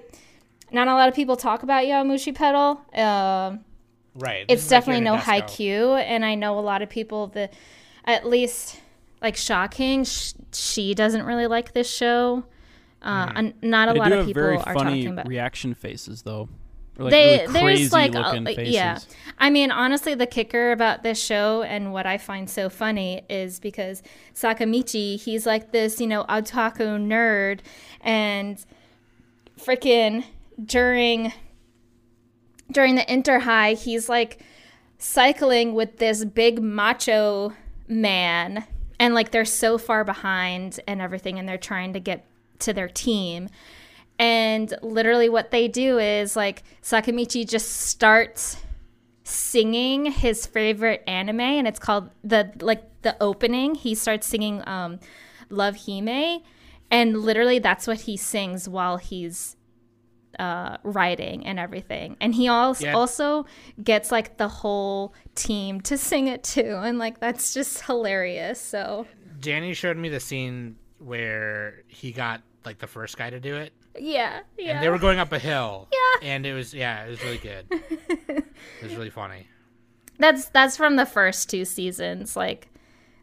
[0.72, 2.82] not a lot of people talk about Yowamushi Pedal.
[2.94, 3.64] Um
[4.16, 4.46] Right.
[4.48, 5.42] it's This like definitely no in high.
[5.42, 7.54] Q, and I know a lot of people that,
[8.06, 8.80] at least,
[9.22, 10.04] like shocking.
[10.04, 12.44] Sh- she doesn't really like this show.
[13.02, 15.28] Uh, and not a They lot do of have people very are funny talking about.
[15.28, 16.50] reaction faces, though.
[17.00, 19.00] Or, they really there's like looking uh, yeah
[19.38, 23.58] i mean honestly the kicker about this show and what i find so funny is
[23.62, 24.04] because
[24.36, 27.62] sakamichi he's like this you know otaku nerd
[28.02, 28.66] and
[29.58, 30.26] freaking
[30.62, 31.32] during
[32.72, 34.40] during the inter high he's like
[34.98, 37.54] cycling with this big macho
[37.88, 38.66] man
[39.00, 42.26] and like they're so far behind and everything and they're trying to get
[42.60, 43.50] to their team.
[44.20, 48.58] And literally what they do is like Sakamichi just starts
[49.24, 53.76] singing his favorite anime and it's called the like the opening.
[53.76, 55.00] He starts singing um
[55.50, 56.42] Love Hime
[56.92, 59.56] and literally that's what he sings while he's
[60.38, 62.94] uh writing and everything and he also Yeah.
[62.94, 63.46] also
[63.84, 69.08] gets like the whole team to sing it too and like that's just hilarious so
[69.40, 73.72] Danny showed me the scene where he got like the first guy to do it,
[73.98, 75.88] yeah yeah and they were going up a hill.
[75.92, 76.28] Yeah.
[76.28, 77.66] and it was yeah, it was really good.
[77.72, 78.44] it
[78.84, 79.48] was really funny.
[80.20, 82.68] that's that's from the first two seasons like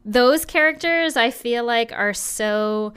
[0.05, 2.95] those characters i feel like are so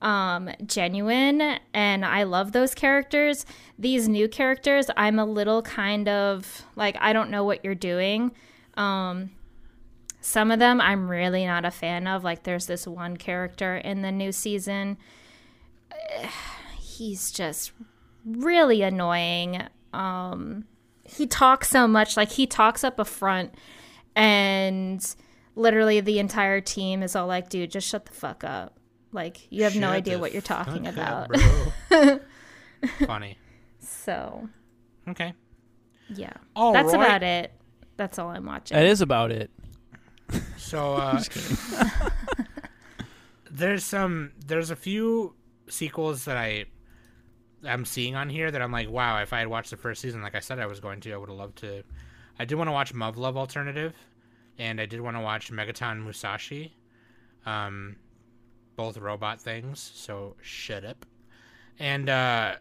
[0.00, 3.44] um genuine and i love those characters.
[3.78, 8.32] These new characters i'm a little kind of like i don't know what you're doing.
[8.74, 9.30] Um
[10.20, 14.02] some of them i'm really not a fan of like there's this one character in
[14.02, 14.98] the new season.
[16.78, 17.72] He's just
[18.24, 19.62] really annoying.
[19.92, 20.64] Um
[21.04, 23.54] he talks so much like he talks up a front
[24.14, 25.16] and
[25.56, 28.77] literally the entire team is all like dude just shut the fuck up
[29.12, 31.30] like you have no idea what you're talking about
[31.90, 31.90] up,
[33.06, 33.38] funny.
[33.80, 34.48] so
[35.08, 35.32] Okay.
[36.14, 37.04] yeah All that's right.
[37.06, 37.52] about it
[37.96, 39.50] that's all i'm watching That is about it.
[40.56, 41.20] So uh,
[43.50, 45.34] there's some there's a few
[45.68, 46.66] sequels that I
[47.66, 50.22] I'm seeing on here that I'm like, wow, if I had watched the first season
[50.22, 51.82] like I said I was going to, I would have loved to.
[52.38, 53.94] I did want to watch Muv-Luv Alternative,
[54.58, 56.72] and I did want to watch Megaton Musashi,
[57.46, 57.96] um,
[58.78, 59.92] both robot things.
[59.94, 61.04] So shut up.
[61.78, 62.54] And uh,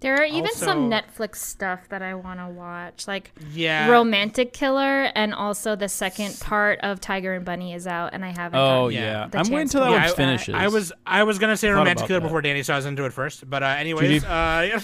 [0.00, 5.10] there are even some netflix stuff that i want to watch like yeah, romantic killer
[5.16, 8.86] and also the second part of tiger and bunny is out and i haven't Oh
[8.88, 9.26] yeah, Yeah.
[9.26, 10.54] the I'm waiting chance till to that one I- finishes.
[10.54, 12.26] I was I was gonna say Romantic Killer that.
[12.26, 13.50] before Danny, so I was into it first.
[13.50, 14.26] But uh, anyways, Judy?
[14.26, 14.78] uh,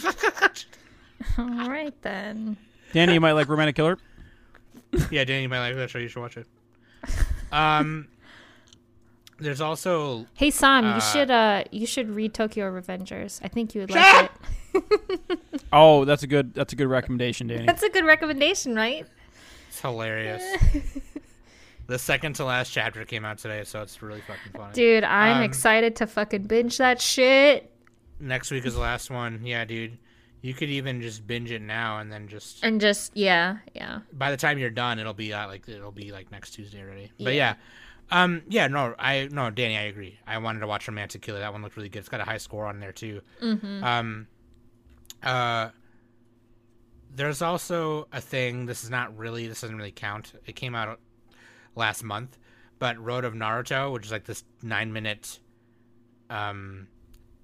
[1.38, 2.56] all right then
[2.92, 3.14] Danny.
[3.14, 3.98] You might like Romantic Killer.
[5.12, 5.98] yeah, Danny, you might like that show.
[6.00, 6.46] You should watch it.
[7.52, 8.08] Um,
[9.38, 13.40] there's also Hey Sam, Uh, you should uh you should read Tokyo Revengers.
[13.42, 14.30] I think you would like
[14.74, 15.38] it.
[15.72, 16.54] Oh, that's a good.
[16.54, 17.66] That's a good recommendation, Danny.
[17.66, 19.04] That's a good recommendation, right?
[19.68, 20.42] it's hilarious.
[21.86, 24.72] the second to last chapter came out today, so it's really fucking funny.
[24.72, 27.70] Dude, I'm Um, excited to fucking binge that shit
[28.20, 29.40] Next week is the last one.
[29.44, 29.98] Yeah, dude.
[30.42, 34.00] You could even just binge it now, and then just and just yeah, yeah.
[34.12, 37.10] by the time you're done, it'll be uh, like it'll be like next Tuesday already.
[37.18, 37.54] But yeah,
[38.10, 40.18] um, yeah, no, I no, Danny, I agree.
[40.26, 41.40] I wanted to watch Romantic Killer.
[41.40, 42.00] That one looked really good.
[42.00, 43.20] It's got a high score on there too.
[43.40, 43.84] Hmm.
[43.84, 44.26] Um,
[45.22, 45.70] uh,
[47.14, 48.66] there's also a thing.
[48.66, 49.48] This is not really.
[49.48, 50.32] This doesn't really count.
[50.46, 51.00] It came out
[51.76, 52.38] last month,
[52.78, 55.38] but Road of Naruto, which is like this nine minute,
[56.30, 56.88] um,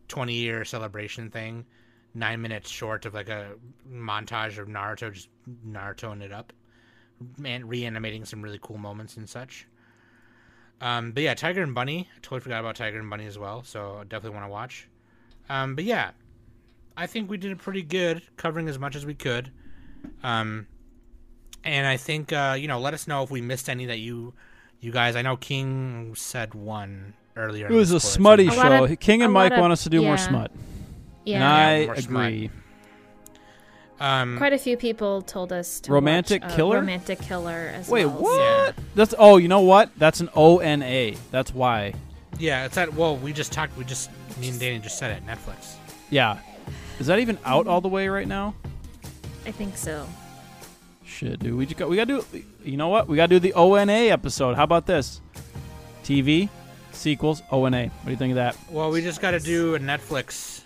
[0.09, 1.65] twenty year celebration thing.
[2.13, 3.53] Nine minutes short of like a
[3.89, 5.29] montage of Naruto just
[5.67, 6.53] Narutoing it up
[7.45, 9.67] and reanimating some really cool moments and such.
[10.81, 12.09] Um, but yeah, Tiger and Bunny.
[12.15, 14.89] I totally forgot about Tiger and Bunny as well, so I definitely want to watch.
[15.49, 16.13] Um, but yeah,
[16.97, 19.51] I think we did pretty good, covering as much as we could.
[20.23, 20.67] Um,
[21.65, 24.33] and I think uh, you know, let us know if we missed any that you,
[24.81, 25.17] you guys.
[25.17, 27.67] I know King said one earlier.
[27.67, 28.85] It was a Discord, so- smutty A show.
[28.85, 30.51] of- King and Mike of- want us to do more smut,
[31.27, 31.37] Yeah.
[31.37, 32.01] and I agree.
[32.49, 32.60] smut.
[34.01, 34.07] Agree.
[34.07, 36.77] Um, Quite a few people told us to Romantic watch, uh, Killer?
[36.77, 38.15] Romantic Killer as Wait, well.
[38.23, 38.41] what?
[38.41, 38.85] Yeah.
[38.95, 39.91] That's oh, you know what?
[39.99, 41.17] That's an O N A.
[41.31, 41.95] That's why.
[42.39, 42.95] yeah, it's that.
[42.95, 43.77] Well, we just talked.
[43.77, 44.11] We just
[44.41, 45.27] me and Danny just said it.
[45.27, 45.75] Netflix.
[46.11, 46.39] Yeah.
[46.99, 48.55] Is that even out all the way right now?
[49.47, 50.07] I think so.
[51.05, 51.55] Shit, dude.
[51.55, 52.45] We just got we got to do.
[52.65, 53.09] You know what?
[53.09, 54.57] We got to do the O N A episode.
[54.57, 55.21] How about this?
[56.05, 56.49] TV
[56.93, 57.85] sequels O N A.
[57.87, 58.57] What do you think of that?
[58.71, 60.60] Well, we just got to do a Netflix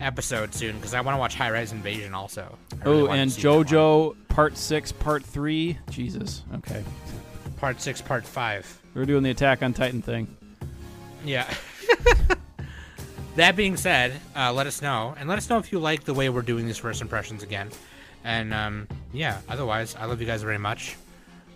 [0.00, 2.56] episode soon because I want to watch High Rise Invasion also.
[2.84, 3.64] Really Oh, and see that one.
[3.64, 5.78] JoJo Part Six, Part Three.
[5.90, 6.42] Jesus.
[6.54, 6.82] Okay,
[7.58, 8.80] Part Six, Part Five.
[8.94, 10.34] we're doing the Attack on Titan thing.
[11.24, 11.52] Yeah.
[13.36, 16.14] that being said, uh, let us know, and let us know if you like the
[16.14, 17.70] way we're doing these first impressions again.
[18.24, 20.96] And um, yeah, otherwise, I love you guys very much.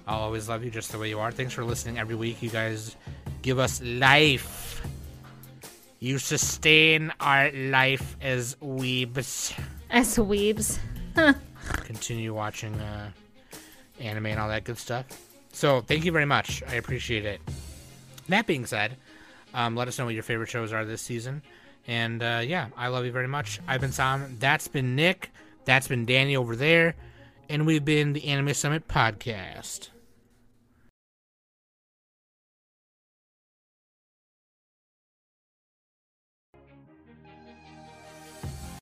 [0.07, 1.31] I'll always love you just the way you are.
[1.31, 2.43] Thanks for listening every week.
[2.43, 2.97] You guys
[3.43, 4.83] give us life.
[6.03, 9.57] You sustain our life as weebs.
[9.89, 10.81] As weebs.
[11.85, 13.13] continue watching uh,
[14.01, 15.07] anime and all that good stuff.
[15.53, 16.61] So thank you very much.
[16.67, 17.41] I appreciate it.
[18.29, 18.97] That being said,
[19.55, 21.41] um, let us know what your favorite shows are this season.
[21.87, 23.61] And uh, yeah, I love you very much.
[23.69, 24.39] I've been Sam.
[24.41, 25.31] That's been Nick.
[25.67, 26.97] That's been Danny over there.
[27.49, 29.91] And we've been the Anime Summit Podcast.